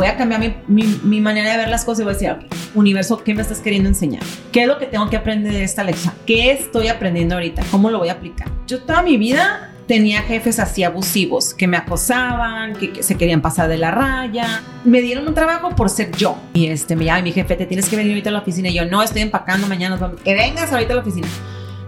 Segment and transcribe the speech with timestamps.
[0.00, 2.36] voy a cambiar mi, mi, mi manera de ver las cosas y voy a decir,
[2.74, 4.22] universo, ¿qué me estás queriendo enseñar?
[4.50, 6.14] ¿Qué es lo que tengo que aprender de esta lección?
[6.26, 7.62] ¿Qué estoy aprendiendo ahorita?
[7.70, 8.48] ¿Cómo lo voy a aplicar?
[8.66, 13.42] Yo toda mi vida tenía jefes así abusivos que me acosaban, que, que, se querían
[13.42, 14.62] pasar de la raya.
[14.84, 16.38] Me dieron un trabajo por ser yo.
[16.54, 18.70] Y este me llama mi jefe, te tienes que venir ahorita a la oficina.
[18.70, 20.22] Y yo, no, estoy empacando, mañana nos vamos.
[20.22, 21.28] Que vengas ahorita a la oficina.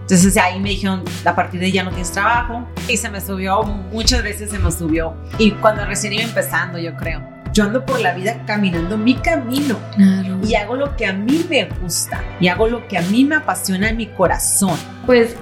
[0.01, 2.67] Entonces ahí me dijeron, a partir de ya no tienes trabajo.
[2.87, 5.15] Y se me subió, muchas veces se me subió.
[5.39, 7.32] Y cuando recién iba empezando, yo creo.
[7.53, 10.39] Yo ando por la vida caminando mi camino Claro.
[10.43, 13.35] y hago lo que a mí me gusta y hago lo que a mí me
[13.35, 14.75] apasiona en mi corazón.
[15.05, 15.35] Pues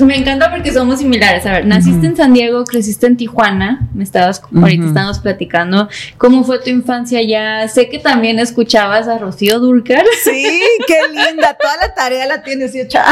[0.00, 1.44] me encanta porque somos similares.
[1.46, 4.88] A ver, naciste en San Diego, creciste en Tijuana, me estabas, ahorita Ujú.
[4.88, 5.88] estábamos platicando.
[6.18, 7.66] ¿Cómo fue tu infancia allá?
[7.68, 10.04] Sé que también escuchabas a Rocío Durcal.
[10.24, 13.04] Sí, qué linda, toda la tarea la tienes hecha.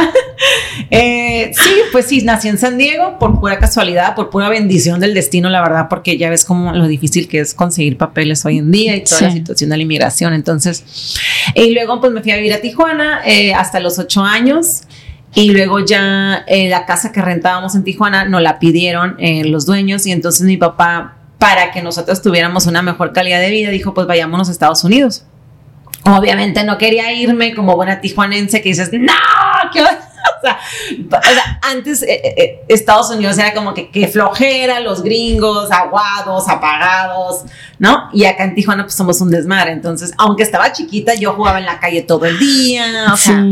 [0.90, 5.14] Eh, sí, pues sí, nací en San Diego por pura casualidad, por pura bendición del
[5.14, 8.70] destino, la verdad, porque ya ves cómo lo difícil que es conseguir papeles hoy en
[8.70, 10.34] día y toda la situación de la inmigración.
[10.34, 10.84] Entonces,
[11.54, 14.82] y luego pues me fui a vivir a Tijuana eh, hasta los ocho años.
[15.34, 19.66] Y luego ya eh, la casa que rentábamos en Tijuana nos la pidieron eh, los
[19.66, 23.94] dueños y entonces mi papá, para que nosotros tuviéramos una mejor calidad de vida, dijo
[23.94, 25.24] pues vayámonos a Estados Unidos.
[26.04, 29.12] Obviamente no quería irme como buena tijuanense que dices, no,
[29.72, 30.03] ¿qué va-?"
[30.44, 30.58] O, sea,
[31.06, 36.48] o sea, antes eh, eh, Estados Unidos era como que, que flojera, los gringos, aguados,
[36.48, 37.44] apagados,
[37.78, 38.10] ¿no?
[38.12, 39.72] Y acá en Tijuana pues somos un desmadre.
[39.72, 43.44] Entonces, aunque estaba chiquita, yo jugaba en la calle todo el día, o sea,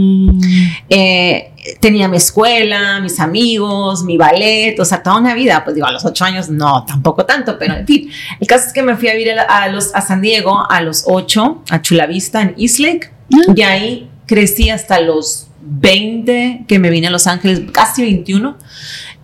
[0.89, 5.87] eh, tenía mi escuela, mis amigos, mi ballet, o sea, toda una vida, pues digo,
[5.87, 8.97] a los ocho años no, tampoco tanto, pero en fin, el caso es que me
[8.97, 12.43] fui a vivir a, a los, a San Diego a los ocho, a Chula Vista
[12.43, 13.53] en East Lake, Ah.
[13.55, 18.57] y ahí crecí hasta los 20, que me vine a Los Ángeles, casi 21,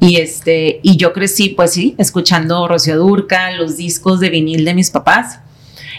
[0.01, 4.75] y este, y yo crecí, pues sí, escuchando Rocío Durcal, los discos de vinil de
[4.75, 5.41] mis papás.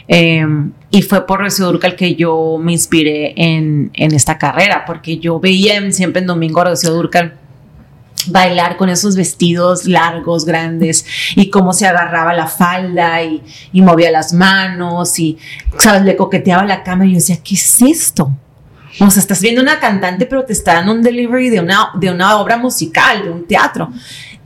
[0.07, 0.45] Eh,
[0.91, 5.39] y fue por Rocío Durcal que yo me inspiré en, en esta carrera, porque yo
[5.39, 7.33] veía siempre en domingo a Rocío Durcal
[8.27, 11.03] bailar con esos vestidos largos, grandes,
[11.35, 13.41] y cómo se agarraba la falda y,
[13.73, 15.39] y movía las manos y,
[15.79, 16.03] ¿sabes?
[16.03, 18.31] Le coqueteaba la cama y yo decía, ¿qué es esto?
[18.99, 22.11] O sea, estás viendo una cantante, pero te está dando un delivery de una, de
[22.11, 23.89] una obra musical, de un teatro.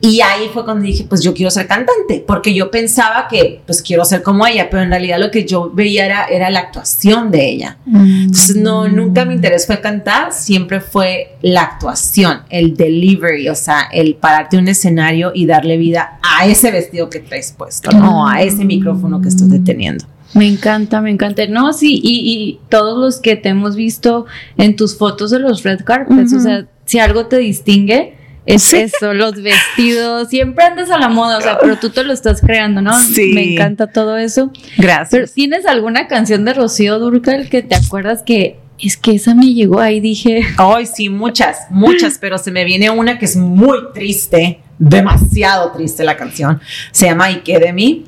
[0.06, 3.82] Y ahí fue cuando dije, pues yo quiero ser cantante, porque yo pensaba que, pues
[3.82, 7.32] quiero ser como ella, pero en realidad lo que yo veía era, era la actuación
[7.32, 7.78] de ella.
[7.88, 13.88] Entonces, no, nunca mi interés fue cantar, siempre fue la actuación, el delivery, o sea,
[13.94, 18.28] el pararte en un escenario y darle vida a ese vestido que traes puesto, ¿no?
[18.28, 20.04] A ese micrófono que estás deteniendo.
[20.34, 21.46] Me encanta, me encanta.
[21.48, 24.26] No, sí, y, y todos los que te hemos visto
[24.58, 28.78] en tus fotos de los red carpets, o sea, si algo te distingue, es Sí.
[28.78, 30.28] eso, los vestidos.
[30.30, 32.94] Siempre andas a la moda, o sea, pero tú te lo estás creando, ¿no?
[33.00, 33.32] Sí.
[33.34, 34.52] Me encanta todo eso.
[34.76, 35.34] Pero Gracias.
[35.34, 39.80] ¿tienes alguna canción de Rocío Durcal que te acuerdas que es que esa me llegó
[39.80, 40.02] ahí?
[40.02, 45.72] Dije, Ay, sí, muchas, muchas, pero se me viene una que es muy triste, demasiado
[45.72, 46.60] triste la canción.
[46.92, 48.04] Se llama ¿Y qué de mí?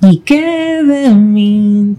[0.00, 1.96] ¿Y qué de mí?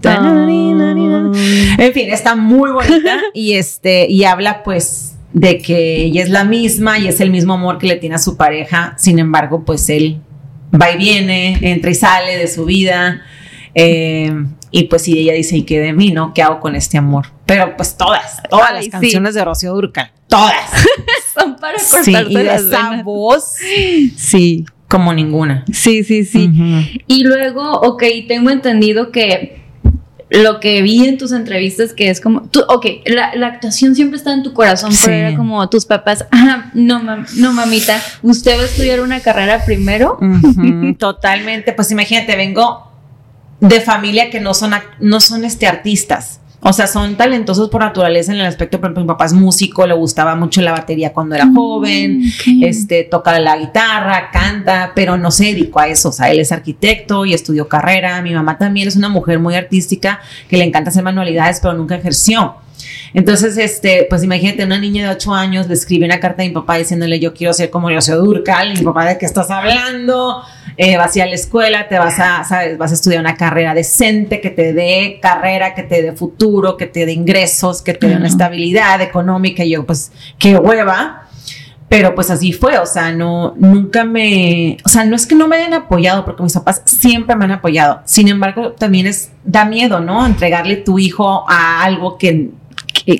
[1.78, 6.44] En fin, está muy bonita y este y habla pues de que ella es la
[6.44, 8.94] misma y es el mismo amor que le tiene a su pareja.
[8.98, 10.20] Sin embargo, pues él
[10.80, 13.22] va y viene, entra y sale de su vida.
[13.74, 14.32] eh,
[14.72, 16.32] y pues si ella dice, ¿y qué de mí, no?
[16.32, 17.26] ¿Qué hago con este amor?
[17.44, 18.90] Pero pues todas, todas Ay, las sí.
[18.90, 20.54] canciones de Rocío Durcal, todas.
[21.34, 23.04] son para Sí, cortarte y de las esa venas.
[23.04, 23.54] voz
[24.16, 25.64] Sí, como ninguna.
[25.72, 26.50] sí, sí, sí.
[27.06, 29.58] Y luego, ok, tengo entendido que
[30.32, 34.16] lo que vi en tus entrevistas, que es como, tú, ok, la, la actuación siempre
[34.16, 35.02] está en tu corazón, Sí.
[35.06, 39.18] pero era como tus papás, ah, no, mam- no, mamita, usted va a estudiar una
[39.20, 40.18] carrera primero.
[40.98, 41.72] Totalmente.
[41.72, 42.90] Pues imagínate, vengo
[43.60, 46.40] de familia que no son, no son este, artistas.
[46.62, 49.86] O sea, son talentosos por naturaleza en el aspecto, por ejemplo, mi papá es músico,
[49.86, 52.64] le gustaba mucho la batería cuando era joven, Ok.
[52.64, 56.10] este, toca la guitarra, canta, pero no se dedicó a eso.
[56.10, 58.20] O sea, él es arquitecto y estudió carrera.
[58.20, 61.94] Mi mamá también es una mujer muy artística que le encanta hacer manualidades, pero nunca
[61.94, 62.56] ejerció.
[63.14, 66.52] Entonces, este, pues imagínate, una niña de 8 años le escribe una carta a mi
[66.52, 70.42] papá diciéndole yo quiero ser como Rocío Durcal, y mi papá de qué estás hablando,
[70.76, 73.36] Eh, vas a ir a la escuela, te vas a, sabes, vas a estudiar una
[73.36, 77.94] carrera decente, que te dé carrera, que te dé futuro, que te dé ingresos, que
[77.94, 81.28] te dé una estabilidad económica, y yo pues qué hueva,
[81.88, 85.48] pero pues así fue, o sea, no, nunca me, o sea, no es que no
[85.48, 89.64] me hayan apoyado, porque mis papás siempre me han apoyado, sin embargo, también es, da
[89.64, 90.24] miedo, ¿no?
[90.24, 92.50] Entregarle tu hijo a algo que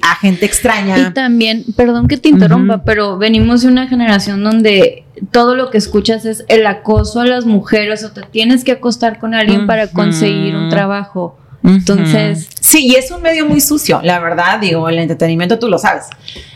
[0.03, 0.99] a gente extraña.
[0.99, 5.79] Y también, perdón que te interrumpa, pero venimos de una generación donde todo lo que
[5.79, 9.89] escuchas es el acoso a las mujeres o te tienes que acostar con alguien para
[9.89, 11.37] conseguir un trabajo.
[11.63, 12.49] Entonces.
[12.61, 16.05] Sí, y es un medio muy sucio, la verdad, digo, el entretenimiento tú lo sabes.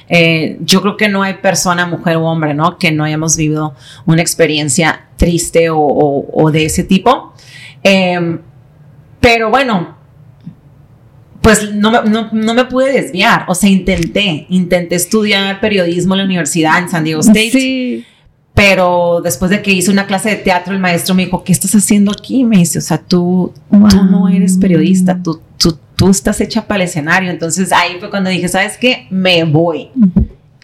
[0.09, 2.79] Eh, yo creo que no hay persona, mujer o hombre, ¿no?
[2.79, 3.75] Que no hayamos vivido
[4.07, 7.35] una experiencia triste o, de ese tipo.
[7.83, 8.41] Em,
[9.21, 9.97] pero bueno,
[11.41, 11.91] pues no,
[12.33, 13.45] me pude desviar.
[13.49, 17.51] O sea, intenté, intenté estudiar periodismo en la universidad en San Diego State.
[17.51, 18.07] Sí.
[18.55, 21.75] Pero después de que hice una clase de teatro, el maestro me dijo, ¿qué estás
[21.75, 22.45] haciendo aquí?
[22.45, 26.83] Me dice, o sea, tú, tú no eres periodista, tú, tú, tú estás hecha para
[26.83, 27.31] el escenario.
[27.31, 29.07] Entonces ahí fue cuando dije, ¿sabes qué?
[29.11, 29.91] Me voy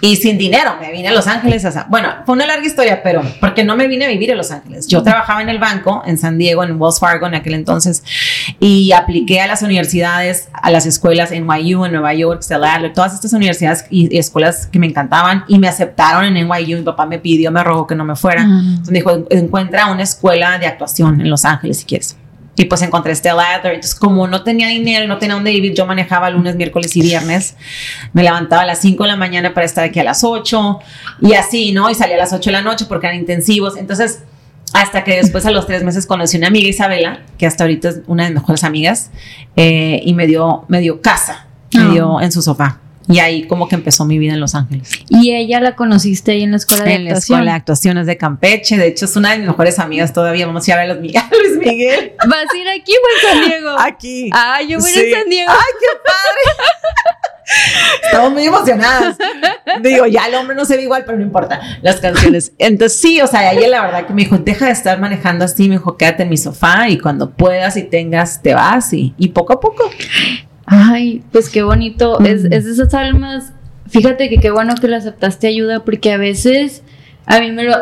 [0.00, 0.76] y sin dinero.
[0.80, 1.66] Me vine a Los Ángeles.
[1.88, 4.86] Bueno, fue una larga historia, pero porque no me vine a vivir a Los Ángeles.
[4.86, 8.02] Yo trabajaba en el banco en San Diego, en Wells Fargo en aquel entonces,
[8.58, 13.14] y apliqué a las universidades, a las escuelas en NYU, en Nueva York, Stellar, todas
[13.14, 16.78] estas universidades y, escuelas que me encantaban y me aceptaron en NYU.
[16.78, 18.42] Mi papá me pidió, me rogó que no me fuera.
[18.42, 22.16] Entonces dijo, encuentra una escuela de actuación en Los Ángeles si quieres.
[22.60, 23.72] Y pues encontré este ladder.
[23.72, 27.56] Entonces, como no tenía dinero, no tenía dónde vivir, yo manejaba lunes, miércoles y viernes.
[28.12, 30.78] Me levantaba a las 5 de la mañana para estar aquí a las 8
[31.22, 31.88] y así, ¿no?
[31.88, 33.78] Y salía a las 8 de la noche porque eran intensivos.
[33.78, 34.24] Entonces,
[34.74, 38.00] hasta que después a los tres meses conocí una amiga, Isabela, que hasta ahorita es
[38.06, 39.10] una de mis mejores amigas,
[39.56, 41.88] eh, y me dio, me dio casa, me ah.
[41.88, 42.78] dio en su sofá.
[43.08, 44.90] Y ahí como que empezó mi vida en Los Ángeles.
[45.08, 47.06] ¿Y ella la conociste ahí en la escuela de actuación?
[47.08, 48.76] En la escuela de actuaciones de Campeche.
[48.76, 50.46] De hecho, es una de mis mejores amigas todavía.
[50.46, 50.94] Vamos a ir a ver a
[51.30, 52.12] Luis Miguel.
[52.28, 53.76] ¿Vas a ir aquí o en San Diego?
[53.78, 54.30] Aquí.
[54.32, 55.50] Ah, yo voy a en San Diego.
[55.50, 56.68] ¡Ay, qué padre!
[58.04, 59.16] Estamos muy emocionadas.
[59.82, 61.60] Digo, ya el hombre no se ve igual, pero no importa.
[61.82, 62.52] Las canciones.
[62.58, 65.68] Entonces, sí, o sea, ella la verdad que me dijo, deja de estar manejando así,
[65.68, 69.28] me dijo, quédate en mi sofá y cuando puedas y tengas, te vas y, y
[69.28, 69.90] poco a poco.
[70.72, 72.20] Ay, pues qué bonito.
[72.20, 73.52] Es, es de esas almas.
[73.88, 76.84] Fíjate que qué bueno que le aceptaste ayuda, porque a veces
[77.26, 77.74] a mí me lo.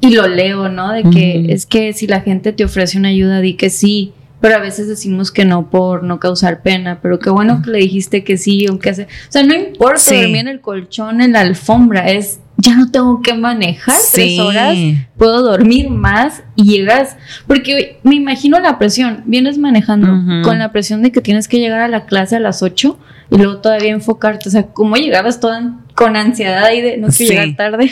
[0.00, 0.92] Y lo leo, ¿no?
[0.92, 4.12] De que es que si la gente te ofrece una ayuda, di que sí.
[4.40, 7.00] Pero a veces decimos que no por no causar pena.
[7.02, 9.02] Pero qué bueno que le dijiste que sí, aunque hace.
[9.02, 12.08] O sea, no importa dormir en el colchón, en la alfombra.
[12.08, 14.76] Es ya no tengo que manejar tres horas,
[15.16, 17.16] puedo dormir más y llegas,
[17.46, 21.80] porque me imagino la presión, vienes manejando con la presión de que tienes que llegar
[21.80, 22.98] a la clase a las 8
[23.30, 27.32] y luego todavía enfocarte, o sea, ¿cómo llegabas toda con ansiedad ahí de no quiero
[27.32, 27.90] llegar tarde?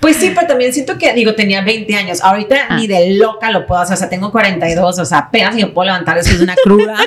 [0.00, 2.76] Pues sí, pero también siento que, digo, tenía 20 años, ahorita ah.
[2.76, 5.86] ni de loca lo puedo hacer, o sea, tengo 42, o sea, apenas yo puedo
[5.86, 6.96] levantar después de una cruda.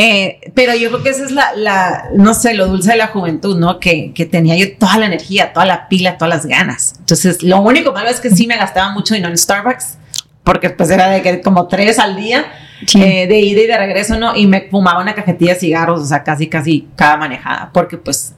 [0.00, 3.58] Eh, pero yo creo que esa es la, no sé, lo dulce de la juventud,
[3.58, 3.80] ¿no?
[3.80, 6.94] Que, que, tenía yo toda la energía, toda la pila, todas las ganas.
[7.00, 9.98] Entonces, lo único malo es que sí me gastaba mucho dinero en Starbucks,
[10.44, 12.46] porque pues era de que como tres al día,
[12.94, 14.36] eh, de ida y de regreso, ¿no?
[14.36, 18.34] Y me fumaba una cajetilla de cigarros, o sea, casi, casi cada manejada, porque pues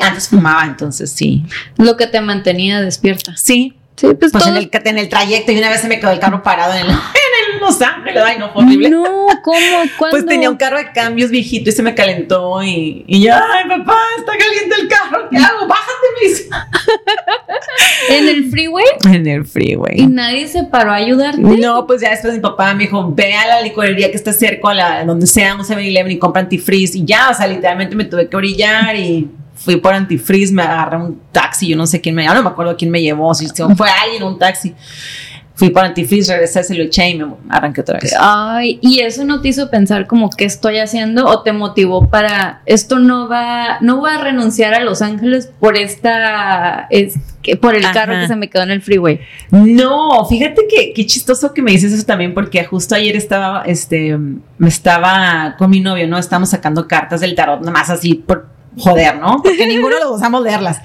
[0.00, 1.44] antes fumaba, entonces sí.
[1.76, 3.36] Lo que te mantenía despierta.
[3.36, 3.76] Sí.
[3.96, 6.18] Sí, pues, pues en, el, en el trayecto y una vez se me quedó el
[6.18, 6.96] carro parado en el,
[7.60, 8.22] Los Ángeles.
[8.26, 8.90] Ay, no, horrible.
[8.90, 9.04] No,
[9.42, 9.58] ¿cómo?
[9.98, 10.16] ¿Cuándo?
[10.16, 13.68] Pues tenía un carro de cambios viejito y se me calentó y, y ya, ay,
[13.68, 15.68] papá, está caliente el carro, ¿qué hago?
[15.68, 16.48] Bájate, mis.
[18.10, 18.84] ¿En el freeway?
[19.08, 20.00] En el freeway.
[20.00, 21.40] ¿Y nadie se paró a ayudarte?
[21.40, 24.70] No, pues ya después mi papá me dijo, ve a la licorería que está cerca,
[24.70, 26.98] a la, donde sea un 7-Eleven y compra antifreeze.
[26.98, 29.30] Y ya, o sea, literalmente me tuve que orillar y
[29.64, 32.48] fui por antifreeze, me agarré un taxi, yo no sé quién me, ya no me
[32.48, 34.74] acuerdo quién me llevó, si fue alguien un taxi
[35.54, 38.14] fui para antifreeze, regresé, se lo eché y me arranqué otra vez.
[38.18, 42.62] Ay, ¿y eso no te hizo pensar como qué estoy haciendo o te motivó para
[42.66, 47.14] esto no va, no voy a renunciar a Los Ángeles por esta, es,
[47.60, 49.20] por el carro que se me quedó en el freeway?
[49.50, 54.18] No, fíjate que qué chistoso que me dices eso también porque justo ayer estaba, este,
[54.18, 56.18] me estaba con mi novio, ¿no?
[56.18, 59.40] Estábamos sacando cartas del tarot, nada más así por joder, ¿no?
[59.42, 60.80] Porque ninguno lo usamos leerlas.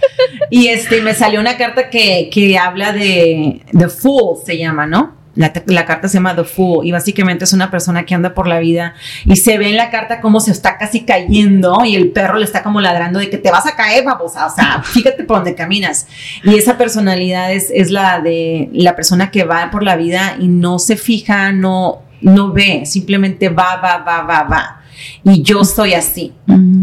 [0.49, 5.17] Y este, me salió una carta que, que habla de The Fool, se llama, ¿no?
[5.35, 8.45] La, la, carta se llama The Fool y básicamente es una persona que anda por
[8.47, 12.09] la vida y se ve en la carta como se está casi cayendo y el
[12.09, 14.47] perro le está como ladrando de que te vas a caer, babosa.
[14.47, 16.07] O sea, fíjate por dónde caminas.
[16.43, 20.47] Y esa personalidad es, es la de la persona que va por la vida y
[20.47, 24.78] no se fija, no, no ve, simplemente va, va, va, va, va.
[25.23, 26.33] Y yo soy así.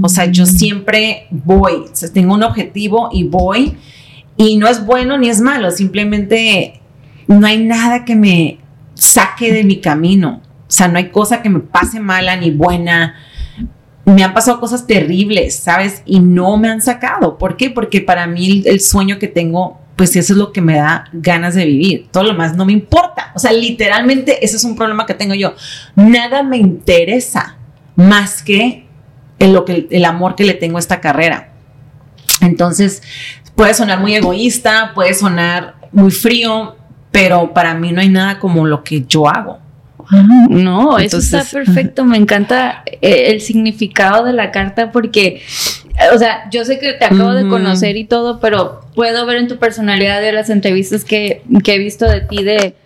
[0.03, 3.77] O sea, yo siempre voy, tengo un objetivo y voy.
[4.37, 6.81] Y no es bueno ni es malo, simplemente
[7.27, 8.59] no hay nada que me
[8.95, 10.43] saque de mi camino.
[10.69, 13.15] O sea, no hay cosa que me pase mala ni buena.
[14.05, 16.03] Me han pasado cosas terribles, ¿sabes?
[16.07, 17.39] Y no me han sacado.
[17.39, 17.71] ¿Por qué?
[17.71, 21.55] Porque para mí el, sueño que tengo, pues eso es lo que me da ganas
[21.55, 22.09] de vivir.
[22.11, 23.33] Todo lo más no me importa.
[23.35, 25.55] O sea, literalmente ese es un problema que tengo yo.
[25.95, 27.56] Nada me interesa
[27.97, 28.87] más que
[29.39, 31.51] en lo que, el amor que le tengo a esta carrera.
[32.41, 33.03] Entonces,
[33.55, 36.77] puede sonar muy egoísta, puede sonar muy frío,
[37.11, 39.59] pero para mí no hay nada como lo que yo hago.
[40.49, 42.05] No, eso está perfecto.
[42.05, 45.43] Me encanta eh, el significado de la carta porque,
[46.15, 49.49] o sea, yo sé que te acabo de conocer y todo, pero puedo ver en
[49.49, 52.77] tu personalidad de las entrevistas que, que he visto de ti de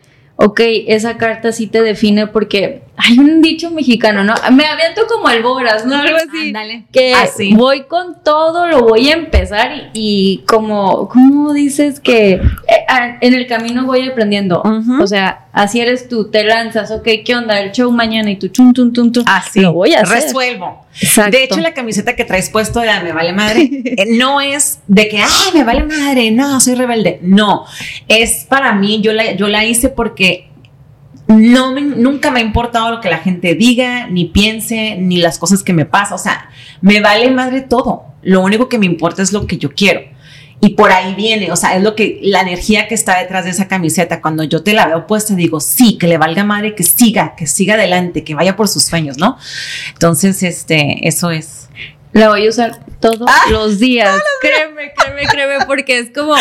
[0.43, 4.35] ok, esa carta sí te define porque hay un dicho mexicano, ¿no?
[4.53, 5.97] Me aviento como alboras, ¿no?
[5.97, 6.49] Algo así.
[6.49, 6.85] Ándale.
[6.93, 7.15] Que
[7.55, 12.87] voy con todo, lo voy a empezar y, como, ¿cómo dices que eh,
[13.21, 14.63] en el camino voy aprendiendo?
[15.01, 17.59] O sea, así eres tú, te lanzas, ok, ¿qué onda?
[17.61, 19.25] El show mañana y tú, chum, tum, tum, tum.
[19.27, 19.61] Así.
[19.61, 20.23] Lo voy a hacer.
[20.23, 20.87] Resuelvo.
[21.01, 21.37] Exacto.
[21.37, 25.09] De hecho, la camiseta que traes puesto de Me Vale Madre eh, no es de
[25.09, 27.19] que, ay, me vale madre, no, soy rebelde.
[27.23, 27.65] No,
[28.09, 30.50] es para mí, yo la, yo la hice porque
[31.39, 35.63] no nunca me ha importado lo que la gente diga, ni piense, ni las cosas
[35.63, 36.15] que me pasan.
[36.15, 38.05] O sea, me vale madre todo.
[38.23, 40.03] Lo único que me importa es lo que yo quiero.
[40.63, 43.51] Y por ahí viene, o sea, es lo que la energía que está detrás de
[43.51, 44.21] esa camiseta.
[44.21, 47.47] Cuando yo te la veo puesta, digo, sí, que le valga madre, que siga, que
[47.47, 49.39] siga adelante, que vaya por sus sueños, ¿no?
[49.93, 51.71] Entonces, este, eso es.
[52.13, 54.21] La voy a usar todos ah, los días.
[54.41, 56.35] créeme, créeme, créeme, porque es como,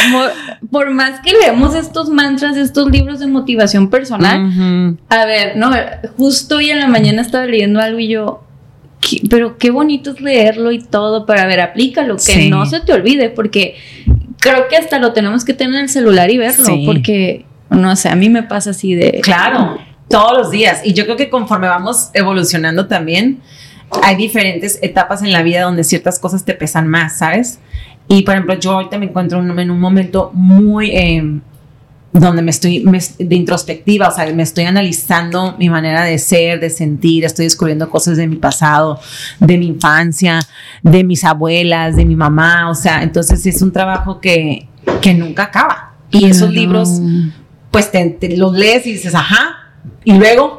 [0.71, 5.71] por más que leemos estos mantras, estos libros de motivación personal, a ver, no,
[6.17, 8.43] justo hoy en la mañana estaba leyendo algo y yo,
[9.29, 13.29] pero qué bonito es leerlo y todo, para ver, aplícalo, que no se te olvide,
[13.29, 13.75] porque
[14.39, 18.09] creo que hasta lo tenemos que tener en el celular y verlo, porque, no sé,
[18.09, 19.21] a mí me pasa así de...
[19.21, 19.77] Claro,
[20.09, 20.81] todos los días.
[20.83, 23.41] Y yo creo que conforme vamos evolucionando también,
[24.03, 27.59] hay diferentes etapas en la vida donde ciertas cosas te pesan más, ¿sabes?
[28.07, 30.91] Y por ejemplo, yo ahorita me encuentro en un momento muy...
[30.91, 31.41] Eh,
[32.11, 32.83] donde me estoy
[33.19, 37.89] de introspectiva, o sea, me estoy analizando mi manera de ser, de sentir, estoy descubriendo
[37.89, 38.99] cosas de mi pasado,
[39.39, 40.39] de mi infancia,
[40.81, 44.67] de mis abuelas, de mi mamá, o sea, entonces es un trabajo que,
[45.01, 45.93] que nunca acaba.
[46.09, 46.99] Y esos libros,
[47.69, 50.57] pues te, los lees y dices, ajá, y luego,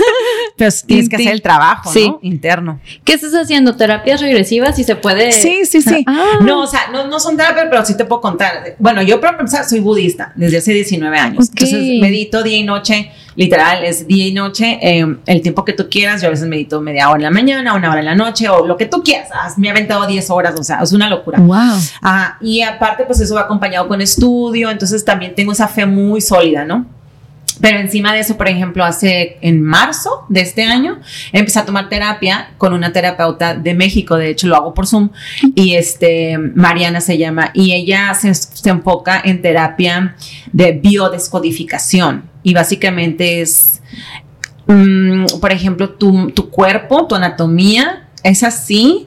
[0.56, 2.18] pues tienes que hacer el trabajo ¿no?
[2.22, 2.80] interno.
[3.04, 3.76] ¿Qué estás haciendo?
[3.76, 4.76] ¿Terapias regresivas?
[4.76, 5.32] Si se puede.
[5.32, 6.04] Sí, sí, sí.
[6.14, 6.38] Ah.
[6.42, 8.76] No, o sea, no, no, son terapias, pero sí te puedo contar.
[8.78, 11.48] Bueno, yo para empezar soy budista desde hace 19 años.
[11.48, 15.88] Entonces medito día y noche, literal, es día y noche, em, el tiempo que tú
[15.88, 16.20] quieras.
[16.20, 18.66] Yo a veces medito media hora en la mañana, una hora en la noche o
[18.66, 19.30] lo que tú quieras.
[19.56, 21.38] Me he aventado 10 horas, o sea, es una locura.
[21.38, 21.78] Wow.
[22.02, 26.20] Ah, y aparte, pues eso va acompañado con estudio, entonces también tengo esa fe muy
[26.20, 26.86] sólida, ¿no?
[27.60, 31.00] Pero encima de eso, por ejemplo, hace en marzo de este año,
[31.32, 35.10] empecé a tomar terapia con una terapeuta de México, de hecho lo hago por Zoom,
[35.54, 38.32] y este, Mariana se llama, y ella se,
[38.70, 40.16] enfoca en terapia
[40.52, 43.82] de biodescodificación, y básicamente es,
[44.66, 49.06] mm, por ejemplo, tu, tu cuerpo, tu anatomía, es así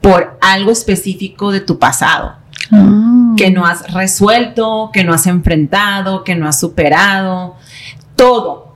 [0.00, 2.36] por algo específico de tu pasado.
[2.72, 3.34] Ah.
[3.36, 7.56] que no has resuelto, que no has enfrentado, que no has superado,
[8.16, 8.74] todo,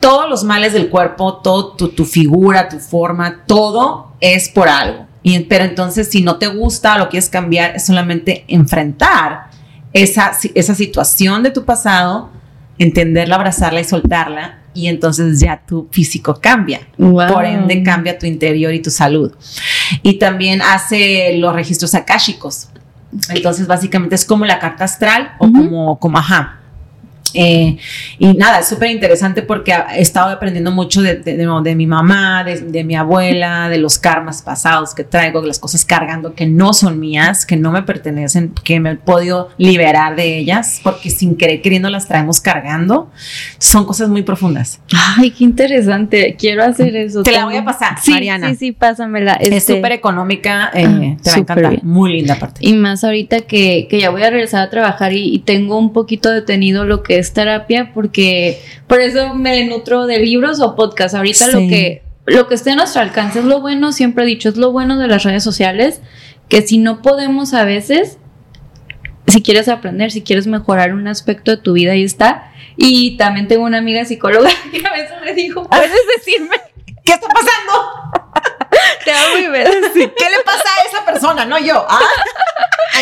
[0.00, 5.06] todos los males del cuerpo, todo tu, figura, tu forma, todo es por algo.
[5.22, 9.50] Y, pero entonces si no te gusta, lo quieres cambiar, es solamente enfrentar
[9.92, 12.30] esa, esa situación de tu pasado,
[12.78, 16.80] entenderla, abrazarla y soltarla, y entonces ya tu físico cambia.
[16.96, 19.32] Por ende cambia tu interior y tu salud.
[20.02, 22.68] Y también hace los registros akáshicos.
[23.28, 26.58] Entonces, básicamente es como la carta astral o como, como, ajá,
[27.34, 27.76] eh,
[28.18, 32.84] y nada, es súper interesante porque he estado aprendiendo mucho de, de, mi mamá, de,
[32.84, 37.46] mi abuela, de los karmas pasados que traigo, las cosas cargando que no son mías,
[37.46, 41.90] que no me pertenecen, que me he podido liberar de ellas, porque sin querer queriendo
[41.90, 43.10] las traemos cargando.
[43.58, 44.80] Son cosas muy profundas.
[45.16, 46.36] Ay, qué interesante.
[46.38, 47.22] Quiero hacer eso.
[47.22, 48.50] Te la voy a pasar, sí, Mariana.
[48.50, 49.34] Sí, sí, pásamela.
[49.34, 51.84] es este, súper económica, eh, ah, te va a encantar.
[51.84, 52.60] Muy linda parte.
[52.62, 55.92] Y más ahorita que, que, ya voy a regresar a trabajar y, y tengo un
[55.92, 61.14] poquito detenido lo que es terapia porque por eso me nutro de libros o podcasts.
[61.14, 64.50] Ahorita lo que lo que esté a nuestro alcance es lo bueno, siempre he dicho,
[64.50, 66.02] es lo bueno de las redes sociales,
[66.48, 68.18] que si no podemos a veces,
[69.26, 72.52] si quieres aprender, si quieres mejorar un aspecto de tu vida, ahí está.
[72.76, 76.56] Y también tengo una amiga psicóloga que a veces me dijo, ¿puedes decirme
[77.04, 78.28] qué está pasando?
[79.04, 79.44] Te amo y
[79.92, 81.44] ¿Qué le pasa a esa persona?
[81.46, 81.84] No yo.
[81.88, 82.00] ¿Ah?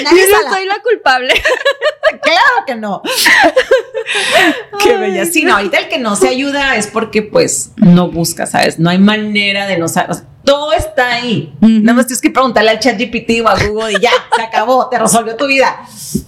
[0.05, 1.35] Yo no soy la culpable.
[2.23, 3.03] claro que no.
[4.83, 5.25] Qué bella.
[5.27, 8.79] Sí, no, ahorita el que no se ayuda es porque pues no busca, ¿sabes?
[8.79, 10.17] No hay manera de no saber.
[10.45, 11.53] todo está ahí.
[11.61, 14.89] Nada más tienes que preguntarle al chat GPT o a Google y ya, se acabó,
[14.89, 15.77] te resolvió tu vida.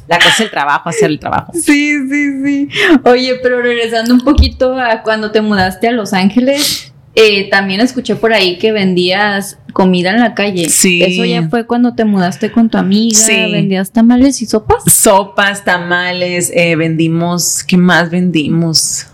[0.08, 1.52] La cosa es el trabajo, hacer el trabajo.
[1.54, 2.68] Sí, sí, sí.
[3.04, 6.87] Oye, pero regresando un poquito a cuando te mudaste a Los Ángeles,
[7.20, 10.68] eh, también escuché por ahí que vendías comida en la calle.
[10.68, 11.02] Sí.
[11.02, 13.18] Eso ya fue cuando te mudaste con tu amiga.
[13.18, 13.50] Sí.
[13.50, 14.84] Vendías tamales y sopas.
[14.86, 19.08] Sopas, tamales, eh, vendimos, ¿qué más vendimos?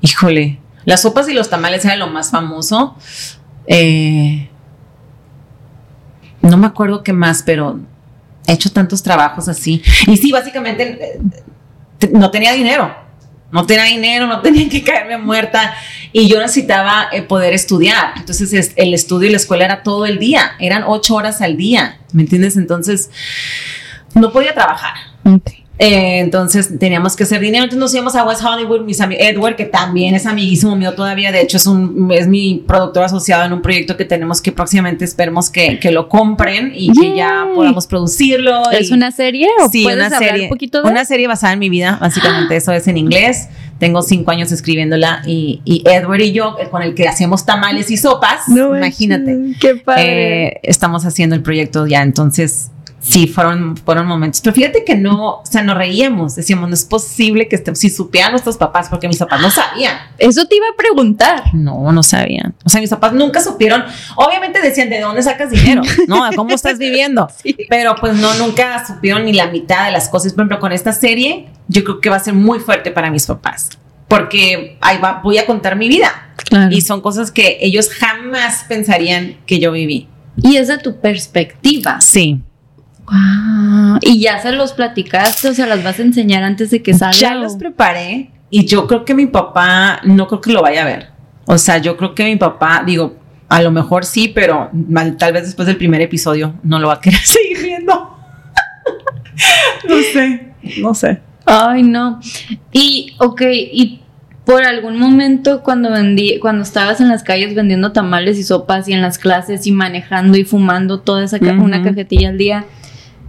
[0.00, 2.96] Híjole, las sopas y los tamales eran lo más famoso.
[3.66, 4.48] Eh,
[6.40, 7.80] no me acuerdo qué más, pero
[8.46, 9.82] he hecho tantos trabajos así.
[10.06, 11.18] Y sí, básicamente
[12.00, 13.07] eh, no tenía dinero.
[13.50, 15.74] No tenía dinero, no tenía que caerme muerta
[16.12, 18.12] y yo necesitaba eh, poder estudiar.
[18.16, 21.56] Entonces es- el estudio y la escuela era todo el día, eran ocho horas al
[21.56, 22.56] día, ¿me entiendes?
[22.56, 23.10] Entonces
[24.14, 24.94] no podía trabajar.
[25.80, 27.64] Eh, entonces teníamos que hacer dinero.
[27.64, 31.30] Entonces nos íbamos a West Hollywood, mis amigos, Edward, que también es amiguísimo mío todavía.
[31.30, 35.04] De hecho, es, un, es mi productor asociado en un proyecto que tenemos que próximamente
[35.04, 38.68] esperemos que, que lo compren y que ya podamos producirlo.
[38.72, 41.28] ¿Es y- una serie o Sí, puedes una hablar serie, un poquito de una serie
[41.28, 43.48] basada en mi vida, básicamente eso es en inglés.
[43.78, 47.88] Tengo cinco años escribiéndola y, y Edward y yo, eh, con el que hacemos tamales
[47.92, 50.46] y sopas, imagínate, Qué padre.
[50.48, 54.40] eh, estamos haciendo el proyecto ya, entonces sí, fueron, fueron momentos.
[54.40, 57.90] Pero fíjate que no, o sea, nos reíamos, decíamos, no es posible que estemos, si
[57.90, 59.96] supieran nuestros papás, porque mis papás no sabían.
[60.18, 61.54] Eso te iba a preguntar.
[61.54, 62.54] No, no sabían.
[62.64, 63.84] O sea, mis papás nunca supieron.
[64.16, 65.82] Obviamente decían, ¿de dónde sacas dinero?
[66.06, 66.28] ¿No?
[66.36, 67.28] ¿Cómo estás viviendo?
[67.68, 70.32] Pero pues no, nunca supieron ni la mitad de las cosas.
[70.32, 73.26] Por ejemplo, con esta serie, yo creo que va a ser muy fuerte para mis
[73.26, 73.70] papás.
[74.08, 76.32] Porque ahí va, voy a contar mi vida.
[76.36, 76.74] Claro.
[76.74, 80.08] Y son cosas que ellos jamás pensarían que yo viví.
[80.42, 82.00] Y es de tu perspectiva.
[82.00, 82.40] Sí.
[83.10, 83.98] Wow.
[84.02, 87.16] Y ya se los platicaste, o sea, las vas a enseñar antes de que salga.
[87.16, 90.86] Ya los preparé y yo creo que mi papá no creo que lo vaya a
[90.86, 91.08] ver.
[91.46, 93.16] O sea, yo creo que mi papá, digo,
[93.48, 96.94] a lo mejor sí, pero mal- tal vez después del primer episodio no lo va
[96.94, 98.16] a querer seguir viendo.
[99.88, 101.20] no sé, no sé.
[101.46, 102.20] Ay, no.
[102.72, 104.00] Y, ok, y
[104.44, 108.92] por algún momento cuando vendí, cuando estabas en las calles vendiendo tamales y sopas y
[108.92, 111.64] en las clases y manejando y fumando toda esa ca- Ujú.
[111.64, 112.64] una cajetilla al día,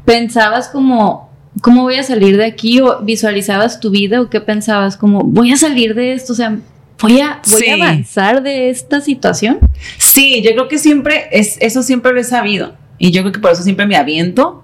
[0.10, 1.30] pensabas como,
[1.62, 2.82] ¿cómo voy a salir de aquí?
[2.82, 4.98] ¿O visualizabas tu vida o qué pensabas?
[4.98, 6.58] Como, voy a salir de esto, o sea,
[7.00, 7.70] voy a, voy Sí.
[7.70, 9.60] a avanzar de esta situación.
[10.00, 12.74] Sí, yo creo que siempre, es, eso siempre lo he sabido.
[12.98, 14.64] Y yo creo que por eso siempre me aviento,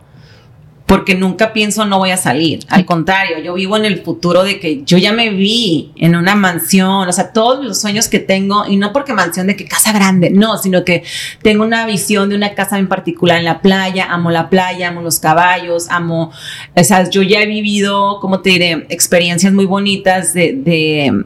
[0.86, 2.60] porque nunca pienso no voy a salir.
[2.70, 6.36] Al contrario, yo vivo en el futuro de que yo ya me vi en una
[6.36, 9.92] mansión, o sea, todos los sueños que tengo, y no porque mansión de que casa
[9.92, 11.04] grande, no, sino que
[11.42, 15.02] tengo una visión de una casa en particular en la playa, amo la playa, amo
[15.02, 16.32] los caballos, amo,
[16.76, 20.54] o sea, yo ya he vivido, ¿cómo te diré?, experiencias muy bonitas de...
[20.54, 21.26] de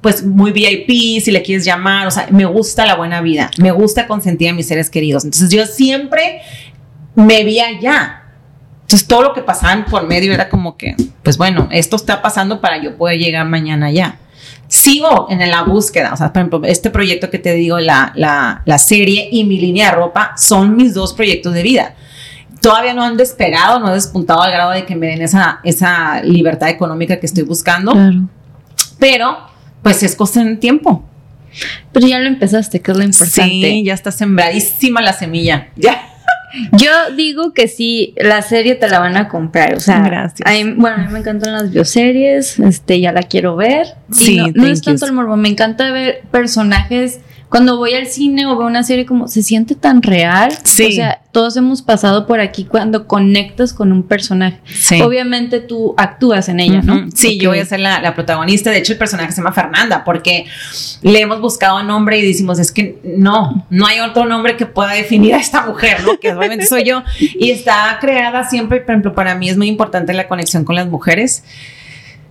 [0.00, 3.70] pues muy VIP, si le quieres llamar, o sea, me gusta la buena vida, me
[3.70, 5.24] gusta consentir a mis seres queridos.
[5.24, 6.42] Entonces yo siempre
[7.14, 8.23] me vi allá.
[8.84, 12.60] Entonces todo lo que pasaban por medio era como que, pues bueno, esto está pasando
[12.60, 14.16] para yo poder llegar mañana allá.
[14.68, 18.62] Sigo en la búsqueda, o sea, por ejemplo, este proyecto que te digo, la, la,
[18.64, 21.94] la serie y mi línea de ropa son mis dos proyectos de vida
[22.60, 26.22] todavía no han despegado, no han despuntado al grado de que me den esa, esa
[26.22, 28.22] libertad económica que estoy buscando, Claro.
[28.98, 29.36] pero
[29.82, 31.04] pues es cosa en tiempo.
[31.92, 33.50] Pero ya lo empezaste, que es lo importante.
[33.70, 35.68] Sí, ya está sembradísima la semilla.
[35.76, 36.13] Ya.
[36.72, 39.74] Yo digo que sí, la serie te la van a comprar.
[39.74, 40.48] O sea, Gracias.
[40.48, 43.86] a mí- bueno, a mí me encantan las bioseries, este, ya la quiero ver.
[44.10, 47.20] Y Sí, no, es tanto el morbo, me encanta ver personajes.
[47.54, 50.52] Cuando voy al cine o veo una serie como se siente tan real.
[50.64, 50.86] Sí.
[50.86, 54.58] O sea, todos hemos pasado por aquí cuando conectas con un personaje.
[54.66, 55.00] Sí.
[55.00, 57.06] Obviamente tú actúas en ella, ¿no?
[57.14, 58.72] Sí, yo voy a ser la, la protagonista.
[58.72, 60.46] De hecho, el personaje se llama Fernanda porque
[61.02, 64.90] le hemos buscado nombre y decimos, es que no, no hay otro nombre que pueda
[64.90, 66.18] definir a esta mujer, ¿no?
[66.18, 67.04] Que obviamente soy yo.
[67.20, 70.88] Y está creada siempre, por ejemplo, para mí es muy importante la conexión con las
[70.88, 71.44] mujeres.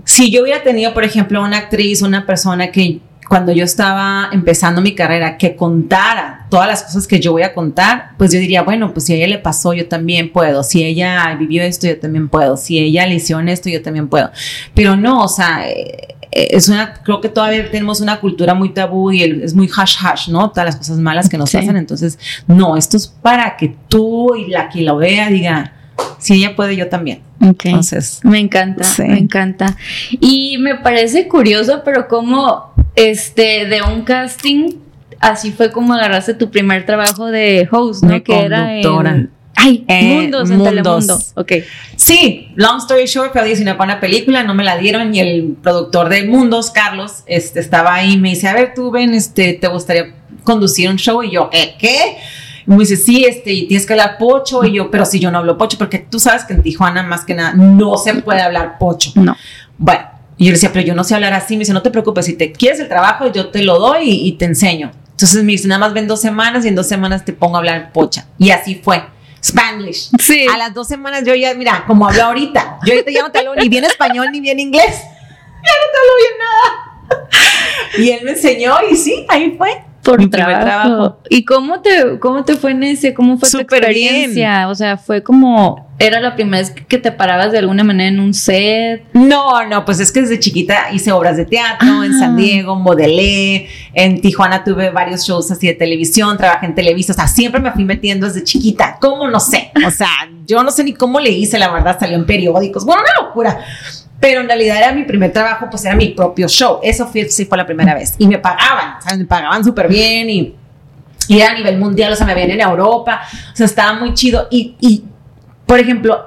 [0.04, 4.82] Si yo hubiera tenido, por ejemplo, una actriz, una persona que cuando yo estaba empezando
[4.82, 8.62] mi carrera, que contara todas las cosas que yo voy a contar, pues yo diría,
[8.64, 10.64] bueno, pues si a ella le pasó, yo también puedo.
[10.64, 12.58] Si ella vivió esto, yo también puedo.
[12.58, 14.30] Si ella le hicieron esto, yo también puedo.
[14.74, 19.12] Pero no, o sea, eh, es una, creo que todavía tenemos una cultura muy tabú
[19.12, 20.50] y el- es muy hash hash, ¿no?
[20.50, 21.58] Todas las cosas malas que nos Sí.
[21.58, 21.78] hacen.
[21.78, 25.74] Entonces, no, esto es para que tú y la que lo vea diga,
[26.18, 27.22] si ella puede, yo también.
[27.40, 29.04] Entonces, Me encanta, Sí.
[29.04, 29.76] me encanta.
[30.12, 34.76] Y me parece curioso, pero como este de un casting,
[35.20, 38.12] así fue como agarraste tu primer trabajo de host, ¿no?
[38.14, 40.74] De que era en Ay, Eh, Mundos en Mundos.
[40.74, 41.20] Telemundo.
[41.36, 41.52] Ok.
[41.96, 45.20] Sí, long story short, fui a audicionar para una película, no me la dieron y
[45.20, 49.14] el productor de Mundos, Carlos, este, estaba ahí y me dice, a ver, tú ven,
[49.14, 51.24] este, ¿te gustaría conducir un show?
[51.24, 51.76] Y yo, ¿qué?
[51.80, 52.18] ¿Qué?
[52.66, 54.64] Y me dice, sí, este, y tienes que hablar pocho.
[54.64, 57.26] Y yo, pero si yo no hablo pocho, porque tú sabes que en Tijuana, más
[57.26, 59.12] que nada, no se puede hablar pocho.
[59.16, 59.36] No.
[59.78, 60.04] Bueno,
[60.44, 61.56] y yo le decía, pero yo no sé hablar así.
[61.56, 64.28] Me dice, no te preocupes, si te quieres el trabajo, yo te lo doy y,
[64.28, 64.92] y te enseño.
[65.12, 67.60] Entonces me dice, nada más ven dos semanas y en dos semanas te pongo a
[67.60, 68.26] hablar pocha.
[68.38, 69.06] Y así fue.
[69.42, 70.10] Spanglish.
[70.20, 70.46] Sí.
[70.54, 73.40] A las dos semanas yo ya, mira, como hablo ahorita, yo ahorita ya no te
[73.40, 74.96] hablo ni bien español ni bien inglés.
[75.66, 78.04] Ya no te hablo bien nada.
[78.04, 79.82] Y él me enseñó y sí, ahí fue.
[80.04, 80.60] Por Mi trabajo.
[80.60, 81.18] primer trabajo.
[81.30, 83.14] ¿Y cómo te, cómo te fue en ese?
[83.14, 84.68] ¿Cómo fue tu Súper experiencia?
[84.68, 88.20] O sea, fue como, era la primera vez que te parabas de alguna manera en
[88.20, 89.04] un set.
[89.14, 92.38] No, no, pues es que desde chiquita hice obras de teatro en San Ah.
[92.38, 97.28] Diego, modelé, en Tijuana tuve varios shows así de televisión, trabajé en Televisa, o sea,
[97.28, 98.98] siempre me fui metiendo desde chiquita.
[99.00, 99.30] ¿Cómo?
[99.30, 99.72] No sé.
[99.88, 100.10] O sea,
[100.46, 102.84] yo no sé ni cómo le hice, la verdad, salió en periódicos.
[102.86, 103.60] Bueno, una locura.
[104.24, 106.80] Pero en realidad era mi primer trabajo, pues era mi propio show.
[106.82, 108.16] Eso fue, sí fue la primera vez.
[108.18, 109.20] Y me pagaban, ¿sabes?
[109.20, 110.56] Me pagaban súper bien y,
[111.28, 113.20] y era a nivel mundial, o sea, me veían en Europa,
[113.52, 114.48] o sea, estaba muy chido.
[114.50, 115.04] Y, y,
[115.66, 116.24] por ejemplo,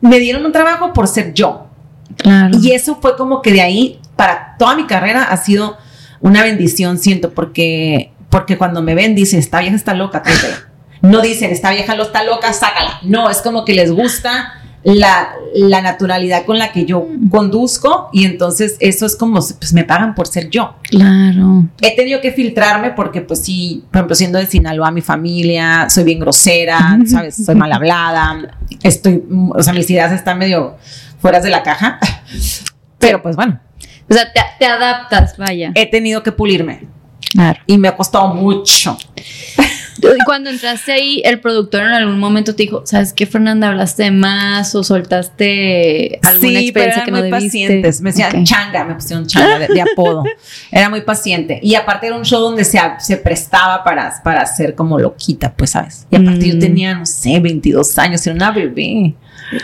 [0.00, 1.66] me dieron un trabajo por ser yo.
[2.16, 2.56] Claro.
[2.58, 5.76] Y eso fue como que de ahí, para toda mi carrera, ha sido
[6.22, 10.70] una bendición, siento, porque, porque cuando me ven dicen, esta vieja está loca, tráetela.
[11.02, 12.98] No dicen, esta vieja lo está loca, sácala.
[13.02, 18.24] No, es como que les gusta la, la naturalidad con la que yo conduzco y
[18.24, 20.76] entonces eso es como, pues me pagan por ser yo.
[20.84, 21.64] Claro.
[21.80, 26.04] He tenido que filtrarme porque, pues sí, por ejemplo, siendo de Sinaloa, mi familia, soy
[26.04, 27.44] bien grosera, ¿sabes?
[27.44, 30.76] Soy mal hablada, estoy, o sea, mis ideas están medio
[31.20, 31.98] fuera de la caja.
[32.98, 33.58] Pero pues bueno,
[34.08, 35.72] O sea, te, te adaptas, vaya.
[35.74, 36.86] he tenido que pulirme
[37.32, 37.58] Claro.
[37.66, 38.96] y me ha costado mucho.
[40.24, 43.68] Cuando entraste ahí, el productor en algún momento te dijo, ¿sabes qué, Fernanda?
[43.68, 47.46] ¿Hablaste de más o soltaste alguna sí, pero experiencia eran que no muy debiste?
[47.46, 48.00] pacientes.
[48.00, 48.44] Me decían Ok.
[48.44, 50.24] changa, me pusieron changa de, de apodo.
[50.70, 51.58] Era muy paciente.
[51.62, 55.70] Y aparte era un show donde se, se prestaba para, para ser como loquita, pues,
[55.70, 56.06] ¿sabes?
[56.10, 56.60] Y aparte yo Mm.
[56.60, 59.14] tenía, no sé, 22 años, era una bebé.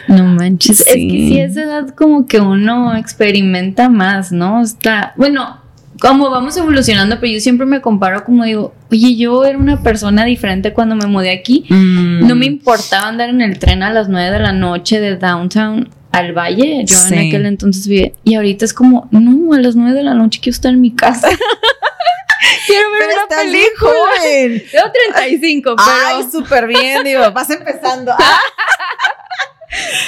[0.09, 0.81] No manches.
[0.81, 1.29] Es que Sí.
[1.29, 4.62] sí, a esa edad como que uno experimenta más, ¿no?
[4.62, 5.62] Está, bueno,
[6.03, 10.25] como vamos evolucionando, pero yo siempre me comparo como digo, oye, yo era una persona
[10.25, 11.65] diferente cuando me mudé aquí.
[11.71, 12.38] No Mm.
[12.38, 16.33] me importaba andar en el tren a las 9 de la noche de downtown al
[16.37, 16.85] valle.
[16.87, 17.15] Yo Sí.
[17.15, 18.11] en aquel entonces vivía.
[18.25, 20.93] Y ahorita es como, no, a las 9 de la noche quiero estar en mi
[20.93, 21.29] casa.
[22.67, 23.93] quiero ver Pero una estás bien película.
[24.19, 24.62] joven.
[24.73, 28.12] Tengo 35, pero, Ay, súper bien, digo, vas empezando.
[28.19, 28.41] Ah,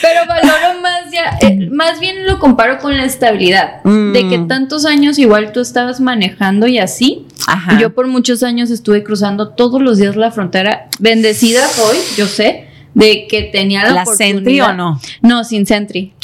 [0.02, 3.82] pero valoro más ya, eh, más bien lo comparo con la estabilidad.
[3.84, 4.12] Mm.
[4.12, 7.26] De que tantos años igual tú estabas manejando y así.
[7.46, 7.78] Ajá.
[7.78, 10.88] Yo por muchos años estuve cruzando todos los días la frontera.
[10.98, 14.34] Bendecida soy, yo sé, de que tenía la, ¿La oportunidad.
[14.36, 15.00] Sentry o no?
[15.22, 16.14] No, sin Sentry.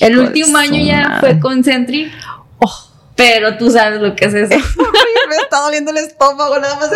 [0.00, 2.10] El último año ya fue con Sentry.
[2.58, 2.84] Oh.
[3.16, 4.54] Pero tú sabes lo que es eso.
[5.28, 6.90] me está doliendo el estómago, nada más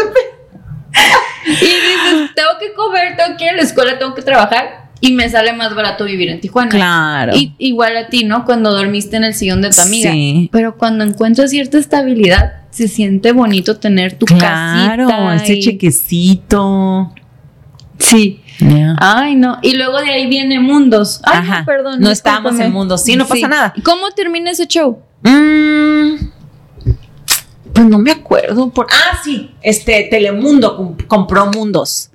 [1.46, 4.81] y dices, tengo que comer, tengo que ir a la escuela, tengo que trabajar.
[5.04, 6.70] Y me sale más barato vivir en Tijuana.
[6.70, 7.36] Claro.
[7.36, 8.44] Y, igual a ti, ¿no?
[8.44, 10.12] Cuando dormiste en el sillón de tu amiga.
[10.12, 10.48] Sí.
[10.52, 15.34] Pero cuando encuentras cierta estabilidad, se siente bonito tener tu Claro, casita.
[15.44, 17.12] ese y- chequecito.
[17.98, 18.40] Sí.
[18.98, 19.58] Ay, no.
[19.60, 21.20] Y luego de ahí viene Mundos.
[21.24, 21.58] Ay, Ajá.
[21.60, 22.00] no, perdón.
[22.00, 23.02] No estábamos en Mundos.
[23.02, 23.72] Sí, no pasa nada.
[23.76, 25.00] ¿Y ¿Cómo termina ese show?
[25.22, 26.26] Mm,
[27.72, 28.70] pues no me acuerdo.
[28.70, 32.10] Por, ah, sí, este Telemundo com- compró Mundos.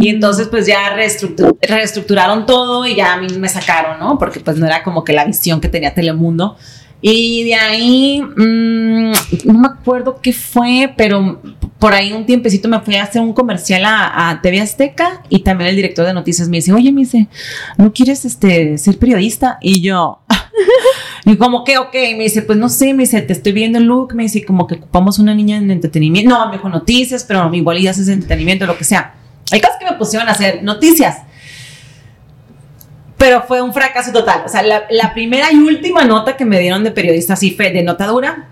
[0.00, 4.18] Y entonces pues ya reestructu- reestructuraron todo y ya a mí me sacaron, ¿no?
[4.18, 6.56] Porque pues no era como que la visión que tenía Telemundo.
[7.06, 9.12] Y de ahí, mm,
[9.44, 11.40] no me acuerdo qué fue, pero
[11.78, 15.40] por ahí un tiempecito me fui a hacer un comercial a, a TV Azteca y
[15.40, 17.28] también el director de noticias me dice, oye, me dice,
[17.76, 19.58] ¿no quieres este, ser periodista?
[19.60, 20.20] Y yo,
[21.26, 23.84] y como que, ok, me dice, pues no sé, me dice, te estoy viendo el
[23.84, 27.52] look, me dice, como que ocupamos una niña en entretenimiento, no, me dijo noticias, pero
[27.54, 29.14] igual y haces entretenimiento, lo que sea.
[29.54, 31.18] El caso es que me pusieron a hacer noticias.
[33.16, 34.42] Pero fue un fracaso total.
[34.44, 37.70] O sea, la, la primera y última nota que me dieron de periodista, así fue
[37.70, 38.48] de nota dura,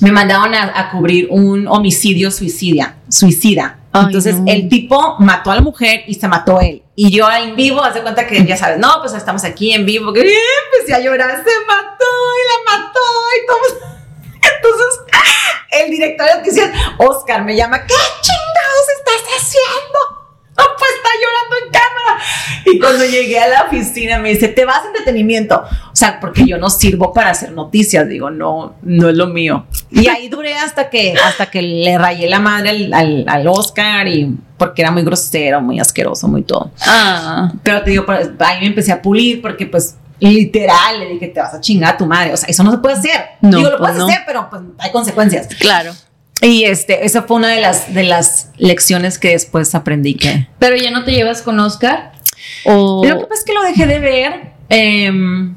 [0.00, 2.96] me mandaron a, a cubrir un homicidio suicida.
[3.08, 3.78] suicida.
[3.92, 4.50] Ay, Entonces, no.
[4.50, 6.82] el tipo mató a la mujer y se mató él.
[6.96, 10.12] Y yo en vivo, hace cuenta que ya sabes, no, pues estamos aquí en vivo.
[10.12, 12.04] Que empecé a llorar, se mató
[12.40, 13.00] y la mató
[13.36, 13.88] y todo.
[14.34, 15.00] Entonces,
[15.80, 20.13] el director de noticias, Oscar, me llama, ¿qué chingados estás haciendo?
[21.20, 22.24] Llorando en cámara.
[22.66, 25.62] Y cuando llegué a la oficina me dice, te vas a entretenimiento.
[25.92, 29.66] O sea, porque yo no sirvo para hacer noticias, digo, no, no es lo mío.
[29.90, 34.08] Y ahí duré hasta que, hasta que le rayé la madre al, al, al Oscar
[34.08, 36.70] y porque era muy grosero, muy asqueroso, muy todo.
[36.86, 37.52] Ah.
[37.62, 41.40] Pero te digo, pues, ahí me empecé a pulir porque pues literal le dije, te
[41.40, 42.32] vas a chingar a tu madre.
[42.32, 43.20] O sea, eso no se puede hacer.
[43.40, 44.06] No, digo, lo pues puedes no.
[44.08, 45.48] hacer, pero pues hay consecuencias.
[45.58, 45.92] Claro.
[46.42, 50.48] Y este, esa fue una de las, de las lecciones que después aprendí que...
[50.58, 52.12] Pero ya no te llevas con Oscar.
[52.66, 53.02] O.
[53.06, 54.32] Lo que pasa es que lo dejé de ver.
[54.68, 55.54] em,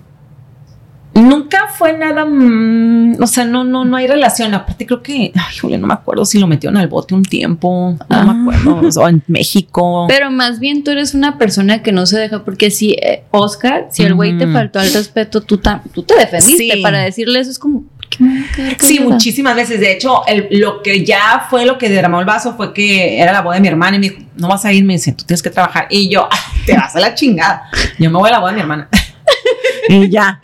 [1.13, 4.53] Nunca fue nada, mm, o sea, no, no, no hay relación.
[4.53, 7.97] Aparte creo que, ay, Julia, no me acuerdo si lo metieron al bote un tiempo,
[8.07, 10.05] no me acuerdo, o en México.
[10.07, 13.87] Pero más bien tú eres una persona que no se deja, porque si eh, Oscar,
[13.89, 15.59] si el güey te faltó al respeto, tú,
[15.91, 16.81] tú te defendiste Sí.
[16.83, 17.83] para decirle eso, es como,
[18.17, 19.80] ¿por qué me voy a quedar Sí, muchísimas veces.
[19.80, 23.32] De hecho, el- lo que ya fue lo que derramó el vaso fue que era
[23.32, 25.23] la boda de mi hermana y me dijo, no vas a ir, me dice, tú
[25.25, 25.88] tienes que trabajar.
[25.89, 27.63] Y yo, "Ah, te vas a la chingada.
[27.99, 28.89] Yo me voy a la boda de mi hermana.
[29.89, 30.41] y ya.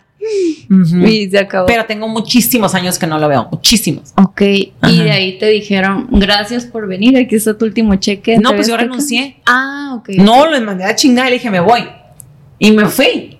[1.06, 1.66] Y se acabó.
[1.66, 4.14] Pero tengo muchísimos años que no lo veo, muchísimos.
[4.16, 4.70] ok, y
[5.02, 8.38] de ahí te dijeron, gracias por venir, aquí está tu último cheque.
[8.38, 8.84] No, ¿Te pues yo acá?
[8.84, 9.36] renuncié.
[9.44, 10.08] Ah, ok.
[10.16, 11.84] No, lo mandé a la chingada y le dije, me voy.
[12.58, 13.33] Y me fui.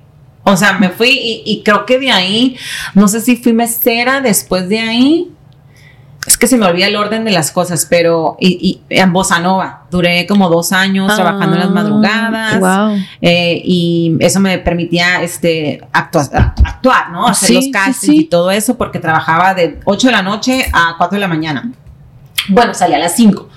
[0.45, 2.57] O sea, me fui y, y creo que de ahí,
[2.95, 5.31] no sé si fui mesera después de ahí.
[6.27, 9.41] Es que se me olvida el orden de las cosas, pero y, y en Bossa
[9.41, 12.61] Nova duré como dos años trabajando en las madrugadas.
[12.61, 12.99] Wow.
[13.21, 17.27] eh, y eso me permitía este, actua- actuar, ¿no?
[17.27, 18.17] Hacer Sí, los sí, castings sí.
[18.21, 21.71] y todo eso, porque trabajaba de 8 de la noche a 4 de la mañana.
[22.49, 23.49] Bueno, salía a las 5.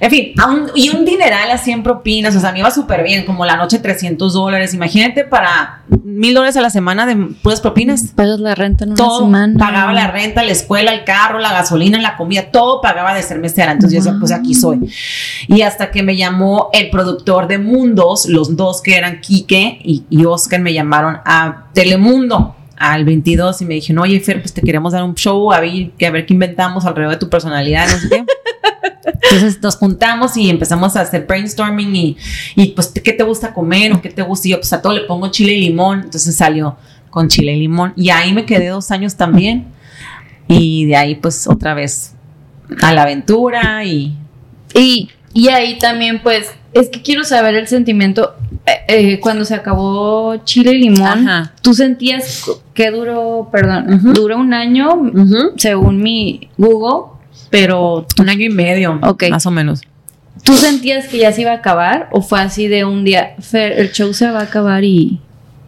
[0.00, 3.24] En fin, un- y un dineral así en propinas, o sea, me iba súper bien,
[3.26, 4.72] como la noche 300 dólares.
[4.74, 8.04] Imagínate para mil dólares a la semana de puras propinas.
[8.14, 9.58] Pagas la renta en una Todo, semana.
[9.58, 13.38] pagaba la renta, la escuela, el carro, la gasolina, la comida, todo pagaba de ser
[13.40, 13.72] mesera.
[13.72, 14.90] Entonces yo decía, pues aquí soy.
[15.48, 20.04] Y hasta que me llamó el productor de Mundos, los dos que eran Quique y,
[20.08, 24.62] y Oscar, me llamaron a Telemundo al 22 y me dijeron, oye Fer, pues te
[24.62, 27.98] queremos dar un show, a ver, a ver qué inventamos alrededor de tu personalidad, no
[27.98, 28.24] sé qué.
[29.22, 32.16] Entonces nos juntamos y empezamos a hacer brainstorming y,
[32.56, 34.48] y pues qué te gusta comer o qué te gusta.
[34.48, 36.00] Y yo pues a todo le pongo chile y limón.
[36.04, 36.78] Entonces salió
[37.10, 37.92] con chile y limón.
[37.96, 39.66] Y ahí me quedé dos años también.
[40.48, 42.14] Y de ahí pues otra vez
[42.80, 44.16] a la aventura y...
[44.72, 48.34] Y, y ahí también, pues, es que quiero saber el sentimiento.
[48.66, 51.52] eh, eh, cuando se acabó Chile y Limón, Ajá.
[51.62, 54.12] ¿tú sentías que duró, perdón, Ujú.
[54.12, 54.88] duró un año,
[55.56, 57.12] según mi Google,
[57.48, 59.80] pero Un año y medio, más o menos.
[60.44, 63.72] ¿tú sentías que ya se iba a acabar o fue así de un día, Fer,
[63.78, 65.20] el show se va a acabar y...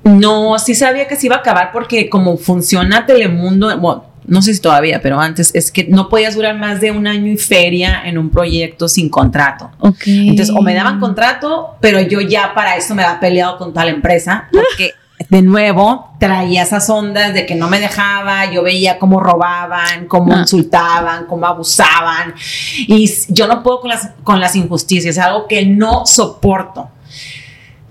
[0.04, 4.54] No, sí sabía que se iba a acabar porque como funciona Telemundo, bueno, no sé
[4.54, 8.02] si todavía, pero antes es que no podías durar más de un año y feria
[8.04, 9.70] en un proyecto sin contrato.
[9.80, 10.02] Ok.
[10.06, 13.88] Entonces, o me daban contrato, pero yo ya para eso me había peleado con tal
[13.88, 14.92] empresa, porque
[15.28, 20.34] de nuevo traía esas ondas de que no me dejaba, yo veía cómo robaban, cómo
[20.34, 20.40] Ah.
[20.40, 22.34] insultaban, cómo abusaban,
[22.78, 26.90] y yo no puedo con las, con las injusticias, es algo que no soporto.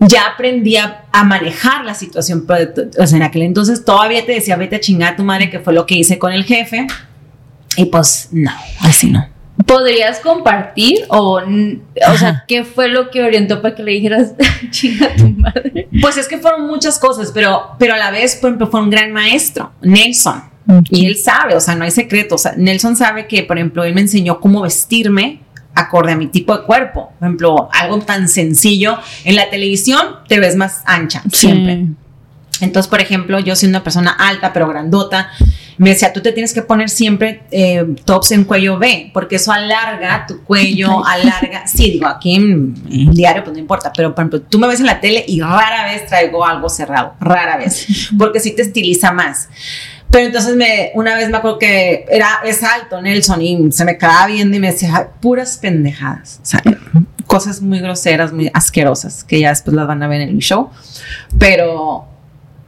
[0.07, 4.33] Ya aprendí a, a manejar la situación, pero, o sea, en aquel entonces todavía te
[4.33, 6.87] decía, vete a chingar a tu madre, que fue lo que hice con el jefe,
[7.77, 9.27] y pues no, así no.
[9.65, 14.33] ¿Podrías compartir o, o sea, qué fue lo que orientó para que le dijeras
[14.71, 15.87] chinga tu madre?
[16.01, 18.89] Pues es que fueron muchas cosas, pero, pero a la vez, por ejemplo, fue un
[18.89, 20.49] gran maestro, Nelson.
[20.89, 22.35] Y él sabe, o sea, no hay secreto.
[22.35, 25.41] O sea, Nelson sabe que, por ejemplo, él me enseñó cómo vestirme
[25.75, 27.13] acorde a mi tipo de cuerpo.
[27.17, 28.97] Por ejemplo, algo tan sencillo.
[29.23, 31.87] En la televisión te ves más ancha, siempre.
[32.61, 35.31] Entonces, por ejemplo, yo soy una persona alta pero grandota,
[35.77, 39.51] me decía, tú te tienes que poner siempre eh, tops en cuello B, porque eso
[39.51, 41.65] alarga tu cuello, alarga.
[41.65, 44.79] Sí, digo, aquí en, en diario pues no importa, pero por ejemplo, tú me ves
[44.79, 49.11] en la tele y rara vez traigo algo cerrado, rara vez, porque sí te estiliza
[49.11, 49.49] más.
[50.11, 53.97] Pero entonces me, una vez me acuerdo que era, es alto Nelson y se me
[53.97, 56.39] quedaba viendo y me decía, "Ay, puras pendejadas.
[56.43, 56.61] O sea,
[57.27, 60.69] cosas muy groseras, muy asquerosas, que ya después las van a ver en el show.
[61.39, 62.05] Pero,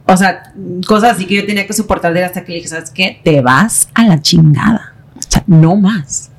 [0.06, 0.54] o sea,
[0.86, 3.20] cosas así que yo tenía que soportar de él hasta que le dije, ¿sabes qué?
[3.22, 4.94] Te vas a la chingada.
[5.18, 6.30] O sea, no más.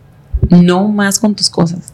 [0.49, 1.93] No más con tus cosas.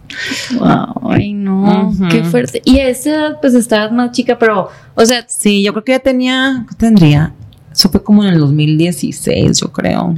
[0.58, 2.62] Wow, ay no, qué fuerte.
[2.64, 5.92] Y a esa edad, pues estabas más chica, pero, o sea, Sí, yo creo que
[5.94, 7.34] ya tenía, ¿qué tendría?
[7.72, 10.16] Eso fue como en el 2016, yo creo.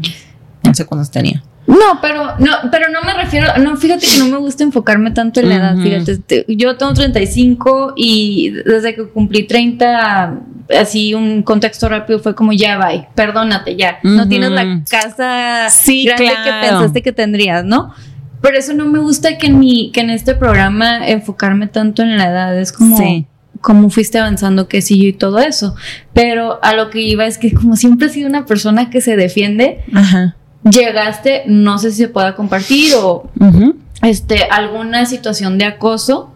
[0.64, 1.44] No sé cuántos tenía.
[1.68, 5.40] no, pero no, pero no me refiero, no, fíjate que no me gusta enfocarme tanto
[5.40, 10.40] en la edad, fíjate, te- yo tengo 35 y desde que cumplí 30,
[10.82, 16.04] así un contexto rápido fue como ya bye, perdónate ya, no tienes la casa Sí,
[16.06, 17.94] grande que pensaste que tendrías, ¿no?
[18.42, 22.18] Pero eso no me gusta que en, mi, que en este programa enfocarme tanto en
[22.18, 22.98] la edad, es como...
[22.98, 23.26] Sí.
[23.64, 25.74] Cómo fuiste avanzando, qué sí y todo eso.
[26.14, 29.16] Pero a lo que iba es que como siempre he sido una persona que se
[29.16, 30.36] defiende, Ajá.
[30.70, 33.78] llegaste, no sé si se pueda compartir o Ujú.
[34.04, 36.30] este alguna situación de acoso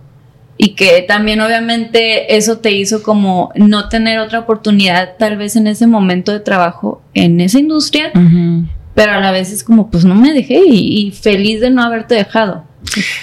[0.58, 5.68] y que también obviamente eso te hizo como no tener otra oportunidad tal vez en
[5.68, 8.66] ese momento de trabajo en esa industria, Ujú.
[8.96, 11.84] pero a la vez es como pues no me dejé y, y feliz de no
[11.84, 12.64] haberte dejado.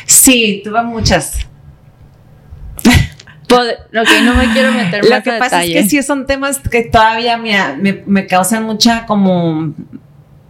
[0.06, 1.38] Sí, tuve muchas.
[3.50, 6.82] Ok, no me quiero meter más Lo que pasa es que sí son temas que
[6.82, 9.74] todavía me, me, causan mucha como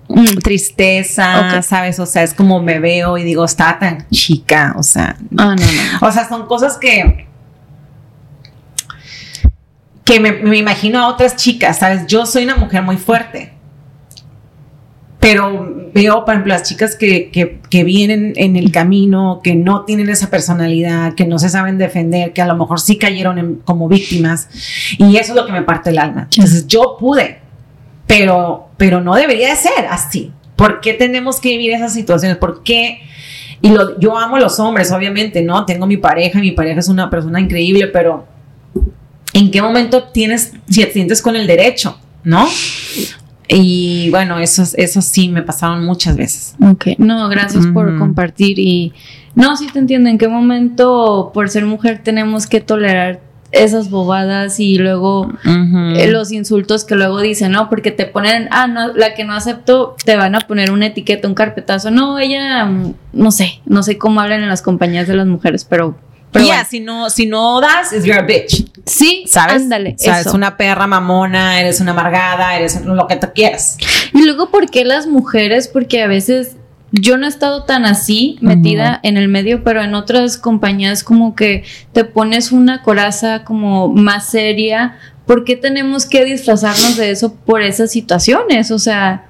[0.08, 0.24] mm.
[0.42, 1.98] tristeza, ¿sabes?
[1.98, 5.16] O sea, es como me veo y digo, está tan chica, o sea.
[5.36, 6.08] Ah, no, no.
[6.08, 7.26] O sea, son cosas que
[10.04, 12.06] que me, me, imagino a otras chicas, ¿sabes?
[12.06, 13.54] Yo soy una mujer muy fuerte
[15.24, 20.28] pero veo, por ejemplo, las chicas que, vienen en el camino, que no tienen esa
[20.28, 24.48] personalidad, que no se saben defender, que a lo mejor sí cayeron como víctimas,
[24.98, 26.28] y eso es lo que me parte el alma.
[26.32, 27.38] Entonces, yo pude,
[28.08, 30.32] pero, pero no debería de ser así.
[30.56, 32.38] ¿Por qué tenemos que vivir esas situaciones?
[32.38, 33.00] ¿Por qué?
[33.62, 35.64] Y lo, yo amo a los hombres, obviamente, ¿no?
[35.64, 38.26] Tengo mi pareja, mi pareja es una persona increíble, pero
[39.32, 42.46] ¿en qué momento tienes, si te sientes con el derecho, ¿no?
[43.48, 46.54] Y bueno, eso, eso sí me pasaron muchas veces.
[46.62, 48.92] Ok, no, gracias por compartir y
[49.34, 53.20] no, sí te entiendo en qué momento por ser mujer tenemos que tolerar
[53.54, 57.68] esas bobadas y luego eh, los insultos que luego dicen, ¿no?
[57.68, 61.28] Porque te ponen, ah, no, la que no acepto, te van a poner una etiqueta,
[61.28, 61.90] un carpetazo.
[61.90, 65.64] No, ella, mm, no sé, no sé cómo hablan en las compañías de las mujeres,
[65.64, 65.96] pero
[66.34, 68.66] pero si no, si no das, es you're a bitch.
[68.86, 69.62] Sí, ¿sabes?
[69.62, 69.94] Ándale.
[69.96, 73.78] O sea, eres una perra mamona, eres una amargada, eres lo que tú quieras.
[74.12, 75.68] Y luego, ¿por qué las mujeres?
[75.68, 76.56] Porque a veces
[76.90, 81.36] yo no he estado tan así metida en el medio, pero en otras compañías como
[81.36, 84.98] que te pones una coraza como más seria.
[85.26, 88.72] ¿Por qué tenemos que disfrazarnos de eso por esas situaciones?
[88.72, 89.28] O sea,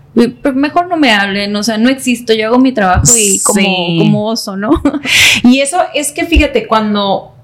[0.55, 4.29] mejor no me hablen, o sea, no existo, yo hago mi trabajo y como, como
[4.29, 4.71] oso, ¿no?
[5.43, 7.35] Y eso es que fíjate, cuando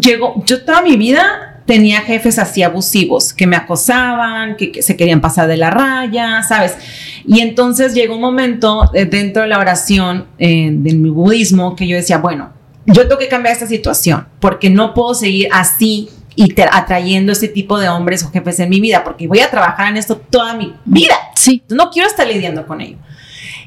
[0.00, 5.20] llegó, yo toda mi vida tenía jefes así abusivos, que me acosaban, que, se querían
[5.20, 6.76] pasar de la raya, ¿sabes?
[7.26, 11.86] Y entonces llegó un momento eh, dentro de la oración eh, de mi budismo que
[11.86, 12.50] yo decía, bueno,
[12.86, 17.78] yo tengo que cambiar esta situación, porque no puedo seguir así y atrayendo ese tipo
[17.78, 20.74] de hombres o jefes en mi vida, porque voy a trabajar en esto toda mi
[20.84, 21.14] vida.
[21.34, 21.62] Sí.
[21.70, 22.98] No quiero estar lidiando con ello.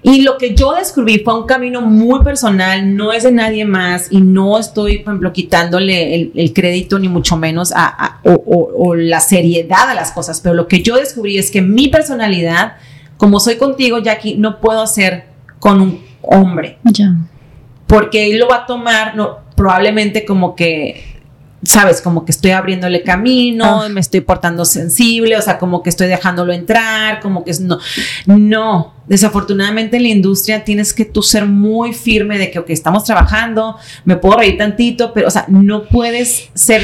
[0.01, 4.08] Y lo que yo descubrí fue un camino muy personal, no es de nadie más
[4.12, 9.89] y no estoy, por ejemplo, quitándole el, crédito ni mucho menos a, o, la seriedad
[9.89, 12.77] a las cosas, pero lo que yo descubrí es que mi personalidad,
[13.17, 15.25] como soy contigo, Jackie, no puedo ser
[15.60, 16.77] con un hombre.
[16.84, 17.15] Ya.
[17.86, 21.09] Porque él lo va a tomar no, probablemente como que
[21.63, 23.89] sabes, como que estoy abriéndole camino, ah.
[23.89, 27.80] me estoy portando sensible, o sea, como que estoy dejándolo entrar, como que es no,
[28.26, 33.04] no, desafortunadamente en la industria tienes que tú ser muy firme de que, ok, estamos
[33.04, 36.84] trabajando, me puedo reír tantito, pero, o sea, no puedes ser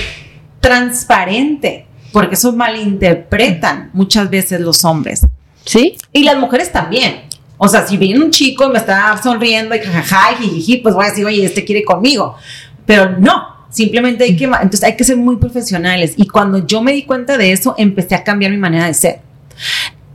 [0.59, 5.25] transparente, porque eso malinterpretan muchas veces los hombres.
[5.63, 5.97] ¿Sí?
[6.13, 7.23] Y las mujeres también.
[7.57, 11.05] O sea, si viene un chico y me está sonriendo y jajaja, y pues voy
[11.05, 12.35] a decir, oye, este quiere conmigo.
[12.85, 16.13] Pero no, Simplemente hay que, entonces hay que ser muy profesionales.
[16.15, 19.19] Y cuando yo me di cuenta de eso, empecé a cambiar mi manera de ser.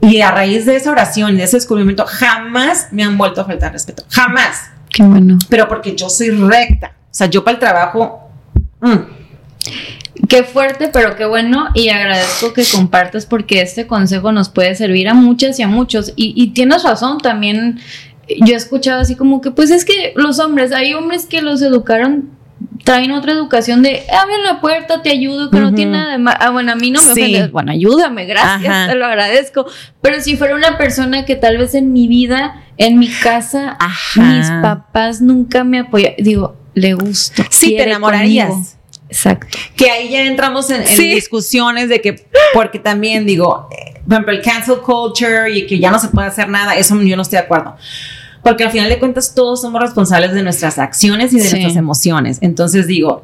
[0.01, 3.45] Y a raíz de esa oración y de ese descubrimiento, jamás me han vuelto a
[3.45, 4.03] faltar respeto.
[4.09, 4.71] Jamás.
[4.89, 5.37] Qué bueno.
[5.47, 6.95] Pero porque yo soy recta.
[7.03, 8.31] O sea, yo para el trabajo.
[8.79, 10.27] Mm.
[10.27, 11.67] Qué fuerte, pero qué bueno.
[11.75, 16.13] Y agradezco que compartas porque este consejo nos puede servir a muchas y a muchos.
[16.15, 17.79] Y, y tienes razón también.
[18.27, 21.61] Yo he escuchado así como que, pues es que los hombres, hay hombres que los
[21.61, 22.40] educaron
[22.83, 26.37] traen otra educación de abre la puerta, te ayudo, que no tiene nada de malo.
[26.41, 27.51] Ah, bueno, a mí no me ofendes.
[27.51, 29.65] Bueno, ayúdame, gracias, te lo agradezco.
[30.01, 33.77] Pero si fuera una persona que tal vez en mi vida, en mi casa,
[34.15, 37.43] mis papás nunca me apoyan, digo, le gusto.
[37.49, 38.77] Sí, te enamorarías.
[39.09, 39.57] Exacto.
[39.75, 44.41] Que ahí ya entramos en, discusiones de que, porque también digo, eh, por ejemplo, el
[44.41, 47.43] cancel culture y que ya no se puede hacer nada, eso yo no estoy de
[47.43, 47.75] acuerdo
[48.43, 52.37] porque al final de cuentas todos somos responsables de nuestras acciones y de nuestras emociones.
[52.41, 53.23] Entonces digo,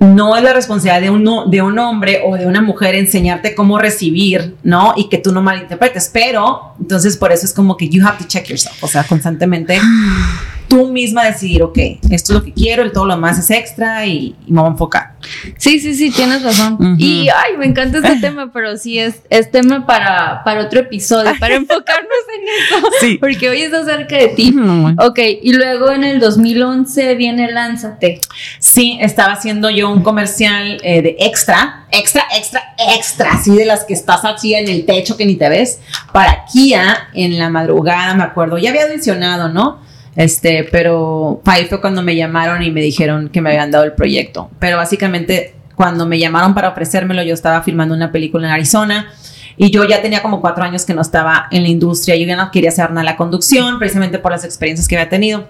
[0.00, 3.78] no es la responsabilidad de un, de un hombre o de una mujer enseñarte cómo
[3.78, 4.94] recibir, ¿no?
[4.96, 8.24] Y que tú no malinterpretes, pero entonces por eso es como que you have to
[8.26, 9.78] check yourself, o sea, constantemente
[10.68, 11.78] tú misma decidir, ok,
[12.10, 14.72] esto es lo que quiero, el todo lo más es extra y, me voy a
[14.72, 15.14] enfocar.
[15.56, 16.96] Sí, sí, sí, tienes razón.
[16.98, 21.32] Y, ay, me encanta este tema, pero sí es, es tema para, para otro episodio,
[21.38, 22.88] para enfocarnos en eso.
[23.00, 23.18] Sí.
[23.18, 24.54] Porque hoy es acerca de ti.
[24.98, 28.20] Ok, y luego en el 2011 viene Lánzate.
[28.58, 32.62] Sí, estaba haciendo yo un comercial eh, de extra, extra, extra,
[32.96, 35.80] extra, así de las que estás así en el techo que ni te ves,
[36.12, 38.58] para Kia en la madrugada, me acuerdo.
[38.58, 39.80] Ya había adicionado, ¿no?
[40.16, 43.92] Este, pero ahí fue cuando me llamaron y me dijeron que me habían dado el
[43.92, 44.50] proyecto.
[44.60, 49.08] Pero básicamente, cuando me llamaron para ofrecérmelo, yo estaba filmando una película en Arizona
[49.56, 52.14] y yo ya tenía como cuatro años que no estaba en la industria.
[52.16, 55.46] Yo ya no quería hacer nada la conducción, precisamente por las experiencias que había tenido.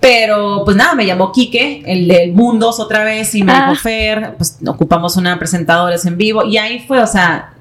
[0.00, 3.68] Pero pues nada, me llamó Quique, el del Mundos otra vez, y me Ah.
[3.70, 6.44] dijo Fer, pues ocupamos una presentadora en vivo.
[6.44, 7.52] Y ahí fue, o sea,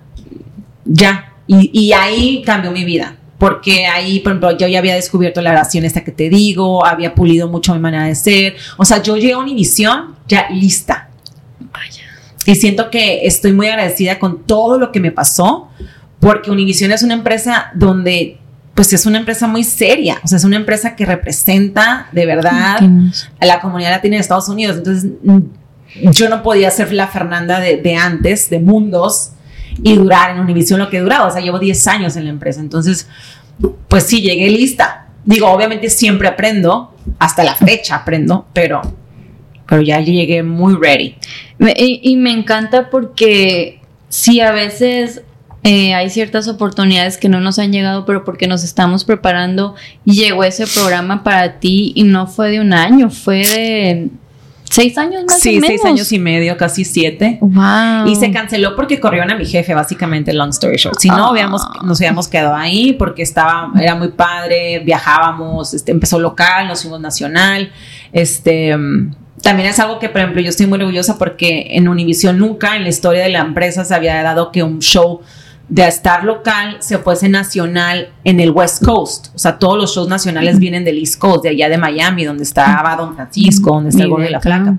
[0.86, 1.34] ya.
[1.47, 3.16] Y, y ahí cambió mi vida.
[3.38, 7.13] Porque ahí, por ejemplo, yo ya había descubierto la oración esta que te digo, había
[7.13, 8.55] pulido mucho mi manera de ser.
[8.77, 11.09] O sea, yo llegué a Univisión ya lista.
[11.59, 12.03] Vaya.
[12.47, 15.69] Y siento que estoy muy agradecida con todo lo que me pasó,
[16.19, 18.39] porque Univision es una empresa donde,
[18.73, 22.79] pues es una empresa muy seria, o sea, es una empresa que representa de verdad
[23.39, 24.77] a la comunidad latina de Estados Unidos.
[24.77, 25.11] Entonces,
[26.17, 29.31] yo no podía ser la Fernanda de, de antes, de Mundos,
[29.84, 31.28] y durar en Univision lo que he durado.
[31.28, 32.59] O sea, llevo 10 años en la empresa.
[32.59, 33.07] Entonces,
[33.88, 35.07] pues sí, llegué lista.
[35.25, 38.82] Digo, obviamente siempre aprendo, hasta la fecha aprendo, pero,
[39.67, 41.15] pero ya llegué muy ready.
[41.75, 45.21] Y, me encanta porque sí, a veces
[45.63, 49.75] eh, hay ciertas oportunidades que no nos han llegado, pero porque nos estamos preparando
[50.05, 54.09] llegó ese programa para ti y no fue de un año, fue de
[54.70, 55.68] seis años más Sí, o menos.
[55.68, 57.38] seis años y medio, casi siete.
[57.41, 58.07] Wow.
[58.07, 60.99] Y se canceló porque corrieron a mi jefe, básicamente, long story short.
[60.99, 61.30] Si no, Ah.
[61.30, 66.82] habíamos, nos habíamos quedado ahí porque estaba, era muy padre, viajábamos, este, empezó local, nos
[66.82, 67.72] fuimos nacional.
[68.13, 68.76] Este,
[69.41, 72.84] también es algo que, por ejemplo, yo estoy muy orgullosa porque en Univision nunca en
[72.84, 75.22] la historia de la empresa se había dado que un show
[75.70, 79.28] de estar local se fuese nacional en el West Coast.
[79.36, 82.43] O sea, todos los shows nacionales vienen del East Coast, de allá de Miami, donde
[82.43, 84.39] estaba Don Francisco, donde está el Gordo de la.
[84.39, 84.78] Flaca.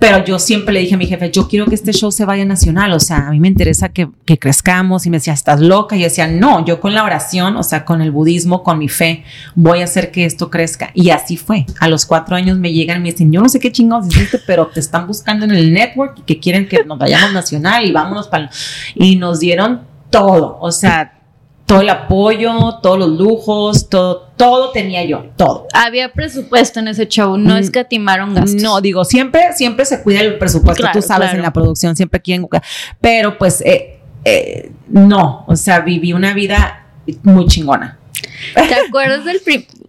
[0.00, 2.46] Pero yo siempre le dije a mi jefe, yo quiero que este show se vaya
[2.46, 5.04] nacional, o sea, a mí me interesa que, que crezcamos.
[5.04, 8.00] Y me decía, estás loca, y decía, no, yo con la oración, o sea, con
[8.00, 9.24] el budismo, con mi fe,
[9.54, 10.90] voy a hacer que esto crezca.
[10.94, 11.66] Y así fue.
[11.78, 14.40] A los cuatro años me llegan y me dicen, yo no sé qué chingados hiciste,
[14.46, 17.92] pero te están buscando en el network y que quieren que nos vayamos nacional y
[17.92, 18.50] vámonos para...
[18.94, 21.19] Y nos dieron todo, o sea,
[21.70, 25.68] todo el apoyo, todos los lujos, todo, todo tenía yo, todo.
[25.72, 28.60] Había presupuesto en ese show, no Mm, escatimaron gastos.
[28.60, 31.38] No, digo, siempre, siempre se cuida el presupuesto, Claro, tú sabes, claro.
[31.38, 32.48] en la producción siempre quieren,
[33.00, 36.86] pero pues eh, eh, no, o sea, viví una vida
[37.22, 37.99] muy chingona.
[38.54, 39.40] ¿Te acuerdas del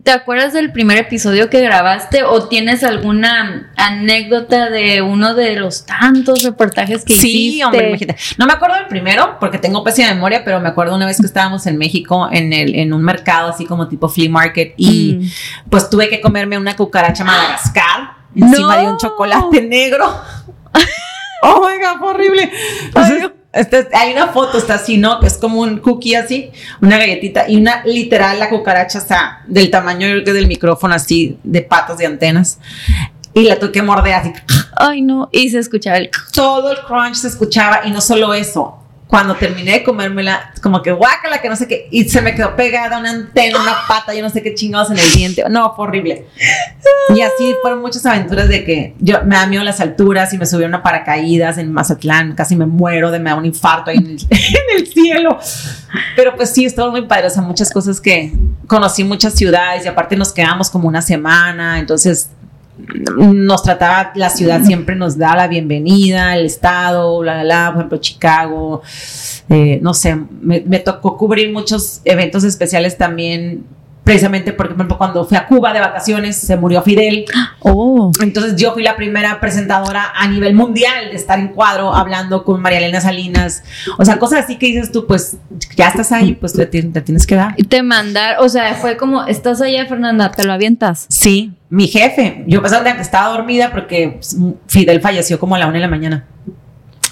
[0.03, 5.85] ¿Te acuerdas del primer episodio que grabaste o tienes alguna anécdota de uno de los
[5.85, 7.65] tantos reportajes que Sí, hiciste?
[7.65, 8.19] hombre, imagínate.
[8.39, 11.27] No me acuerdo del primero porque tengo pésima memoria, pero me acuerdo una vez que
[11.27, 15.69] estábamos en México en, el, en un mercado así como tipo flea market y Mm.
[15.69, 18.81] pues tuve que comerme una cucaracha madagascar encima No.
[18.81, 20.05] de un chocolate negro.
[21.43, 22.51] oh my god, horrible.
[22.85, 25.19] Entonces, este, hay una foto, está así, ¿no?
[25.19, 29.69] Que es como un cookie así, una galletita y una literal la cucaracha, sea, del
[29.69, 32.59] tamaño yo creo que del micrófono así, de patas de antenas.
[33.33, 34.33] Y la tuve que morder así.
[34.75, 35.29] Ay, no.
[35.31, 36.09] Y se escuchaba el.
[36.33, 38.80] Todo el crunch se escuchaba y no solo eso.
[39.11, 42.55] Cuando terminé de comérmela, como que guácala, que no sé qué, y se me quedó
[42.55, 45.43] pegada una antena, una pata, yo no sé qué chingados en el diente.
[45.49, 46.27] No, fue horrible.
[47.13, 50.45] Y así fueron muchas aventuras de que yo me da miedo las alturas y me
[50.45, 54.17] subieron a paracaídas en Mazatlán, casi me muero de me da un infarto ahí en
[54.77, 55.37] el, cielo.
[56.15, 58.31] Pero pues sí, estuvo muy padre, o sea, muchas cosas que
[58.65, 62.29] conocí muchas ciudades y aparte nos quedamos como una semana, entonces
[63.17, 68.81] nos trataba, la ciudad siempre nos da la bienvenida, el estado, la, por ejemplo, Chicago,
[69.49, 73.65] eh, no sé, me, me tocó cubrir muchos eventos especiales también,
[74.03, 77.25] precisamente porque, por ejemplo, cuando fui a Cuba de vacaciones, se murió Fidel,
[77.61, 78.11] Oh.
[78.21, 82.61] entonces yo fui la primera presentadora a nivel mundial de estar en cuadro hablando con
[82.61, 83.63] María Elena Salinas,
[83.97, 85.37] o sea, cosas así que dices tú, pues
[85.75, 87.53] ya estás ahí, pues te, te tienes que dar.
[87.57, 91.05] Y te mandar, o sea, fue como, estás allá, Fernanda, te lo avientas.
[91.09, 92.43] Sí, mi jefe.
[92.47, 94.19] Yo pensaba que estaba dormida porque
[94.67, 96.25] Fidel falleció como a la una de la mañana.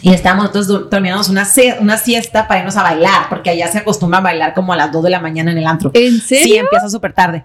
[0.01, 1.45] Y estábamos nosotros terminamos una,
[1.81, 4.91] una siesta para irnos a bailar, porque allá se acostumbra a bailar como a las
[4.91, 5.91] 2 de la mañana en el antro.
[5.93, 6.43] ¿En serio?
[6.43, 7.43] Sí, empieza súper tarde.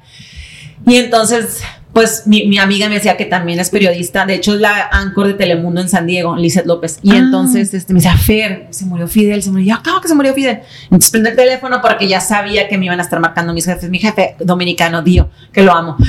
[0.86, 4.61] Y entonces, pues mi, mi amiga me decía que también es periodista, de hecho es
[4.61, 6.98] la anchor de Telemundo en San Diego, Lizeth López.
[7.02, 7.16] Y Ah.
[7.16, 9.76] entonces este, me decía, Fer, se murió Fidel, se murió.
[9.76, 10.61] Yo, ¿cómo que se murió Fidel?
[10.84, 13.88] Entonces prendí el teléfono porque ya sabía que me iban a estar marcando mis jefes.
[13.88, 15.96] Mi jefe dominicano, Dio, que lo amo.
[15.98, 16.07] ¡Ay,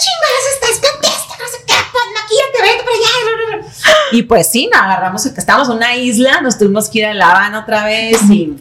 [0.00, 1.34] chingadas, estás contesta!
[1.38, 3.68] No sé qué, pues maquíllate, vete para allá.
[4.12, 7.30] Y pues sí, nos agarramos, estábamos en una isla, nos tuvimos que ir a La
[7.30, 8.56] Habana otra vez y,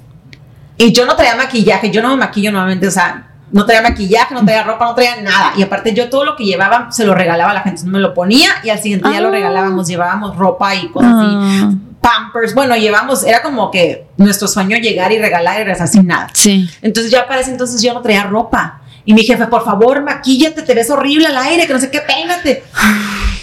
[0.77, 4.33] y yo no traía maquillaje, yo no me maquillo nuevamente, o sea, no traía maquillaje,
[4.33, 5.53] no traía ropa, no traía nada.
[5.55, 8.13] Y aparte yo todo lo que llevaba se lo regalaba a la gente, me lo
[8.13, 9.31] ponía y al siguiente día lo Ah.
[9.31, 11.71] regalábamos, llevábamos ropa y cosas así, Ah,
[12.01, 16.27] pampers, bueno, llevamos, era como que nuestro sueño llegar y regalar y regresar sin nada.
[16.33, 16.69] sí.
[16.81, 18.81] Entonces ya para ese entonces yo no traía ropa.
[19.05, 22.01] Y mi jefe, por favor, maquíllate, te ves horrible al aire, que no sé qué,
[22.01, 22.63] peínate.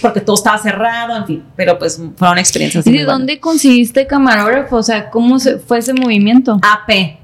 [0.04, 1.42] Porque todo estaba cerrado, en fin.
[1.56, 2.90] Pero pues fue una experiencia así.
[2.90, 3.18] ¿Y de buena.
[3.18, 4.76] dónde conseguiste camarógrafo?
[4.76, 6.60] O sea, ¿cómo se, fue ese movimiento?
[6.60, 7.16] AP.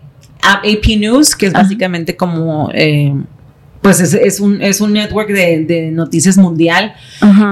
[0.42, 1.64] AP News, que es Ajá.
[1.64, 3.12] básicamente como, eh,
[3.82, 6.94] pues es, un, es un network de, noticias mundial.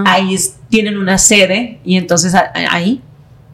[0.06, 0.34] Ahí
[0.70, 3.02] tienen una sede y entonces ahí,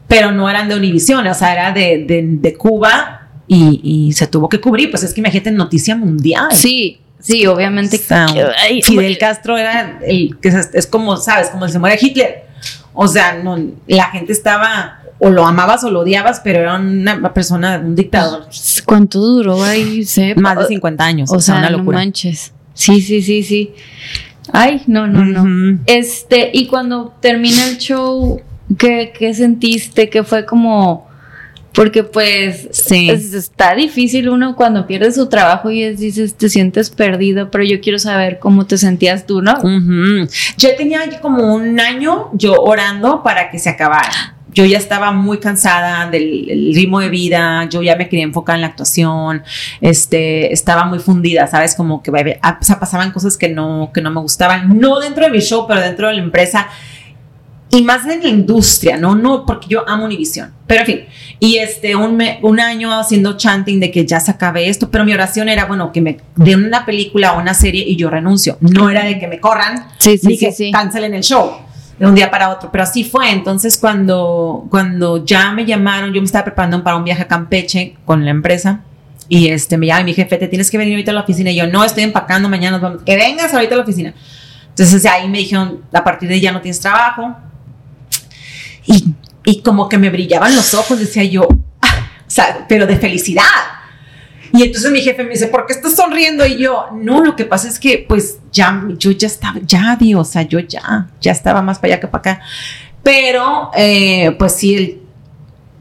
[0.07, 4.91] pero no eran de Univision, o sea, era de, Cuba y, se tuvo que cubrir,
[4.91, 6.47] pues es que imagínate noticia mundial.
[6.51, 7.97] Sí, sí, obviamente.
[7.97, 11.49] Fidel Castro era el que es, como, ¿sabes?
[11.49, 12.45] Como se muere Hitler.
[12.93, 13.57] O sea, no,
[13.87, 18.47] la gente estaba o lo amabas o lo odiabas, pero era una persona, un dictador.
[18.85, 20.05] ¿Cuánto duró ahí?
[20.35, 21.31] Más de 50 años.
[21.31, 21.97] O, sea, una locura.
[21.97, 22.53] No manches.
[22.73, 23.73] Sí, sí, sí, sí.
[24.51, 25.79] Ay, no, no, no.
[25.85, 28.41] Este, y cuando termina el show,
[28.77, 30.09] ¿qué, qué sentiste?
[30.09, 31.07] ¿Qué fue como.?
[31.75, 33.09] Porque pues sí.
[33.09, 37.99] está difícil uno cuando pierde su trabajo y dices, te sientes perdido, pero yo quiero
[37.99, 39.55] saber cómo te sentías tú, ¿no?
[40.57, 45.39] Yo tenía como un año yo orando para que se acabara yo ya estaba muy
[45.39, 49.43] cansada del ritmo de vida, yo ya me quería enfocar en la actuación,
[49.81, 51.75] este, estaba muy fundida, ¿sabes?
[51.75, 55.31] Como que o sea, pasaban cosas que no, que no me gustaban, no dentro de
[55.31, 56.69] mi show, pero dentro de la empresa
[57.69, 59.15] y más en la industria, ¿no?
[59.15, 60.53] No, porque yo amo Univision.
[60.67, 60.99] Pero en fin,
[61.39, 65.13] y este, un, un año haciendo chanting de que ya se acabe esto, pero mi
[65.13, 68.57] oración era, bueno, que me den una película o una serie y yo renuncio.
[68.61, 70.71] No era de que me corran sí, sí, ni que sí.
[70.71, 71.51] cancelen el show
[71.99, 73.31] de un día para otro, pero así fue.
[73.31, 77.95] Entonces, cuando, cuando ya me llamaron, yo me estaba preparando para un viaje a Campeche
[78.05, 78.81] con la empresa.
[79.27, 81.51] Y este, me llama mi jefe, te tienes que venir ahorita a la oficina.
[81.51, 83.03] Y yo, no, estoy empacando, mañana nos vamos.
[83.03, 84.13] Que vengas ahorita a la oficina.
[84.69, 87.35] Entonces ahí me dijeron, a partir de ya no tienes trabajo.
[88.85, 89.05] Y,
[89.45, 91.47] y como que me brillaban los ojos, decía yo,
[91.81, 93.43] ah", pero de felicidad.
[94.53, 96.45] Y entonces mi jefe me dice, ¿por qué estás sonriendo?
[96.45, 100.29] Y yo, no, lo que pasa es que pues ya, yo ya estaba, ya, Dios,
[100.29, 102.41] o sea, yo ya, ya estaba más para allá que para acá.
[103.03, 105.01] Pero, eh, pues sí, el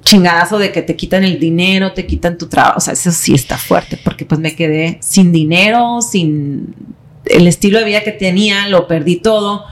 [0.03, 3.35] chingadazo de que te quitan el dinero, te quitan tu trabajo, o sea, eso sí
[3.35, 6.75] está fuerte, porque pues me quedé sin dinero, sin
[7.27, 9.65] el estilo de vida que tenía, lo perdí todo.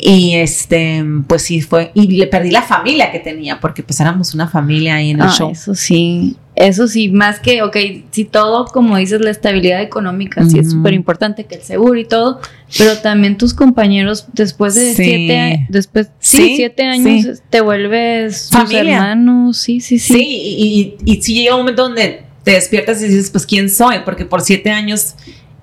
[0.00, 4.32] Y este, pues sí fue, y le perdí la familia que tenía, porque pues éramos
[4.32, 5.50] una familia ahí en el ah, show.
[5.50, 7.76] Eso sí, eso sí, más que, ok,
[8.12, 12.04] si todo, como dices, la estabilidad económica, sí es súper importante, que el seguro y
[12.04, 12.40] todo,
[12.76, 18.94] pero también tus compañeros, después de siete, después, sí, siete años, te vuelves familia.
[18.94, 20.14] hermanos, sí, sí, sí.
[20.14, 23.68] Sí, y, y, y si llega un momento donde te despiertas y dices, pues, ¿quién
[23.68, 23.98] soy?
[24.04, 25.16] Porque por siete años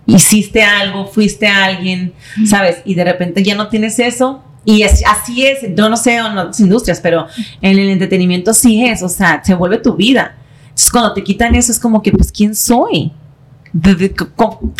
[0.06, 2.14] hiciste algo, fuiste a alguien,
[2.46, 2.78] ¿sabes?
[2.86, 4.44] Y de repente ya no tienes eso.
[4.64, 7.28] Y así es, yo no sé en otras industrias, pero
[7.62, 10.36] en el entretenimiento sí es, o sea, se vuelve tu vida.
[10.64, 13.12] Entonces cuando te quitan eso es como que, pues, ¿quién soy?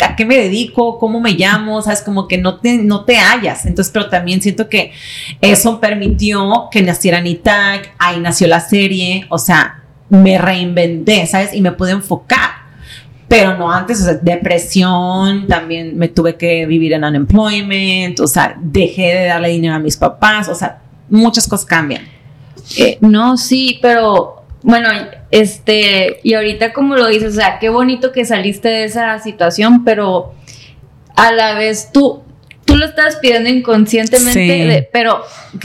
[0.00, 0.98] ¿A qué me dedico?
[0.98, 1.82] ¿Cómo me llamo?
[1.82, 2.00] ¿Sabes?
[2.02, 3.66] Como que no te, no te hallas.
[3.66, 4.92] Entonces, pero también siento que
[5.40, 11.54] eso permitió que naciera Nitag, ahí nació la serie, o sea, me reinventé, ¿sabes?
[11.54, 12.65] Y me pude enfocar
[13.28, 18.56] pero no antes, o sea, depresión, también me tuve que vivir en unemployment, o sea,
[18.60, 22.02] dejé de darle dinero a mis papás, o sea, muchas cosas cambian.
[22.78, 24.88] Eh, no, sí, pero bueno,
[25.30, 29.84] este, y ahorita como lo dices, o sea, qué bonito que saliste de esa situación,
[29.84, 30.32] pero
[31.16, 32.22] a la vez tú,
[32.76, 35.22] tú lo estás pidiendo inconscientemente, pero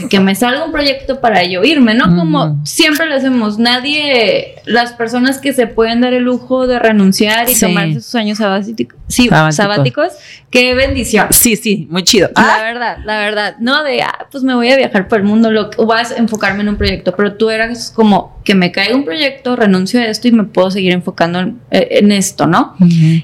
[0.08, 2.16] que, me salga un proyecto para yo irme, ¿no?
[2.16, 7.50] Como siempre lo hacemos, nadie, las personas que se pueden dar el lujo de renunciar
[7.50, 10.12] y tomarse sus años sabáticos, sí, sabáticos,
[10.50, 11.26] qué bendición.
[11.30, 12.30] Sí, sí, muy chido.
[12.34, 12.62] La ah.
[12.62, 15.70] verdad, la verdad, no de, ah, pues me voy a viajar por el mundo, lo,
[15.76, 19.04] o vas a enfocarme en un proyecto, pero tú eras como que me caiga un
[19.04, 22.74] proyecto, renuncio a esto y me puedo seguir enfocando en, esto, ¿no?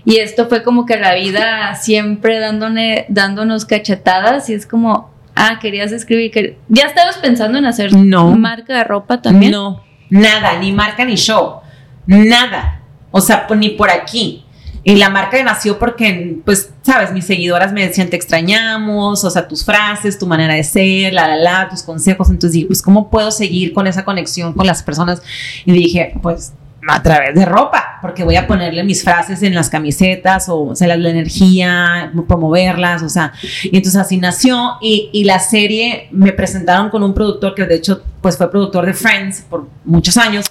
[0.05, 5.59] Y esto fue como que la vida siempre dándole, dándonos cachetadas y es como, ah,
[5.61, 8.37] querías escribir, que ya estabas pensando en hacer no.
[8.37, 9.53] marca de ropa también.
[9.53, 11.61] No, nada, ni marca ni show,
[12.07, 12.83] nada.
[13.11, 14.45] O sea, pues, ni por aquí.
[14.85, 19.47] Y la marca nació porque, pues, sabes, mis seguidoras me decían, te extrañamos, o sea,
[19.49, 22.31] tus frases, tu manera de ser, la, la, la, tus consejos.
[22.31, 25.23] Entonces dije, pues, ¿cómo puedo seguir con esa conexión con las personas?
[25.65, 26.53] Y dije, pues,
[26.89, 30.75] a través de ropa, porque voy a ponerle mis frases en las camisetas o, o
[30.75, 33.33] sea, la, energía, promoverlas, o sea,
[33.63, 37.75] y entonces así nació y, y, la serie me presentaron con un productor que de
[37.75, 40.47] hecho pues fue productor de Friends por muchos años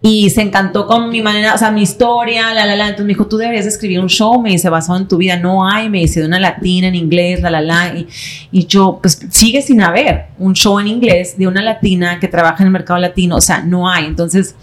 [0.00, 3.12] y se encantó con mi manera, o sea, mi historia, la, la, la, entonces me
[3.12, 5.98] dijo, tú deberías escribir un show, me dice, basado en tu vida, no hay, me
[5.98, 8.08] dice, de una latina en inglés, la, la, la, y,
[8.50, 12.62] y yo, pues sigue sin haber un show en inglés de una latina que trabaja
[12.62, 14.54] en el mercado latino, o sea, no hay, entonces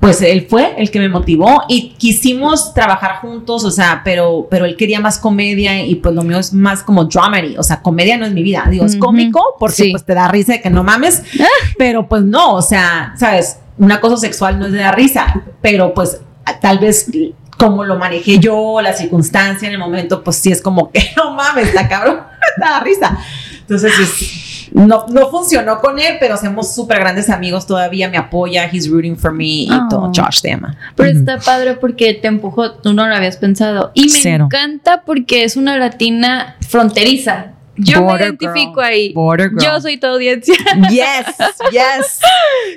[0.00, 4.64] pues él fue el que me motivó y quisimos trabajar juntos, o sea, pero, pero
[4.64, 8.16] él quería más comedia y pues lo mío es más como dramedy, o sea, comedia
[8.16, 10.84] no es mi vida, digo, es cómico porque pues te da risa de que no
[10.84, 11.46] mames, ah.
[11.76, 15.92] pero pues no, o sea, sabes, una cosa sexual no es de dar risa, pero
[15.94, 16.20] pues
[16.60, 17.10] tal vez
[17.58, 21.34] como lo manejé yo, la circunstancia en el momento, pues sí es como que no
[21.34, 22.20] mames, está cabrón,
[22.56, 23.18] da risa.
[23.60, 28.68] Entonces es, no, no funcionó con él, pero somos súper grandes amigos todavía, me apoya,
[28.72, 29.86] he's rooting for me y Oh.
[29.88, 30.76] todo, Josh te ama.
[30.96, 33.90] Pero está padre porque te empujó, tú no lo habías pensado.
[33.94, 34.44] Y me Cero.
[34.46, 37.52] encanta porque es una latina fronteriza.
[37.80, 38.84] Yo Border me identifico girl.
[38.84, 39.12] ahí.
[39.12, 39.62] Border girl.
[39.62, 40.54] Yo soy tu audiencia.
[40.90, 41.26] Yes,
[41.70, 42.18] yes.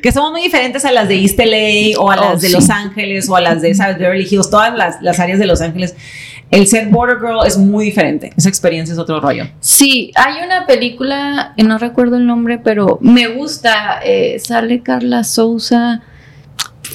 [0.03, 2.53] Que somos muy diferentes a las de East LA o a Oh, las de sí.
[2.53, 3.97] Los Ángeles o a las de ¿sabes?
[3.97, 5.95] Beverly Hills, todas las, las áreas de Los Ángeles.
[6.51, 8.31] El ser border girl es muy diferente.
[8.37, 9.45] Esa experiencia es otro rollo.
[9.61, 14.01] Sí, hay una película, eh, no recuerdo el nombre, pero me gusta.
[14.03, 16.01] eh, sale Carla Souza.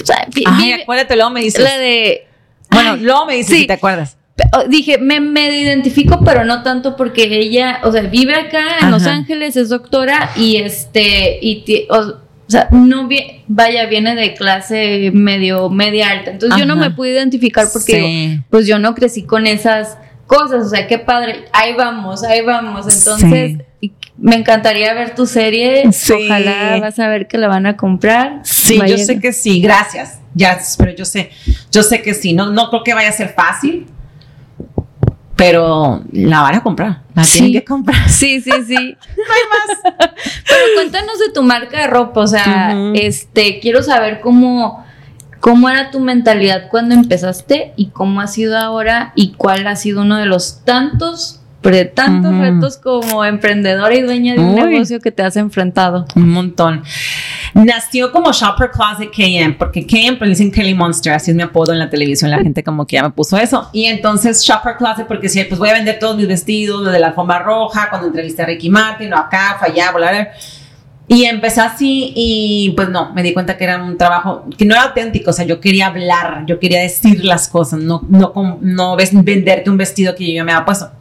[0.01, 1.63] O sea, Ay, acuérdate, luego me dices.
[1.63, 2.27] la de.
[2.69, 3.61] bueno, Ay, luego me dices sí.
[3.61, 4.15] si te acuerdas.
[4.53, 8.85] Oh, Dije, me, me identifico, pero no tanto porque ella, o sea, vive acá en
[8.85, 8.89] Ajá.
[8.91, 12.13] Los Ángeles, es doctora y este, y o,
[12.47, 16.31] o sea, no vi- vaya, viene de clase medio, media alta.
[16.31, 17.97] Entonces yo no me pude identificar porque Sí.
[18.29, 22.41] digo, pues yo no crecí con esas cosas, o sea, qué padre, ahí vamos, ahí
[22.41, 22.85] vamos.
[22.93, 23.57] Entonces,
[24.17, 26.13] me encantaría ver tu serie, Sí.
[26.13, 28.39] ojalá vas a ver que la van a comprar.
[28.43, 30.19] Sí, Vaya- yo sé que sí, gracias.
[30.33, 31.29] Ya, pero yo sé,
[31.71, 32.33] yo sé que sí.
[32.33, 33.87] No, no creo que vaya a ser fácil,
[35.37, 37.03] pero la van a comprar.
[37.15, 37.37] La Sí.
[37.37, 37.97] tienen que comprar.
[38.09, 38.97] Sí, sí, sí.
[40.47, 44.83] Pero cuéntanos de tu marca de ropa, o sea, este, quiero saber cómo,
[45.39, 50.01] cómo era tu mentalidad cuando empezaste y cómo ha sido ahora y cuál ha sido
[50.01, 52.41] uno de los tantos, pero de tantos Ujú.
[52.41, 54.69] retos como emprendedora y dueña de un Uy.
[54.71, 56.05] negocio que te has enfrentado.
[56.15, 56.81] Un montón.
[57.53, 61.43] Nació como Shopper Closet KM, porque KM, pero le dicen Kelly Monster, así es mi
[61.43, 63.69] apodo en la televisión, la gente como que ya me puso eso.
[63.73, 66.99] Y entonces Shopper Closet, porque sí, pues voy a vender todos mis vestidos, los de
[66.99, 70.31] la alfombra roja, cuando entrevisté a Ricky Martin, o acá, fue allá, volar.
[71.09, 74.73] Y empecé así y pues no, me di cuenta que era un trabajo que no
[74.75, 78.95] era auténtico, o sea, yo quería hablar, yo quería decir las cosas, no, no, no
[78.95, 80.91] ves- venderte un vestido que yo ya me había puesto.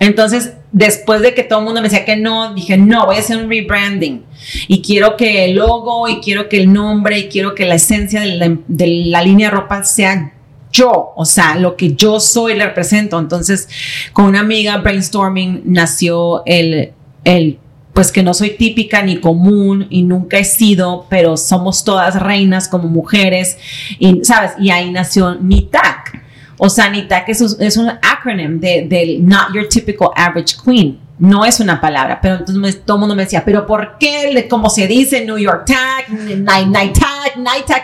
[0.00, 3.18] Entonces, después de que todo el mundo me decía que no, dije, no, voy a
[3.20, 4.24] hacer un rebranding.
[4.66, 8.22] Y quiero que el logo, y quiero que el nombre, y quiero que la esencia
[8.22, 8.58] de
[9.06, 10.32] la, línea de ropa sea
[10.72, 13.18] yo, o sea, lo que yo soy, le represento.
[13.18, 13.68] Entonces,
[14.14, 16.92] con una amiga brainstorming nació el,
[17.24, 17.58] el
[17.92, 22.68] pues que no soy típica ni común y nunca he sido, pero somos todas reinas
[22.68, 23.58] como mujeres,
[23.98, 24.52] y, ¿sabes?
[24.58, 26.29] Y ahí nació NITAC.
[26.62, 30.98] O sea, NITAC es, un- es un acronym de, del Not Your Typical Average Queen.
[31.18, 34.46] No es una palabra, pero entonces me- todo el mundo me decía, ¿pero por qué?
[34.48, 37.82] Como se dice New York Tag, Night Night Tag, Night Tag.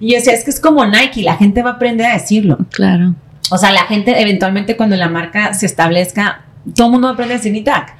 [0.00, 2.58] Y yo decía, es que es como Nike, la gente va a aprender a decirlo.
[2.70, 3.14] Claro.
[3.50, 7.28] O sea, la gente eventualmente cuando la marca se establezca, todo el mundo va a
[7.28, 7.94] decir NITAC.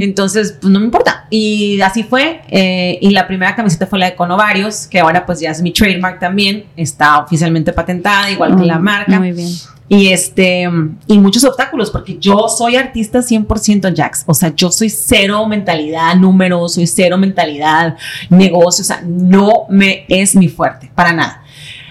[0.00, 1.26] Entonces, pues no me importa.
[1.30, 2.42] Y así fue.
[2.48, 5.72] eh, y la primera camiseta fue la de Conovarios, que ahora pues ya es mi
[5.72, 6.64] trademark también.
[6.76, 9.18] Está oficialmente patentada, igual que la marca.
[9.18, 9.50] Muy bien.
[9.88, 10.68] Y este,
[11.06, 14.24] y muchos obstáculos, porque yo soy artista 100% Jax.
[14.26, 17.96] O sea, yo soy cero mentalidad números, soy cero mentalidad
[18.28, 18.82] negocio.
[18.82, 21.42] O sea, no me es mi fuerte, para nada.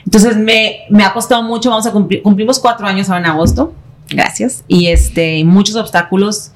[0.05, 1.69] Entonces me, me ha costado mucho.
[1.69, 3.73] Vamos a cumplir, cumplimos cuatro años ahora en agosto.
[4.09, 4.63] Gracias.
[4.67, 6.51] Y este, muchos obstáculos.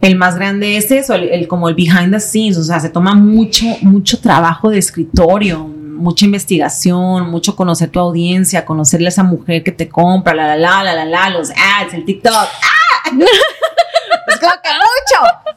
[0.00, 2.56] El más grande es eso, el, como el behind the scenes.
[2.56, 8.64] O sea, se toma mucho, mucho trabajo de escritorio, mucha investigación, mucho conocer tu audiencia,
[8.64, 11.94] conocerle a esa mujer que te compra, la, la, la, la, la, la, los ads,
[11.94, 12.32] el TikTok.
[12.32, 13.10] ¡Ah!
[14.28, 15.52] es como que mucho.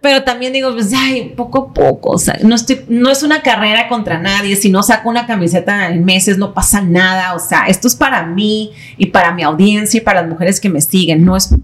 [0.00, 2.10] Pero también digo, pues, ay, poco a poco.
[2.10, 4.56] O sea, no, estoy, no es una carrera contra nadie.
[4.56, 7.34] Si no saco una camiseta en meses, no pasa nada.
[7.34, 10.68] O sea, esto es para mí y para mi audiencia y para las mujeres que
[10.68, 11.24] me siguen.
[11.24, 11.54] No es,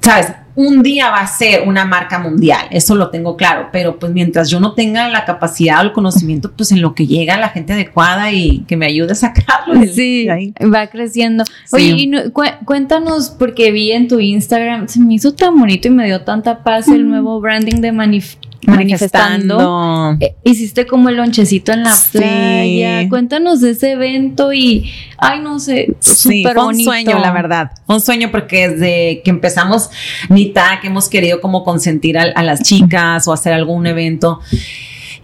[0.00, 4.10] sabes, un día va a ser una marca mundial, eso lo tengo claro, pero pues
[4.12, 7.50] mientras yo no tenga la capacidad o el conocimiento, pues en lo que llega la
[7.50, 9.74] gente adecuada y que me ayude a sacarlo.
[9.94, 10.52] Sí, ahí.
[10.72, 11.44] va creciendo.
[11.44, 11.52] Sí.
[11.76, 15.88] Oye, y no- cu- cuéntanos, porque vi en tu Instagram, se me hizo tan bonito
[15.88, 18.36] y me dio tanta paz el nuevo branding de manif-
[18.66, 19.56] manifestando.
[19.58, 20.16] Manifestando.
[20.20, 22.18] Eh, hiciste como el lonchecito en la Sí.
[22.18, 23.08] playa.
[23.08, 26.90] Cuéntanos de ese evento y, ay, no sé, Sí, fue un bonito.
[26.90, 27.70] sueño, la verdad.
[27.86, 29.90] Fue un sueño porque desde que empezamos
[30.28, 34.40] NITA, que hemos querido como consentir a, a las chicas o hacer algún evento.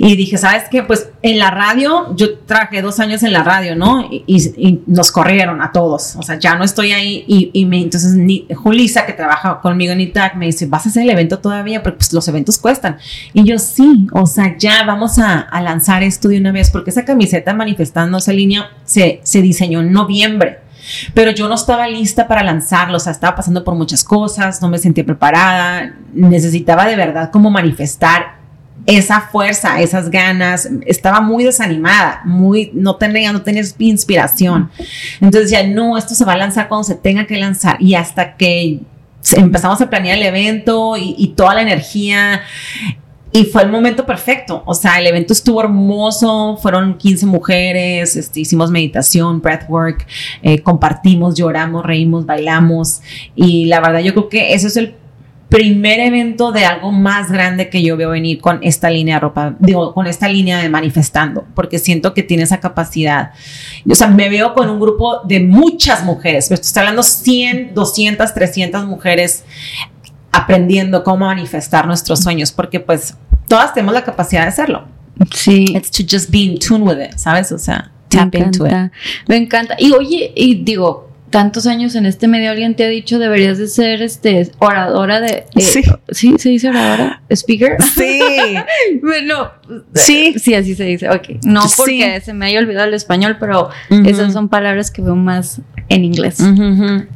[0.04, 0.82] Y dije, ¿sabes qué?
[0.82, 4.08] Pues en la radio, yo trabajé dos años en la radio, ¿no?
[4.10, 6.16] Y, nos corrieron a todos.
[6.16, 7.24] O sea, ya no estoy ahí.
[7.28, 11.04] Y, me, entonces ni, Julisa, que trabaja conmigo en ITAC, me dice, ¿vas a hacer
[11.04, 11.84] el evento todavía?
[11.84, 12.98] Porque pues, los eventos cuestan.
[13.32, 17.04] Y yo, sí, o sea, ya vamos a, lanzar esto de una vez, porque esa
[17.04, 20.58] camiseta manifestando esa línea se, se diseñó en noviembre.
[21.14, 24.68] Pero yo no estaba lista para lanzarlo, o sea, estaba pasando por muchas cosas, no
[24.68, 28.41] me sentía preparada, necesitaba de verdad como manifestar
[28.86, 34.70] esa fuerza, esas ganas, estaba muy desanimada, muy, no tenía, no tenía inspiración.
[35.20, 37.76] Entonces decía, no, esto se va a lanzar cuando se tenga que lanzar.
[37.80, 38.80] Y hasta que
[39.36, 42.42] empezamos a planear el evento y, y toda la energía
[43.34, 44.62] y fue el momento perfecto.
[44.66, 46.58] O sea, el evento estuvo hermoso.
[46.60, 48.14] Fueron 15 mujeres.
[48.14, 50.06] Este, hicimos meditación, breathwork.
[50.42, 53.00] Eh, compartimos, lloramos, reímos, bailamos.
[53.34, 54.96] Y la verdad, yo creo que eso es el
[55.52, 59.54] primer evento de algo más grande que yo veo venir con esta línea de ropa,
[59.58, 63.32] digo, con esta línea de manifestando, porque siento que tiene esa capacidad.
[63.86, 68.32] O sea, me veo con un grupo de muchas mujeres, pero estoy hablando 100, 200,
[68.32, 69.44] 300 mujeres
[70.32, 73.14] aprendiendo cómo manifestar nuestros sueños, porque pues
[73.46, 74.86] todas tenemos la capacidad de hacerlo.
[75.34, 75.66] Sí.
[75.76, 77.52] It's to just be in tune with it, ¿sabes?
[77.52, 78.90] O sea, tap into it.
[79.28, 79.76] Me encanta.
[79.78, 83.66] Y oye, y digo, tantos años en este medio alguien te ha dicho deberías de
[83.66, 85.82] ser este oradora de sí.
[86.10, 88.20] sí se dice oradora speaker sí.
[89.02, 89.50] Bueno
[89.94, 90.34] sí.
[90.38, 91.44] Sí así se dice ok.
[91.44, 93.70] No porque se me haya olvidado el español pero
[94.04, 96.36] esas son palabras que veo más en inglés.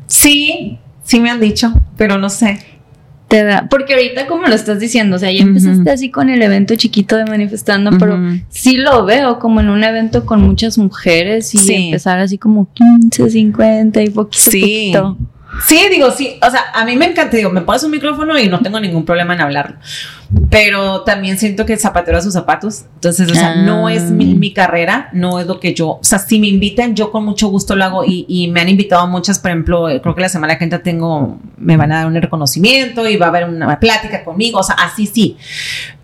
[0.07, 2.59] Sí sí me han dicho pero no sé
[3.29, 6.43] te da, porque ahorita como lo estás diciendo, o sea, ya empezaste así con el
[6.43, 8.19] evento chiquito de manifestando, pero
[8.49, 13.31] sí lo veo como en un evento con muchas mujeres y empezar así como 15,
[13.31, 14.61] 50 y poquito, sí.
[14.61, 15.19] poquito.
[15.65, 18.49] Sí, digo, sí, o sea, a mí me encanta, digo, me pones un micrófono y
[18.49, 19.77] no tengo ningún problema en hablarlo,
[20.51, 24.33] pero también siento que el zapatero a sus zapatos, entonces, o sea, no es mi,
[24.33, 24.37] Ah.
[24.37, 27.49] mi carrera, no es lo que yo, o sea, si me invitan, yo con mucho
[27.49, 30.29] gusto lo hago y, y me han invitado a muchas, por ejemplo, creo que la
[30.29, 33.81] semana que entra tengo, me van a dar un reconocimiento y va a haber una
[33.81, 35.37] plática conmigo, o sea, así sí,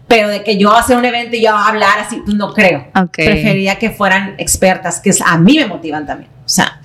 [0.09, 2.86] pero de que yo hacer un evento y yo hablar así, pues no creo.
[2.94, 3.14] Ok.
[3.14, 6.81] Preferiría que fueran expertas, que a mí me motivan también, o sea,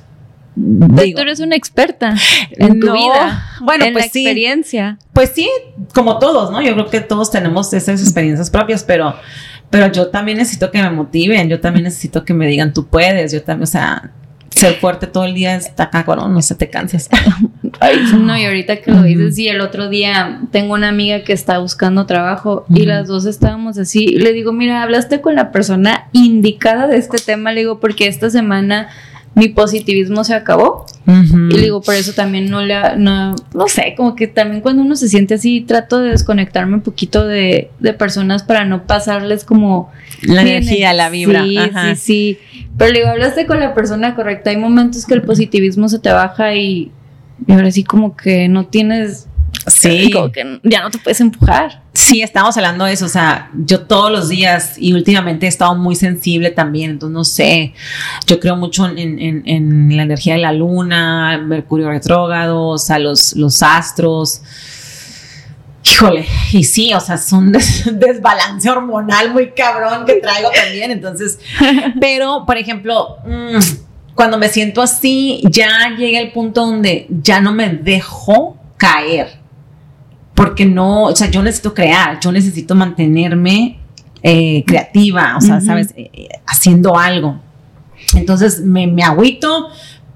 [0.60, 2.16] Digo, tú eres una experta
[2.52, 3.46] en tu No, vida.
[3.62, 4.22] bueno, en pues la sí.
[4.22, 4.98] experiencia.
[5.14, 5.48] Pues sí,
[5.94, 6.62] como todos, ¿no?
[6.62, 9.14] Yo creo que todos tenemos esas experiencias propias, pero,
[9.70, 13.32] pero yo también necesito que me motiven, yo también necesito que me digan, tú puedes,
[13.32, 14.12] yo también, o sea,
[14.50, 17.08] ser fuerte todo el día está acá, bueno, no se te cansas.
[17.80, 21.34] Ay, no, y ahorita que lo dices, sí, el otro día tengo una amiga que
[21.34, 24.08] está buscando trabajo y las dos estábamos así.
[24.08, 28.32] Le digo, mira, hablaste con la persona indicada de este tema, le digo, porque esta
[28.32, 28.90] semana
[29.38, 30.88] mi positivismo se acabó.
[31.06, 34.82] Y le digo, por eso también no le, no, no sé, como que también cuando
[34.82, 39.46] uno se siente así, trato de desconectarme un poquito de, de personas para no pasarles
[39.46, 39.92] como...
[40.24, 41.44] la energía, la vibra.
[41.44, 41.96] Sí, ajá.
[41.96, 42.66] sí, sí.
[42.78, 44.50] Pero digo, hablaste con la persona correcta.
[44.50, 46.92] Hay momentos que el positivismo se te baja y,
[47.46, 49.28] y ahora sí como que no tienes...
[49.66, 50.12] Sí.
[50.12, 51.82] Como que ya no te puedes empujar.
[51.94, 55.76] Sí, estamos hablando de eso, o sea, yo todos los días y últimamente he estado
[55.76, 57.74] muy sensible también, entonces no sé,
[58.28, 63.00] yo creo mucho en, en- en la energía de la luna, Mercurio retrógrado, o sea,
[63.00, 64.42] los, los astros.
[65.84, 70.92] Híjole, y sí, o sea, es un des- desbalance hormonal muy cabrón que traigo también,
[70.92, 71.40] entonces,
[72.00, 73.58] pero, por ejemplo, mm,
[74.14, 79.37] cuando me siento así, ya llega el punto donde ya no me dejo caer
[80.38, 83.80] porque no, o sea, yo necesito crear, yo necesito mantenerme
[84.22, 87.40] eh, creativa, o sea, sabes, Eh, eh, haciendo algo.
[88.14, 89.70] Entonces me, me agüito,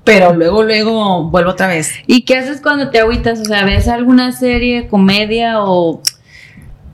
[0.04, 1.94] pero luego, luego vuelvo otra vez.
[2.06, 3.40] ¿Y qué haces cuando te agüitas?
[3.40, 6.04] O sea, ¿ves alguna serie, comedia o...?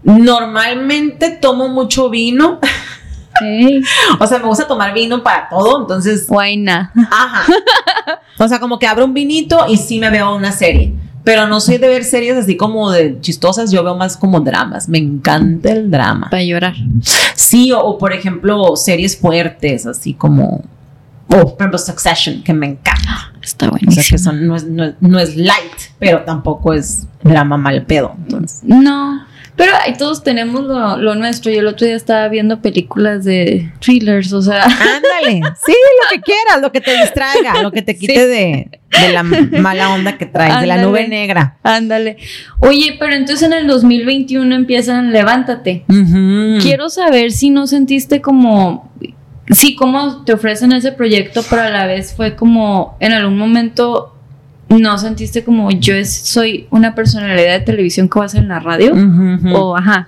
[0.03, 2.59] Normalmente tomo mucho vino,
[3.41, 3.81] Hey,
[4.21, 6.93] o sea, me gusta tomar vino para todo, entonces, guayna.
[7.11, 7.43] ajá.
[8.39, 10.93] O sea, como que abro un vinito y sí me veo una serie.
[11.27, 14.87] Pero no soy de ver series así como de chistosas, yo veo más como dramas.
[14.87, 16.29] Me encanta el drama.
[16.29, 16.73] Para llorar.
[17.35, 20.63] Sí, o, o, por ejemplo, series fuertes, así como.
[21.27, 23.33] O, por ejemplo, Succession, que me encanta.
[23.41, 23.91] Está O bueno.
[23.91, 28.13] sea, que son, no, es, no, no es light, pero tampoco es drama mal pedo.
[28.19, 28.61] Entonces.
[28.63, 29.25] No,
[29.57, 31.51] pero ahí todos tenemos lo, lo nuestro.
[31.51, 36.21] Yo el otro día estaba viendo películas de thrillers, o sea, Ándale, sí, lo que
[36.21, 38.19] quieras, lo que te distraiga, lo que te quite Sí.
[38.19, 41.57] de, de la mala onda que traes, de la nube negra.
[41.63, 42.17] ándale.
[42.59, 45.83] Oye, pero entonces en el 2021 empiezan Levántate.
[46.61, 48.91] Quiero saber si no sentiste como,
[49.49, 54.13] sí, cómo te ofrecen ese proyecto, pero a la vez fue como en algún momento
[54.69, 58.49] no sentiste como yo es- soy una personalidad de televisión que va a ser en
[58.49, 58.93] la radio.
[59.55, 60.07] O, ajá.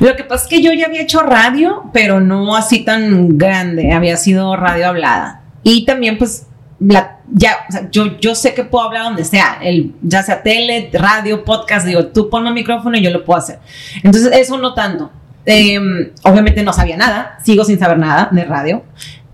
[0.00, 3.92] Lo que pasa es que yo ya había hecho radio, pero no así tan grande,
[3.92, 5.42] había sido radio hablada.
[5.62, 6.46] Y también pues
[6.78, 10.42] la, ya, o sea, yo, yo sé que puedo hablar donde sea, el, ya sea
[10.42, 13.58] tele, radio, podcast, digo, tú ponme el micrófono y yo lo puedo hacer.
[14.02, 15.10] Entonces eso no tanto.
[15.46, 15.78] Eh,
[16.22, 18.82] obviamente no sabía nada, sigo sin saber nada de radio.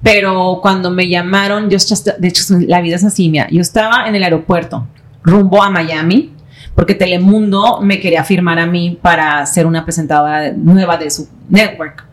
[0.06, 1.78] Pero cuando me llamaron, yo,
[2.18, 4.86] de hecho, la vida es así, mira, yo estaba en el aeropuerto,
[5.24, 6.32] rumbo a Miami,
[6.76, 12.04] porque Telemundo me quería firmar a mí para ser una presentadora nueva de su network.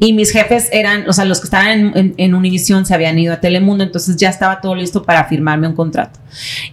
[0.00, 3.16] Y mis jefes eran, o sea, los que estaban en, en, en, Univision se habían
[3.16, 6.18] ido a Telemundo, entonces ya estaba todo listo para firmarme un contrato.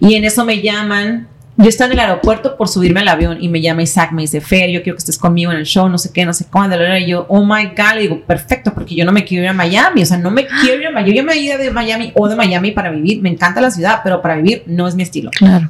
[0.00, 1.28] Y en eso me llaman
[1.58, 4.40] yo estaba en el aeropuerto por subirme al avión y me llama Isaac, me dice,
[4.42, 6.76] Fer, yo quiero que estés conmigo en el show, no sé qué, no sé cuándo.
[6.98, 9.54] Y yo, oh my God, le digo, perfecto, porque yo no me quiero ir a
[9.54, 11.10] Miami, o sea, no me quiero ir a Miami.
[11.10, 13.70] Yo ya me he ido de Miami o de Miami para vivir, me encanta la
[13.70, 15.30] ciudad, pero para vivir no es mi estilo.
[15.30, 15.68] Claro.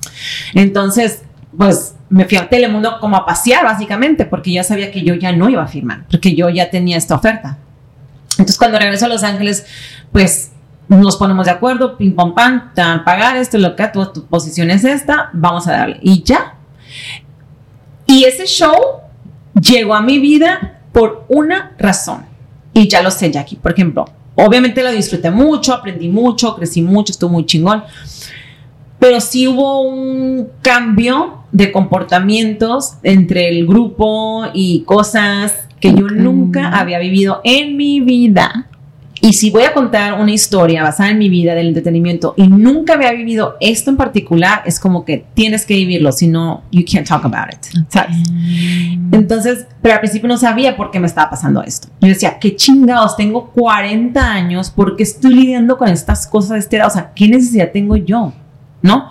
[0.54, 1.22] Entonces,
[1.56, 5.30] pues me fui a Telemundo como a pasear, básicamente, porque ya sabía que yo ya
[5.32, 7.58] no iba a firmar, porque yo ya tenía esta oferta.
[8.32, 9.66] Entonces, cuando regreso a Los Ángeles,
[10.10, 10.50] pues
[10.88, 14.04] nos ponemos de acuerdo, pim pam pam, te van a pagar esto, lo que tu,
[14.06, 15.98] tu posición es esta, vamos a darle.
[16.02, 16.54] Y ya.
[18.06, 18.74] Y ese show
[19.60, 22.24] llegó a mi vida por una razón.
[22.72, 23.56] Y ya lo sé, Jackie.
[23.56, 24.04] Por ejemplo,
[24.36, 27.82] obviamente lo disfruté mucho, aprendí mucho, crecí mucho, estuvo muy chingón.
[28.98, 36.70] Pero sí hubo un cambio de comportamientos entre el grupo y cosas que yo nunca
[36.70, 38.68] había vivido en mi vida.
[39.26, 42.92] Y si voy a contar una historia basada en mi vida del entretenimiento y nunca
[42.92, 47.08] había vivido esto en particular, es como que tienes que vivirlo, si no, you can't
[47.08, 47.58] talk about it.
[47.88, 48.14] ¿sabes?
[49.10, 51.88] Entonces, pero al principio no sabía por qué me estaba pasando esto.
[52.00, 56.58] Yo decía, qué chingados, tengo 40 años, ¿por qué estoy lidiando con estas cosas de
[56.60, 56.86] esta edad?
[56.86, 58.32] O sea, ¿qué necesidad tengo yo?
[58.80, 59.10] ¿No?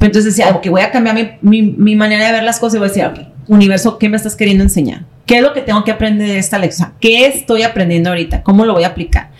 [0.00, 2.78] Entonces decía, ok, voy a cambiar mi, mi, mi manera de ver las cosas y
[2.78, 5.04] voy a decir, ok, universo, ¿qué me estás queriendo enseñar?
[5.28, 6.94] ¿Qué es lo que tengo que aprender de esta lección?
[6.98, 8.42] ¿Qué estoy aprendiendo ahorita?
[8.42, 9.30] ¿Cómo lo voy a aplicar?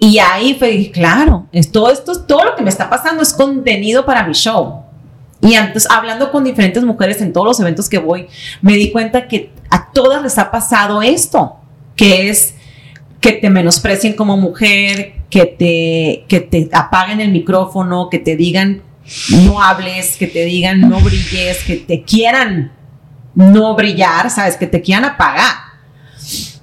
[0.00, 4.04] Y ahí fue, claro, es todo esto, todo lo que me está pasando es contenido
[4.04, 4.82] para mi show.
[5.40, 8.26] Y antes, hablando con diferentes mujeres en todos los eventos que voy,
[8.62, 11.54] me di cuenta que a todas les ha pasado esto,
[11.94, 12.56] que es
[13.20, 18.82] que te menosprecien como mujer, que te, que te apaguen el micrófono, que te digan
[19.30, 22.72] no hables, que te digan no brilles, que te quieran
[23.38, 24.56] no brillar, ¿sabes?
[24.56, 25.68] Que te quieran apagar.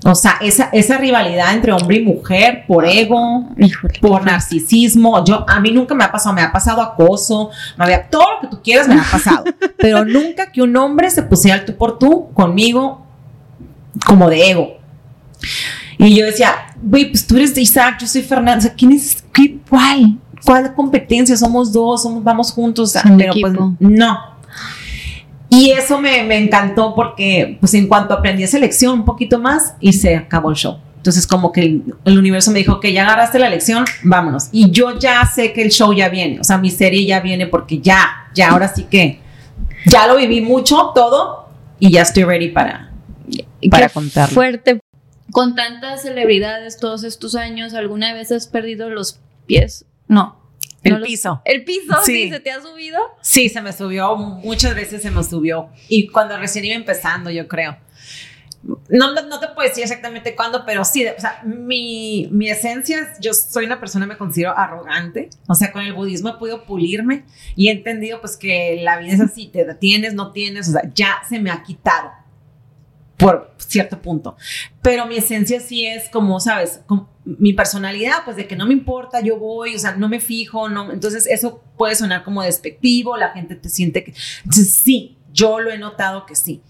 [0.04, 3.98] O sea, esa, esa rivalidad entre hombre y mujer por ego, Híjole.
[4.02, 5.24] por narcisismo.
[5.26, 8.42] Yo, a mí nunca me ha pasado, me ha pasado acoso, me había, todo lo
[8.42, 9.46] que tú quieras me ha pasado.
[9.78, 13.06] pero nunca que un hombre se pusiera al tú por tú conmigo
[14.06, 14.78] como de ego.
[15.98, 16.54] Y yo decía,
[16.84, 19.24] güey, pues tú eres de Isaac, yo soy Fernanda, o sea, ¿quién es?
[19.34, 20.20] ¿Qué, ¿Cuál?
[20.46, 21.36] ¿Cuál competencia?
[21.38, 22.94] Somos dos, somos, vamos juntos.
[23.18, 23.50] Pero equipo.
[23.50, 24.35] pues no.
[25.56, 29.76] Y eso me, me, encantó porque, pues en cuanto aprendí esa lección un poquito más
[29.80, 30.80] y se acabó el show.
[30.98, 34.50] Entonces, como que el, el, universo me dijo que ya agarraste la lección, vámonos.
[34.52, 37.48] Y yo ya sé que el show ya viene, o sea, mi serie ya viene
[37.48, 39.20] porque ya, ya ahora sí que
[39.86, 41.48] ya lo viví mucho, todo,
[41.80, 42.92] y ya estoy ready para,
[43.70, 44.34] para contarlo.
[44.34, 44.80] Fuerte.
[45.32, 49.86] Con tantas celebridades todos estos años, ¿alguna vez has perdido los pies?
[50.08, 50.45] No.
[50.86, 51.42] El no los- piso.
[51.46, 51.96] ¿El piso?
[52.06, 52.14] Sí.
[52.14, 52.30] Sí.
[52.30, 53.00] ¿Se te ha subido?
[53.22, 55.70] Sí, se me subió, muchas veces se me subió.
[55.90, 57.78] Y cuando recién iba empezando, yo creo.
[58.90, 63.00] No, no, no te puedo decir exactamente cuándo, pero sí, o sea, mi, mi esencia,
[63.00, 66.66] es- yo soy una persona, me considero arrogante, o sea, con el budismo he podido
[66.66, 67.26] pulirme
[67.56, 70.82] y he entendido pues que la vida es así, te tienes, no tienes, o sea,
[70.96, 72.10] ya se me ha quitado
[73.18, 74.36] por cierto punto,
[74.82, 78.74] pero mi esencia sí es como, sabes, como mi personalidad, pues de que no me
[78.74, 83.16] importa, yo voy, o sea, no me fijo, no, entonces eso puede sonar como despectivo,
[83.18, 84.14] la gente te siente que,
[84.52, 86.62] sí, yo lo he notado que sí,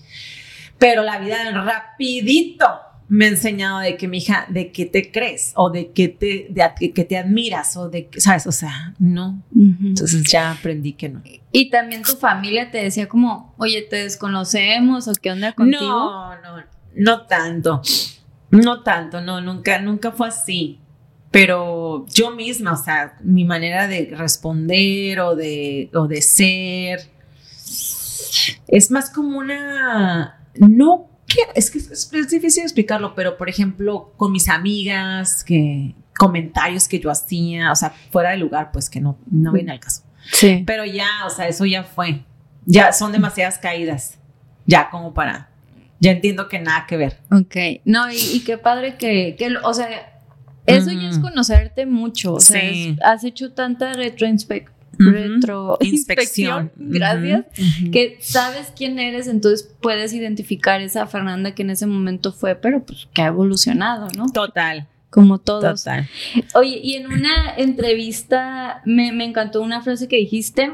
[0.77, 5.53] pero la vida rapidito me ha enseñado de que mi hija, de que te crees
[5.55, 9.41] o de que te, de, que te admiras o de que, sabes, o sea, no,
[9.53, 11.21] entonces ya aprendí que no.
[11.51, 15.81] Y también tu familia te decía como, oye, ¿te desconocemos o qué onda contigo?
[15.81, 16.63] No, no,
[16.95, 17.81] no tanto.
[18.51, 20.79] No tanto, no, nunca, nunca fue así.
[21.31, 27.15] Pero yo misma, o sea, mi manera de responder o de, o de ser
[28.67, 30.39] es más como una.
[30.55, 31.09] No,
[31.55, 36.99] es que es, es difícil explicarlo, pero por ejemplo, con mis amigas, que comentarios que
[36.99, 40.03] yo hacía, o sea, fuera de lugar, pues que no, no viene al caso.
[40.31, 40.63] Sí.
[40.65, 42.23] Pero ya, o sea, eso ya fue.
[42.65, 44.17] Ya son demasiadas caídas.
[44.65, 45.49] Ya como para.
[45.99, 47.19] Ya entiendo que nada que ver.
[47.31, 47.55] Ok.
[47.85, 50.19] No, y, y qué padre que, que, o sea,
[50.65, 52.33] eso ya es conocerte mucho.
[52.35, 52.95] O sea, Sí.
[52.97, 53.93] es- has hecho tanta
[54.97, 55.11] retroinspec Ujú.
[55.35, 56.71] retro Inspección.
[56.75, 57.45] Gracias.
[57.91, 62.83] Que sabes quién eres, entonces puedes identificar esa Fernanda que en ese momento fue, pero
[62.83, 64.25] pues que ha evolucionado, ¿no?
[64.31, 65.83] Total, Como todos.
[65.83, 66.07] total.
[66.53, 70.71] Oye, y en una entrevista me, me encantó una frase que dijiste,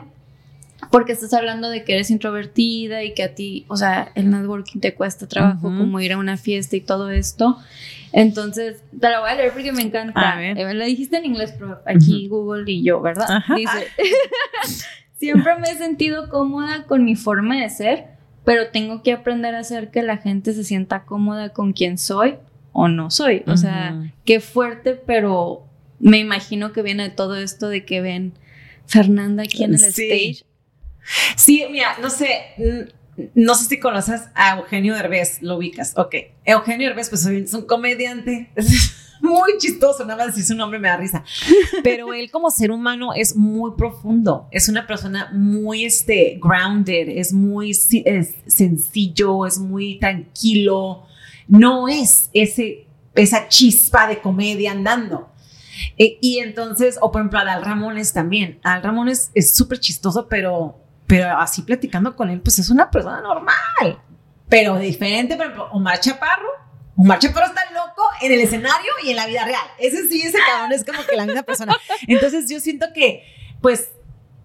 [0.92, 4.80] porque estás hablando de que eres introvertida y que a ti, o sea, el networking
[4.80, 7.58] te cuesta trabajo, como ir a una fiesta y todo esto.
[8.14, 10.34] Entonces, te la voy a leer porque me encanta.
[10.34, 10.58] A ver.
[10.58, 13.28] Eh, La dijiste en inglés, pero aquí Google y yo, ¿verdad?
[13.30, 13.56] Ajá.
[13.56, 13.88] Dice,
[15.18, 18.08] siempre me he sentido cómoda con mi forma de ser,
[18.44, 22.36] pero tengo que aprender a hacer que la gente se sienta cómoda con quien soy
[22.74, 23.44] o no soy.
[23.48, 25.66] O sea, qué fuerte, pero
[26.00, 28.34] me imagino que viene de todo esto de que ven
[28.88, 30.44] Fernanda aquí en el stage.
[31.36, 32.42] Sí, mira, no sé,
[33.36, 35.94] no sé si conoces a Eugenio Derbez, lo ubicas.
[35.98, 38.52] Ok, Eugenio Derbez, pues es un comediante.
[39.22, 41.24] muy chistoso, nada más decir su nombre me da risa.
[41.84, 47.32] Pero él como ser humano es muy profundo, es una persona muy este, grounded, es
[47.32, 51.04] muy sencillo, es muy tranquilo,
[51.48, 55.30] no es ese, esa chispa de comedia andando.
[55.98, 58.60] E, y entonces, o por ejemplo, Adal Ramones también.
[58.64, 60.81] Adal Ramones es súper chistoso, pero,
[61.12, 64.02] pero así platicando con él, pues es una persona normal,
[64.48, 65.36] pero diferente.
[65.36, 66.48] Por ejemplo, Omar Chaparro
[66.96, 69.68] Omar Chaparro está loco en el escenario y en la vida real.
[69.78, 71.76] Ese sí, ese cabrón es como que la misma persona.
[72.08, 73.26] Entonces yo siento que,
[73.60, 73.90] pues,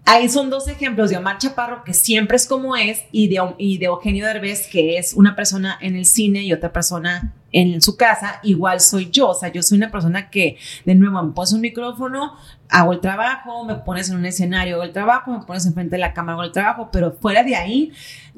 [0.03, 3.77] ahí son dos ejemplos de Omar Chaparro, que siempre es como es, y de, y
[3.77, 7.95] de Eugenio Derbez, que es una persona en el cine y otra persona en su
[7.95, 9.29] casa, igual soy yo.
[9.29, 12.35] O sea, yo soy una persona que, de nuevo, me pones un micrófono,
[12.69, 16.01] hago el trabajo, me pones en un escenario, hago el trabajo, me pones enfrente de
[16.01, 17.91] la cámara, hago el trabajo, pero fuera de ahí,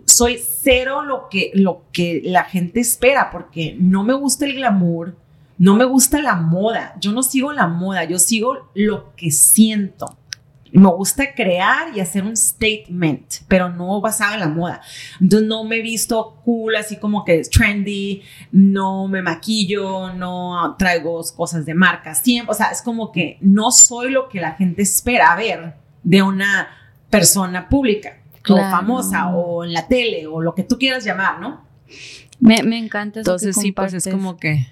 [0.05, 5.15] soy cero lo que, lo que la gente espera, porque no me gusta el glamour,
[5.57, 6.95] no me gusta la moda.
[6.99, 10.17] Yo no sigo la moda, yo sigo lo que siento
[10.72, 14.82] me gusta crear y hacer un statement, pero no basado en la moda.
[15.20, 20.76] Entonces no me he visto cool, así como que es trendy, no me maquillo, no
[20.78, 22.51] traigo cosas de marca siempre.
[22.51, 26.70] O sea, es como que no soy lo que la gente espera ver de una
[27.09, 28.17] persona pública
[28.47, 31.63] o famosa o en la tele o lo que tú quieras llamar, ¿no?
[32.39, 34.67] Me, me encanta eso Entonces sí, pues es como que,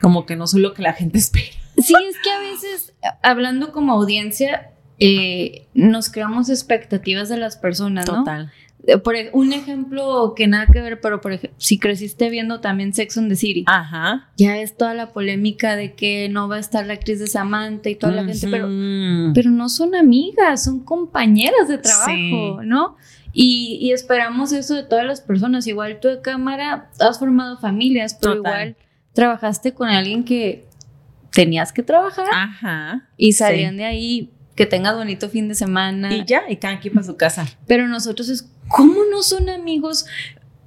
[0.00, 1.46] como que no soy lo que la gente espera.
[1.76, 2.92] Sí, es que a veces,
[3.22, 8.20] hablando como audiencia, eh, nos creamos expectativas de las personas, ¿no?
[8.20, 8.52] Total.
[8.86, 12.92] Eh, por un ejemplo que nada que ver, pero por ejemplo, si creciste viendo también
[12.92, 14.28] Sex on the City, Ajá.
[14.36, 17.90] ya es toda la polémica de que no va a estar la actriz de Samantha
[17.90, 18.68] y toda la gente, pero,
[19.34, 22.96] pero no son amigas, son compañeras de trabajo, ¿no?
[23.32, 25.66] Y, y, esperamos eso de todas las personas.
[25.66, 28.76] Igual tú de cámara has formado familias, pero igual
[29.14, 30.66] trabajaste con alguien que
[31.30, 34.30] tenías que trabajar Ajá, y salían de ahí
[34.62, 36.14] que tengas bonito fin de semana.
[36.14, 37.48] Y ya, y cada quien para su casa.
[37.66, 40.06] Pero nosotros es, ¿cómo no son amigos?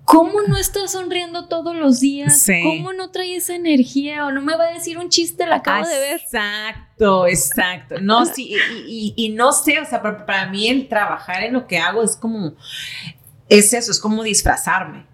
[0.04, 2.46] ¿Cómo no estás sonriendo todos los días?
[2.62, 4.26] ¿Cómo no trae esa energía?
[4.26, 6.20] O no me va a decir un chiste, la acabo de ver.
[6.20, 7.96] Exacto, exacto.
[8.02, 11.78] No, sí, y, no sé, o sea, para, para, mí el trabajar en lo que
[11.78, 12.54] hago es como,
[13.48, 15.06] es eso, es como disfrazarme.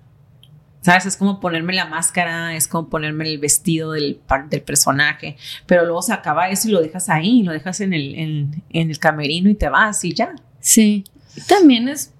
[0.81, 1.05] ¿Sabes?
[1.05, 4.19] Es como ponerme la máscara, es como ponerme el vestido del,
[4.49, 8.15] del personaje, pero luego se acaba eso y lo dejas ahí, lo dejas en el,
[8.15, 10.33] en, el camerino y te vas y ya.
[10.59, 11.03] Sí.
[11.47, 12.13] También es,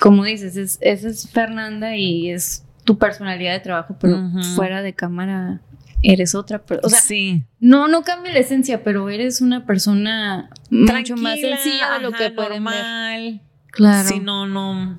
[0.00, 4.20] como dices, es, esa es Fernanda y es tu personalidad de trabajo, pero
[4.56, 5.60] fuera de cámara
[6.02, 6.86] eres otra persona.
[6.86, 7.44] O sea, sí.
[7.60, 12.30] no, no cambia la esencia, pero eres una persona mucho más sencilla de lo que
[12.30, 13.40] pueden ver.
[13.70, 14.08] Claro.
[14.08, 14.98] Si no, no.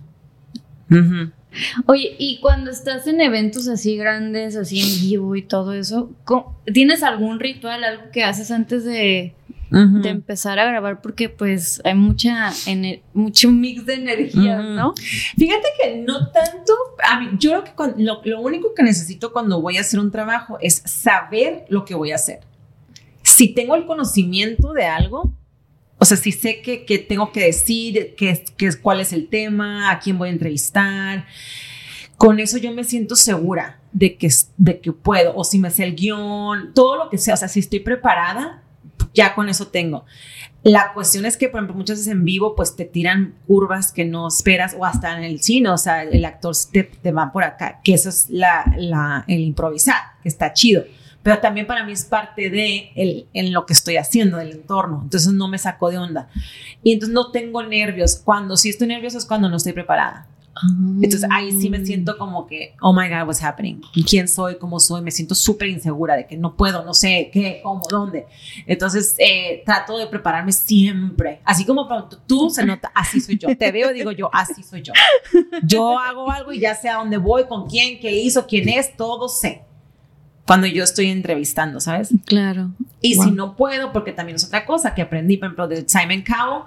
[1.86, 6.12] Oye, y cuando estás en eventos así grandes, así en vivo y todo eso,
[6.72, 9.34] ¿tienes algún ritual, algo que haces antes de,
[9.72, 11.02] empezar a grabar?
[11.02, 12.52] Porque pues hay mucha
[13.14, 14.94] mucho mix de energías, ¿no?
[15.38, 19.62] Fíjate que no tanto, a mí, yo creo que lo, lo único que necesito cuando
[19.62, 22.42] voy a hacer un trabajo es saber lo que voy a hacer.
[23.22, 25.34] Si tengo el conocimiento de algo,
[26.06, 28.46] o sea, si sé que, tengo que decir que,
[28.80, 31.26] cuál es el tema, a quién voy a entrevistar,
[32.16, 35.84] con eso yo me siento segura de que, de que puedo, o si me sé
[35.84, 38.62] el guion, todo lo que sea, o sea, si estoy preparada,
[39.16, 40.06] ya con eso tengo.
[40.62, 44.06] La cuestión es que, por ejemplo, muchas veces en vivo, pues te tiran curvas que
[44.06, 47.44] no esperas, o hasta en el cine, o sea, el actor te, te va por
[47.44, 50.84] acá, que eso es la, la, el improvisar, que está chido
[51.26, 55.00] pero también para mí es parte de el, en lo que estoy haciendo, del entorno.
[55.02, 56.30] Entonces no me saco de onda.
[56.84, 58.22] Y entonces no tengo nervios.
[58.24, 60.28] Cuando sí estoy nerviosa es cuando no estoy preparada.
[61.02, 63.82] Entonces ahí sí me siento como que, oh my God, what's happening?
[64.08, 64.60] ¿Quién soy?
[64.60, 65.02] ¿Cómo soy?
[65.02, 68.28] Me siento súper insegura de que no puedo, no sé qué, cómo, dónde.
[68.68, 71.42] Entonces eh, trato de prepararme siempre.
[71.44, 71.88] Así como
[72.28, 73.48] tú se nota, así soy yo.
[73.58, 74.94] Te veo digo yo, así soy yo.
[75.64, 78.96] Yo hago algo y ya sé a dónde voy, con quién, qué hizo, quién es,
[78.96, 79.64] todo sé
[80.46, 82.10] cuando yo estoy entrevistando, ¿sabes?
[82.26, 82.72] Claro.
[83.02, 86.24] Y si no puedo, porque también es otra cosa que aprendí, por ejemplo, de Simon
[86.24, 86.64] Cowell,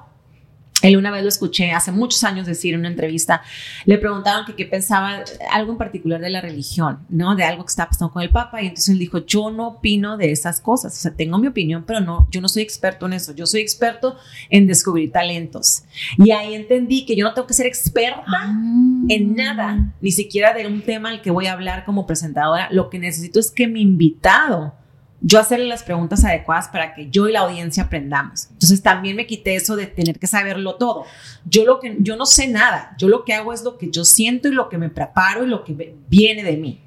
[0.83, 3.43] él una vez lo escuché hace muchos años decir en una entrevista,
[3.85, 7.35] le preguntaron que qué pensaba algo en particular de la religión, ¿no?
[7.35, 10.16] De algo que estaba pasando con el Papa y entonces él dijo, yo no opino
[10.16, 13.14] de esas cosas, o sea, tengo mi opinión, pero no, yo no soy experto en
[13.14, 14.16] eso, yo soy experto
[14.51, 15.83] en descubrir talentos.
[16.16, 18.61] Y ahí entendí que yo no tengo que ser experta ah.
[19.09, 22.89] en nada, ni siquiera de un tema al que voy a hablar como presentadora, lo
[22.89, 24.74] que necesito es que mi invitado
[25.21, 28.49] yo hacerle las preguntas adecuadas para que yo y la audiencia aprendamos.
[28.53, 31.05] Entonces también me quité eso de tener que saberlo todo.
[31.45, 34.05] Yo lo que yo no sé nada, yo lo que hago es lo que yo
[34.05, 36.81] siento y lo que me preparo y lo que viene de mí.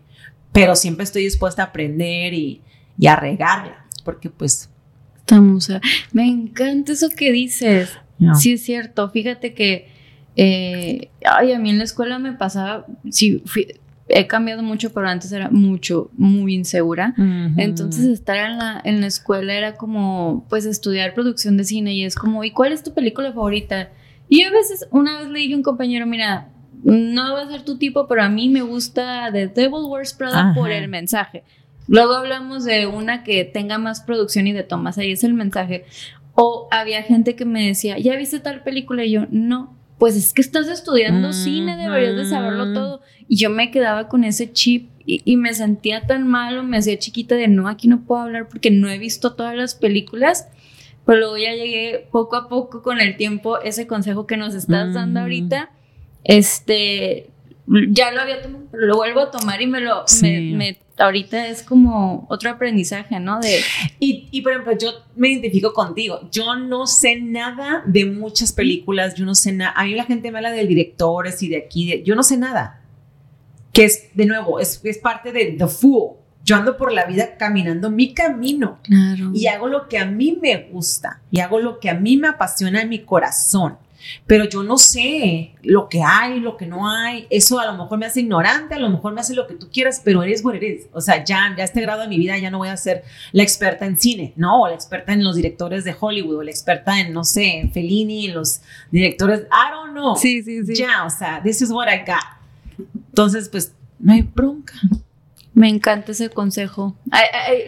[0.53, 2.61] Pero siempre estoy dispuesta a aprender y,
[2.97, 4.69] y a regarla, porque pues
[5.17, 5.69] estamos,
[6.11, 7.89] me encanta eso que dices.
[8.39, 9.89] Sí es cierto, fíjate que
[10.36, 13.67] eh, ay, a mí en la escuela me pasaba, sí, fui,
[14.14, 17.14] he cambiado mucho, pero antes era mucho, muy insegura.
[17.57, 22.05] Entonces estar en la, en la escuela era como, pues estudiar producción de cine y
[22.05, 23.89] es como, ¿y cuál es tu película favorita?
[24.30, 26.49] Y a veces, una vez le dije a un compañero, mira,
[26.84, 30.53] no va a ser tu tipo, pero a mí me gusta The Devil Wears Prada
[30.55, 31.43] por el mensaje.
[31.88, 35.86] Luego hablamos de una que tenga más producción y de tomas, ahí es el mensaje.
[36.34, 39.03] O había gente que me decía, ¿ya viste tal película?
[39.03, 43.01] Y yo, no, pues es que estás estudiando cine, deberías de saberlo todo.
[43.27, 47.35] Y yo me quedaba con ese chip y, me sentía tan malo, me hacía chiquita
[47.35, 50.47] de no, aquí no puedo hablar porque no he visto todas las películas.
[51.05, 54.91] Pero luego ya llegué poco a poco con el tiempo, ese consejo que nos estás
[54.95, 55.69] dando ahorita,
[56.23, 57.29] este,
[57.89, 61.63] ya lo había tomado, pero lo vuelvo a tomar y me lo, me, ahorita es
[61.63, 63.39] como otro aprendizaje, ¿no?
[63.39, 63.59] De...
[63.99, 69.15] Y, y, por ejemplo, yo me identifico contigo, yo no sé nada de muchas películas,
[69.15, 72.03] yo no sé nada, a mí la gente me habla de directores y de aquí,
[72.03, 72.82] yo no sé nada,
[73.74, 76.17] que es, de nuevo, es, es parte de The Fool.
[76.43, 78.80] Yo ando por la vida caminando mi camino.
[79.32, 82.30] Y hago lo que a mí me gusta y hago lo que a mí me
[82.30, 83.78] apasiona en mi corazón
[84.25, 87.27] pero yo no sé lo que hay, lo que no hay.
[87.29, 89.69] Eso a lo mejor me hace ignorante, a lo mejor me hace lo que tú
[89.71, 90.87] quieras, pero eres what eres.
[90.93, 93.03] O sea, ya, ya a este grado de mi vida ya no voy a ser
[93.31, 94.61] la experta en cine, ¿no?
[94.61, 97.71] O la experta en los directores de Hollywood, o la experta en, no sé, en
[97.71, 100.15] Fellini, en los directores, I don't know.
[100.15, 100.75] Sí, sí, sí.
[100.75, 102.41] Ya, o sea, this is what I got.
[103.09, 104.73] Entonces, pues, no hay bronca.
[105.53, 106.95] Me encanta ese consejo.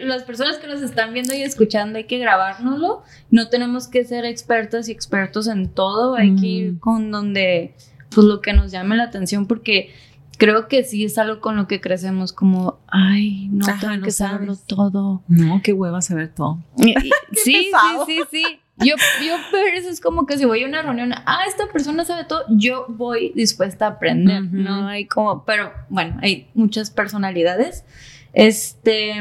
[0.01, 3.03] las personas que nos están viendo y escuchando hay que grabárnoslo.
[3.29, 6.15] No tenemos que ser expertas y expertos en todo.
[6.15, 7.73] Hay que ir con donde,
[8.09, 9.91] pues lo que nos llame la atención porque
[10.37, 14.55] creo que sí es algo con lo que crecemos como, ay, no tengo que saberlo
[14.55, 15.23] todo.
[15.27, 16.63] No, qué hueva saber todo.
[16.77, 16.93] sí,
[17.33, 17.71] sí,
[18.05, 18.43] sí, sí.
[18.77, 22.05] Yo, yo, pero eso es como que si voy a una reunión, ah, esta persona
[22.05, 24.87] sabe todo, yo voy dispuesta a aprender, ¿no?
[24.87, 27.85] Hay como, pero bueno, hay muchas personalidades.
[28.33, 29.13] Este,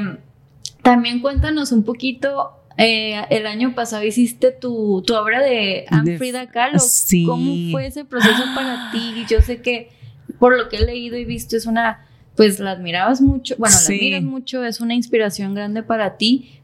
[0.83, 5.85] también cuéntanos un poquito, eh, el año pasado hiciste tu, tu obra de
[6.17, 6.79] Frida Kahlo.
[6.79, 7.27] Sí.
[7.27, 9.27] ¿Cómo fue ese proceso para ti?
[9.29, 9.91] Yo sé que
[10.43, 13.95] por lo que he leído y visto es una, pues la admirabas mucho, bueno, la
[13.95, 16.61] admiras mucho, es una inspiración grande para ti,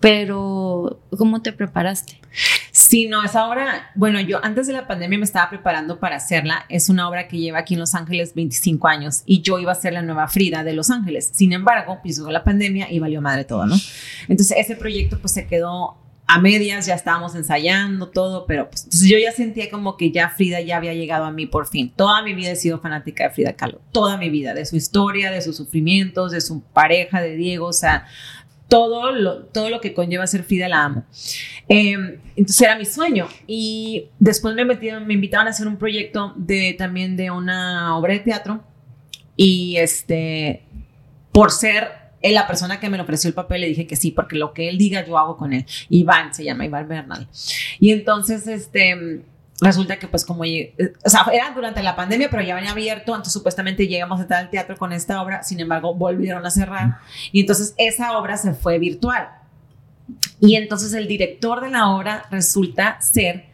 [0.00, 2.20] pero ¿cómo te preparaste?
[2.72, 6.64] Sí, no, esa obra, bueno, yo antes de la pandemia me estaba preparando para hacerla.
[6.68, 9.76] Es una obra que lleva aquí en Los Ángeles 25 años y yo iba a
[9.76, 11.30] ser la nueva Frida de Los Ángeles.
[11.32, 13.76] Sin embargo, pisó la pandemia y valió madre todo, ¿no?
[14.26, 15.98] Entonces ese proyecto pues se quedó
[16.32, 20.28] a medias, ya estábamos ensayando todo, pero pues entonces yo ya sentía como que ya
[20.30, 21.92] Frida ya había llegado a mí por fin.
[21.96, 25.32] Toda mi vida he sido fanática de Frida Kahlo, toda mi vida, de su historia,
[25.32, 28.06] de sus sufrimientos, de su pareja, de Diego, o sea,
[28.68, 31.04] todo lo, todo lo que conlleva ser Frida la amo.
[31.68, 36.32] Em, entonces era mi sueño y después me, metieron, me invitaban a hacer un proyecto
[36.36, 38.62] de, también de una obra de teatro
[39.34, 40.62] y este,
[41.32, 44.52] por ser la persona que me ofreció el papel le dije que sí, porque lo
[44.52, 45.66] que él diga yo hago con él.
[45.88, 47.28] Iván se llama Iván Bernal.
[47.78, 49.22] Y entonces, este,
[49.60, 53.12] resulta que pues como, eh, o sea, era durante la pandemia, pero ya habían abierto,
[53.12, 56.98] entonces supuestamente llegamos a estar al teatro con esta obra, sin embargo volvieron a cerrar
[57.32, 59.28] y entonces esa obra se fue virtual.
[60.40, 63.46] Y entonces el director de la obra resulta ser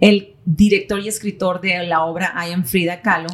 [0.00, 3.28] el director y escritor de la obra I Am Frida Kahlo,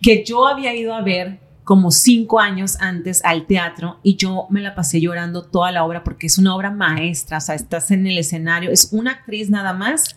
[0.00, 4.60] que yo había ido a ver como cinco años antes al teatro y yo me
[4.60, 8.06] la pasé llorando toda la obra porque es una obra maestra, o sea, estás en
[8.06, 10.14] el escenario, es una actriz nada más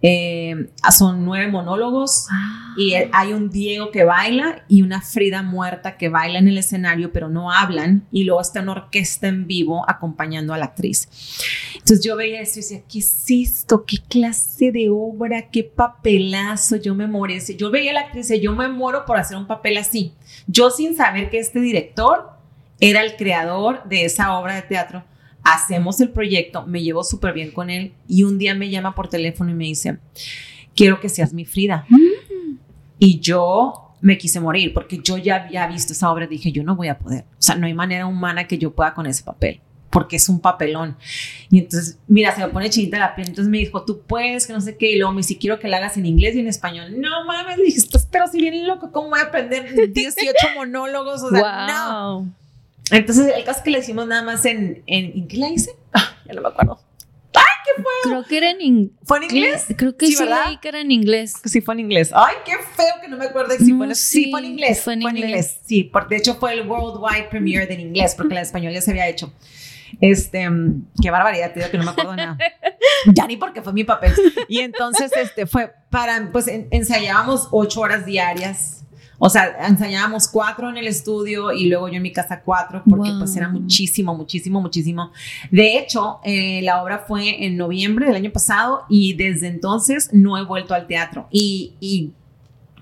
[0.00, 2.28] eh, son nueve monólogos
[2.76, 3.08] y ah.
[3.12, 7.28] hay un Diego que baila y una Frida muerta que baila en el escenario pero
[7.28, 11.08] no hablan y luego está una orquesta en vivo acompañando a la actriz.
[11.74, 13.84] Entonces yo veía eso y decía, ¿qué es esto?
[13.84, 15.50] ¿Qué clase de obra?
[15.50, 16.76] ¿Qué papelazo?
[16.76, 17.40] Yo me morí.
[17.56, 20.12] Yo veía a la actriz y yo me muero por hacer un papel así.
[20.46, 22.30] Yo sin saber que este director
[22.78, 25.02] era el creador de esa obra de teatro
[25.52, 29.08] hacemos el proyecto, me llevo súper bien con él y un día me llama por
[29.08, 29.98] teléfono y me dice,
[30.74, 31.86] quiero que seas mi Frida.
[31.88, 32.56] Mm.
[32.98, 36.62] Y yo me quise morir porque yo ya había visto esa obra y dije, yo
[36.62, 37.24] no voy a poder.
[37.32, 39.60] O sea, no hay manera humana que yo pueda con ese papel
[39.90, 40.96] porque es un papelón.
[41.50, 43.28] Y entonces, mira, se me pone chinita la piel.
[43.28, 44.92] Entonces me dijo, tú puedes, que no sé qué.
[44.92, 47.00] Y luego me dice, quiero que la hagas en inglés y en español.
[47.00, 47.80] No mames, dije,
[48.10, 51.22] pero si viene loco, ¿cómo voy a aprender 18 monólogos?
[51.22, 52.32] O sea, no.
[52.90, 55.72] Entonces, el caso que le hicimos nada más en, en, qué la hice?
[55.92, 56.80] Ah, ya no me acuerdo.
[57.34, 57.92] ¡Ay, qué fue!
[58.02, 58.92] Creo que era en inglés.
[59.04, 59.66] ¿Fue en inglés?
[59.76, 60.24] Creo que sí, sí
[60.60, 61.34] que era en inglés.
[61.44, 62.10] Sí, fue en inglés.
[62.14, 64.80] Ay, qué feo que no me acuerdo si fue, sí, fue en inglés.
[64.82, 65.60] Fue en, inglés.
[65.64, 68.80] Sí, porque de hecho fue el worldwide premiere de en inglés, porque la español ya
[68.80, 69.32] se había hecho.
[70.00, 70.48] Este,
[71.00, 72.38] qué barbaridad, te digo que no me acuerdo nada.
[73.14, 74.12] ya ni porque fue mi papel.
[74.48, 78.77] Y entonces, este, fue para, pues ensayábamos ocho horas diarias.
[79.18, 83.10] O sea, ensayábamos cuatro en el estudio y luego yo en mi casa cuatro, porque
[83.18, 85.10] pues era muchísimo, muchísimo, muchísimo.
[85.50, 90.38] De hecho, eh, la obra fue en noviembre del año pasado y desde entonces no
[90.38, 91.26] he vuelto al teatro.
[91.32, 92.12] Y, y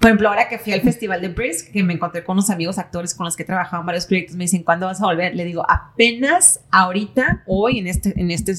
[0.00, 2.78] por ejemplo, ahora que fui al festival de Brisk, que me encontré con unos amigos
[2.78, 5.34] actores con los que he trabajado en varios proyectos, me dicen, ¿cuándo vas a volver?
[5.34, 8.54] Le digo, apenas ahorita, hoy, en este, en este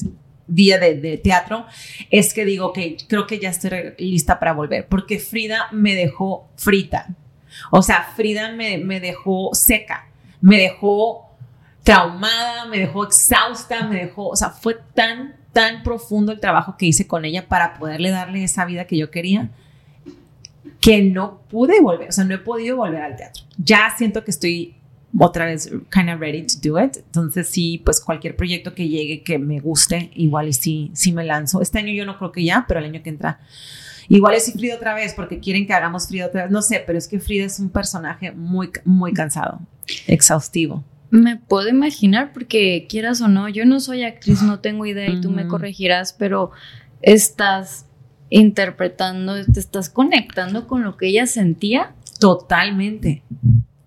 [0.48, 1.66] día de, teatro,
[2.10, 6.48] es que digo que creo que ya estoy lista para volver, porque Frida me dejó
[6.56, 7.06] frita.
[7.70, 10.08] O sea, Frida me, me dejó seca,
[10.40, 11.28] me dejó
[11.82, 16.86] traumada, me dejó exhausta, me dejó, o sea, fue tan, tan profundo el trabajo que
[16.86, 19.50] hice con ella para poderle darle esa vida que yo quería
[20.80, 23.44] que no pude volver, o sea, no he podido volver al teatro.
[23.56, 24.76] Ya siento que estoy
[25.18, 26.98] otra vez kind of ready to do it.
[26.98, 31.24] Entonces sí, pues cualquier proyecto que llegue que me guste, igual y sí, sí me
[31.24, 31.62] lanzo.
[31.62, 33.40] Este año yo no creo que ya, pero el año que entra
[34.08, 36.50] Igual es Frida otra vez porque quieren que hagamos Frida otra vez.
[36.50, 39.60] No sé, pero es que Frida es un personaje muy, muy cansado,
[40.06, 40.84] exhaustivo.
[41.10, 45.20] Me puedo imaginar porque quieras o no, yo no soy actriz, no tengo idea y
[45.20, 46.50] tú me corregirás, pero
[47.00, 47.86] estás
[48.30, 51.94] interpretando, te estás conectando con lo que ella sentía.
[52.20, 53.22] Totalmente.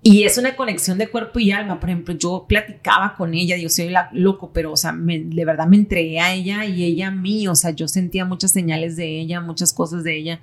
[0.03, 1.80] Y es una conexión de cuerpo y alma.
[1.80, 5.68] Por ejemplo, yo platicaba con ella, yo soy la, loco, pero, o sea, de verdad
[5.68, 7.48] me entregué a ella y ella a mí.
[7.48, 10.41] O sea, yo sentía muchas señales de ella, muchas cosas de ella.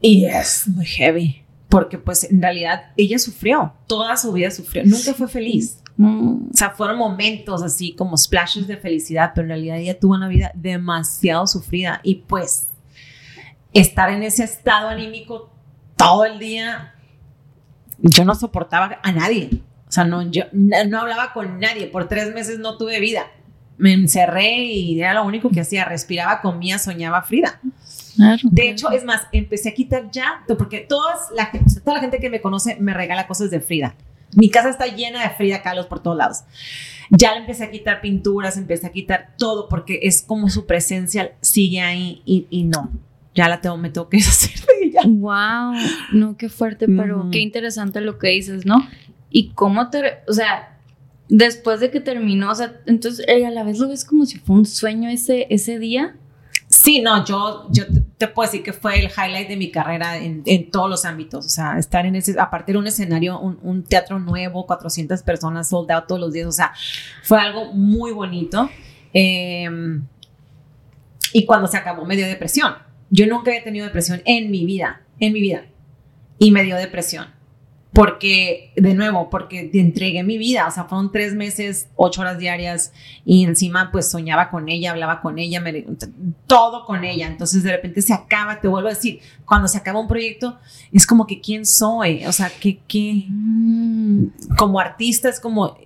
[0.00, 5.14] Y es muy heavy, porque pues en realidad ella sufrió, toda su vida sufrió, nunca
[5.14, 5.78] fue feliz.
[5.96, 6.48] Mm.
[6.52, 10.28] O sea, fueron momentos así como splashes de felicidad, pero en realidad ella tuvo una
[10.28, 12.68] vida demasiado sufrida y pues
[13.72, 15.50] estar en ese estado anímico
[15.96, 16.93] todo el día,
[17.98, 19.50] yo no soportaba a nadie.
[19.88, 21.86] O sea, no, yo no hablaba con nadie.
[21.86, 23.26] Por tres meses no tuve vida.
[23.76, 25.84] Me encerré y era lo único que hacía.
[25.84, 27.60] Respiraba, comía, soñaba Frida.
[28.42, 31.50] de hecho, es más, empecé a quitar ya, porque todas la,
[31.84, 33.94] toda la gente que me conoce me regala cosas de Frida.
[34.36, 36.44] Mi casa está llena de Frida Kahlo por todos lados.
[37.10, 41.34] Ya le empecé a quitar pinturas, empecé a quitar todo porque es como su presencia
[41.40, 42.90] sigue ahí y, no.
[43.34, 45.02] Ya la tengo, me tengo que deshacer de ella.
[45.06, 45.74] Wow,
[46.12, 48.86] no, qué fuerte, pero qué interesante lo que dices, ¿no?
[49.30, 50.78] Y cómo te, o sea,
[51.28, 54.56] después de que terminó, o sea, entonces a la vez lo ves como si fue
[54.56, 56.16] un sueño ese, ese día.
[56.68, 57.84] Sí, no, yo, yo
[58.18, 61.46] te puedo decir que fue el highlight de mi carrera en, todos los ámbitos.
[61.46, 65.90] O sea, estar en ese, aparte de un escenario, un, teatro nuevo, 400 personas sold
[65.92, 66.46] out todos los días.
[66.46, 66.72] O sea,
[67.22, 68.68] fue algo muy bonito.
[69.12, 70.04] Em,
[71.32, 72.74] y cuando se acabó, me dio depresión.
[73.10, 75.66] Yo nunca he tenido depresión en mi vida, en mi vida.
[76.38, 77.26] Y me dio depresión.
[77.92, 82.92] Porque, de nuevo, porque entregué mi vida, o sea, fueron tres meses, ocho horas diarias.
[83.24, 85.86] Y encima pues soñaba con ella, hablaba con ella, me,
[86.48, 90.00] todo con ella, entonces de repente se acaba, te vuelvo a decir, cuando se acaba
[90.00, 90.58] un proyecto
[90.92, 94.56] es como que quién soy, o sea, que, que mm.
[94.58, 95.78] como artista es como,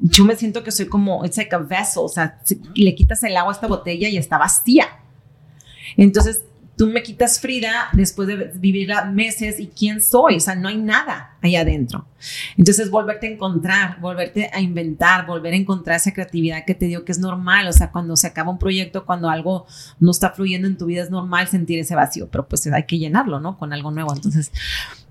[0.00, 2.38] yo me siento que soy como, it's like a vessel, o sea,
[2.74, 4.86] le quitas el agua a esta botella y está vacía.
[5.96, 6.44] Entonces,
[6.76, 10.76] tú me quitas Frida después de vivir meses y quién soy, o sea, no hay
[10.76, 12.06] nada ahí adentro.
[12.56, 17.04] Entonces, volverte a encontrar, volverte a inventar, volver a encontrar esa creatividad que te digo
[17.04, 19.66] que es normal, o sea, cuando se acaba un proyecto, cuando algo
[19.98, 22.98] no está fluyendo en tu vida, es normal sentir ese vacío, pero pues hay que
[22.98, 23.56] llenarlo, ¿no?
[23.58, 24.12] Con algo nuevo.
[24.14, 24.52] Entonces,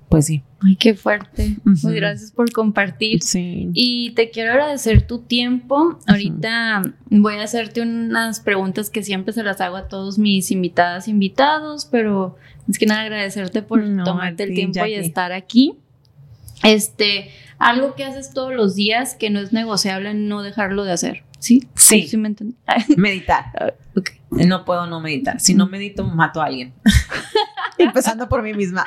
[0.09, 0.43] pues sí.
[0.61, 1.57] Ay, qué fuerte.
[1.63, 3.21] Pues gracias por compartir.
[3.21, 3.69] Sí.
[3.73, 5.99] Y te quiero agradecer tu tiempo.
[6.07, 11.07] Ahorita voy a hacerte unas preguntas que siempre se las hago a todos mis invitadas,
[11.07, 12.37] invitados, pero
[12.69, 15.75] es que nada agradecerte por tomarte el tiempo y estar aquí.
[16.63, 21.23] Este, algo que haces todos los días que no es negociable no dejarlo de hacer.
[21.39, 21.67] ¿Sí?
[21.75, 22.07] Sí.
[22.07, 22.55] ¿Sí me entendí?
[22.97, 23.75] Meditar.
[23.97, 24.17] Okay.
[24.45, 25.39] No puedo no meditar.
[25.39, 26.73] Si no medito, mato a alguien.
[27.79, 28.85] Empezando por mí misma.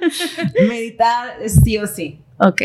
[0.68, 2.20] meditar sí o sí.
[2.38, 2.62] Ok.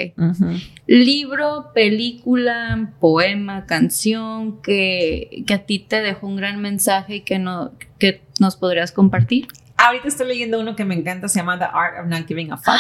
[0.87, 7.39] Libro, película, poema, canción que, que, a ti te dejó un gran mensaje y que,
[7.39, 9.47] no, que nos podrías compartir.
[9.75, 12.57] Ahorita estoy leyendo uno que me encanta, se llama The Art of Not Giving a
[12.57, 12.75] Fuck.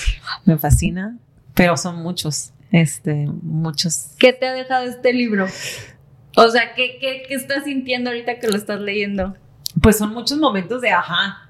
[0.46, 1.18] me fascina,
[1.54, 4.12] pero son muchos, este, muchos.
[4.18, 5.46] ¿Qué te ha dejado este libro?
[6.36, 9.36] O sea, ¿qué, qué, qué estás sintiendo ahorita que lo estás leyendo?
[9.82, 11.49] Pues son muchos momentos de ajá.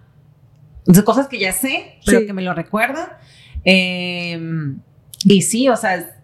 [0.86, 2.26] De cosas que ya sé, pero Sí.
[2.26, 3.08] que me lo recuerdan.
[3.64, 4.40] Eh,
[5.24, 6.16] y sí, o sea,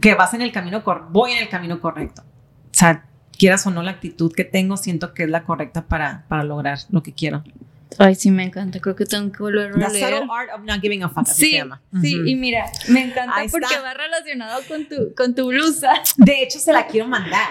[0.00, 2.22] que vas en el camino, voy en el camino correcto.
[2.22, 3.06] O sea,
[3.38, 6.78] quieras o no la actitud que tengo, siento que es la correcta para, para lograr
[6.90, 7.42] lo que quiero.
[7.98, 8.80] Ay, sí, me encanta.
[8.80, 10.14] Creo que tengo que volverlo The a leer.
[10.16, 11.80] subtle art of not giving a fuck, Sí, se llama.
[12.02, 12.26] sí, Ujú.
[12.26, 13.82] y mira, me encanta Ahí porque está.
[13.82, 15.92] va relacionado con tu, con tu blusa.
[16.16, 17.46] De hecho, se la quiero mandar.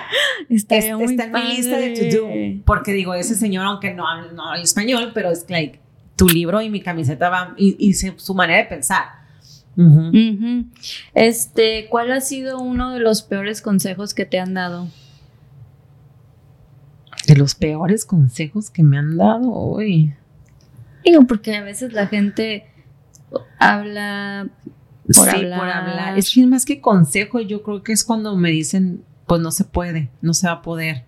[0.49, 2.63] Estaría Es- muy está en mi lista de to do.
[2.65, 4.03] Porque digo, ese señor, aunque no
[4.33, 5.79] no habla español, pero es like,
[6.23, 9.03] tu libro y mi camiseta van, y, y se- su manera de pensar.
[11.13, 14.87] Este, ¿cuál ha sido uno de los peores consejos que te han dado?
[17.27, 20.13] De los peores consejos que me han dado hoy.
[21.03, 22.67] Digo, porque a veces la gente
[23.59, 24.47] habla
[25.13, 25.59] Por sí, hablar.
[25.59, 26.17] por hablar.
[26.17, 29.65] Es que más que consejo, yo creo que es cuando me dicen, pues no se
[29.65, 31.03] puede, no se va a poder.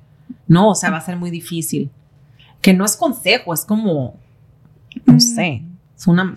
[0.47, 1.89] No, o sea, va a ser muy difícil.
[2.61, 4.17] Que no es consejo, es como,
[5.05, 5.19] no Mm.
[5.19, 5.63] sé,
[5.97, 6.33] es una,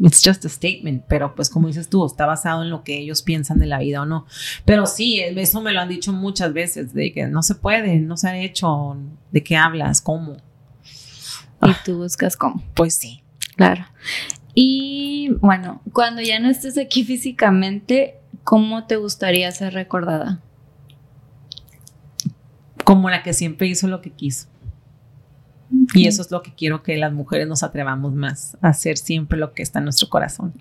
[0.00, 3.22] it's just a statement, pero pues como dices tú, está basado en lo que ellos
[3.22, 4.26] piensan de la vida o no.
[4.64, 8.16] Pero sí, eso me lo han dicho muchas veces, de que no se puede, no
[8.16, 8.96] se ha hecho,
[9.32, 10.36] de qué hablas, cómo.
[11.62, 12.62] y tú buscas cómo.
[12.74, 13.22] Pues sí.
[13.56, 13.84] Claro.
[14.54, 20.40] Y bueno, cuando ya no estés aquí físicamente, ¿cómo te gustaría ser recordada?
[22.84, 24.46] como la que siempre hizo lo que quiso.
[25.94, 29.38] Y eso es lo que quiero que las mujeres nos atrevamos más a hacer siempre
[29.38, 30.52] lo que está en nuestro corazón.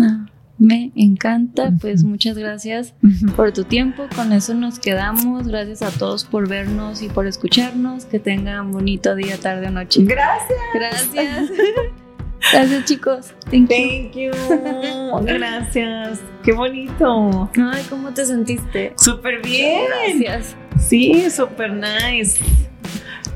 [0.00, 0.26] Ah,
[0.58, 2.94] me encanta, pues muchas gracias
[3.36, 4.06] por tu tiempo.
[4.14, 5.48] Con eso nos quedamos.
[5.48, 8.04] Gracias a todos por vernos y por escucharnos.
[8.04, 10.04] Que tengan bonito día, tarde o noche.
[10.04, 10.58] Gracias.
[10.74, 11.50] Gracias.
[12.52, 13.34] Gracias, chicos.
[13.50, 13.70] Thank you.
[13.70, 15.24] Thank you.
[15.24, 16.20] Gracias.
[16.42, 17.50] Qué bonito.
[17.56, 18.92] Ay, ¿cómo te sentiste?
[18.96, 19.84] Súper bien.
[20.18, 20.56] Gracias.
[20.78, 22.42] Sí, súper nice.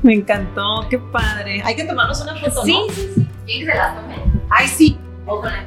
[0.05, 0.85] Me encantó.
[0.87, 1.63] Qué padre.
[1.65, 2.63] Hay que tomarnos una foto, ¿no?
[2.63, 3.27] sí, sí.
[3.47, 4.15] ¿Quién que se las tome?
[4.51, 4.99] Ay, sí.
[5.25, 5.65] O con la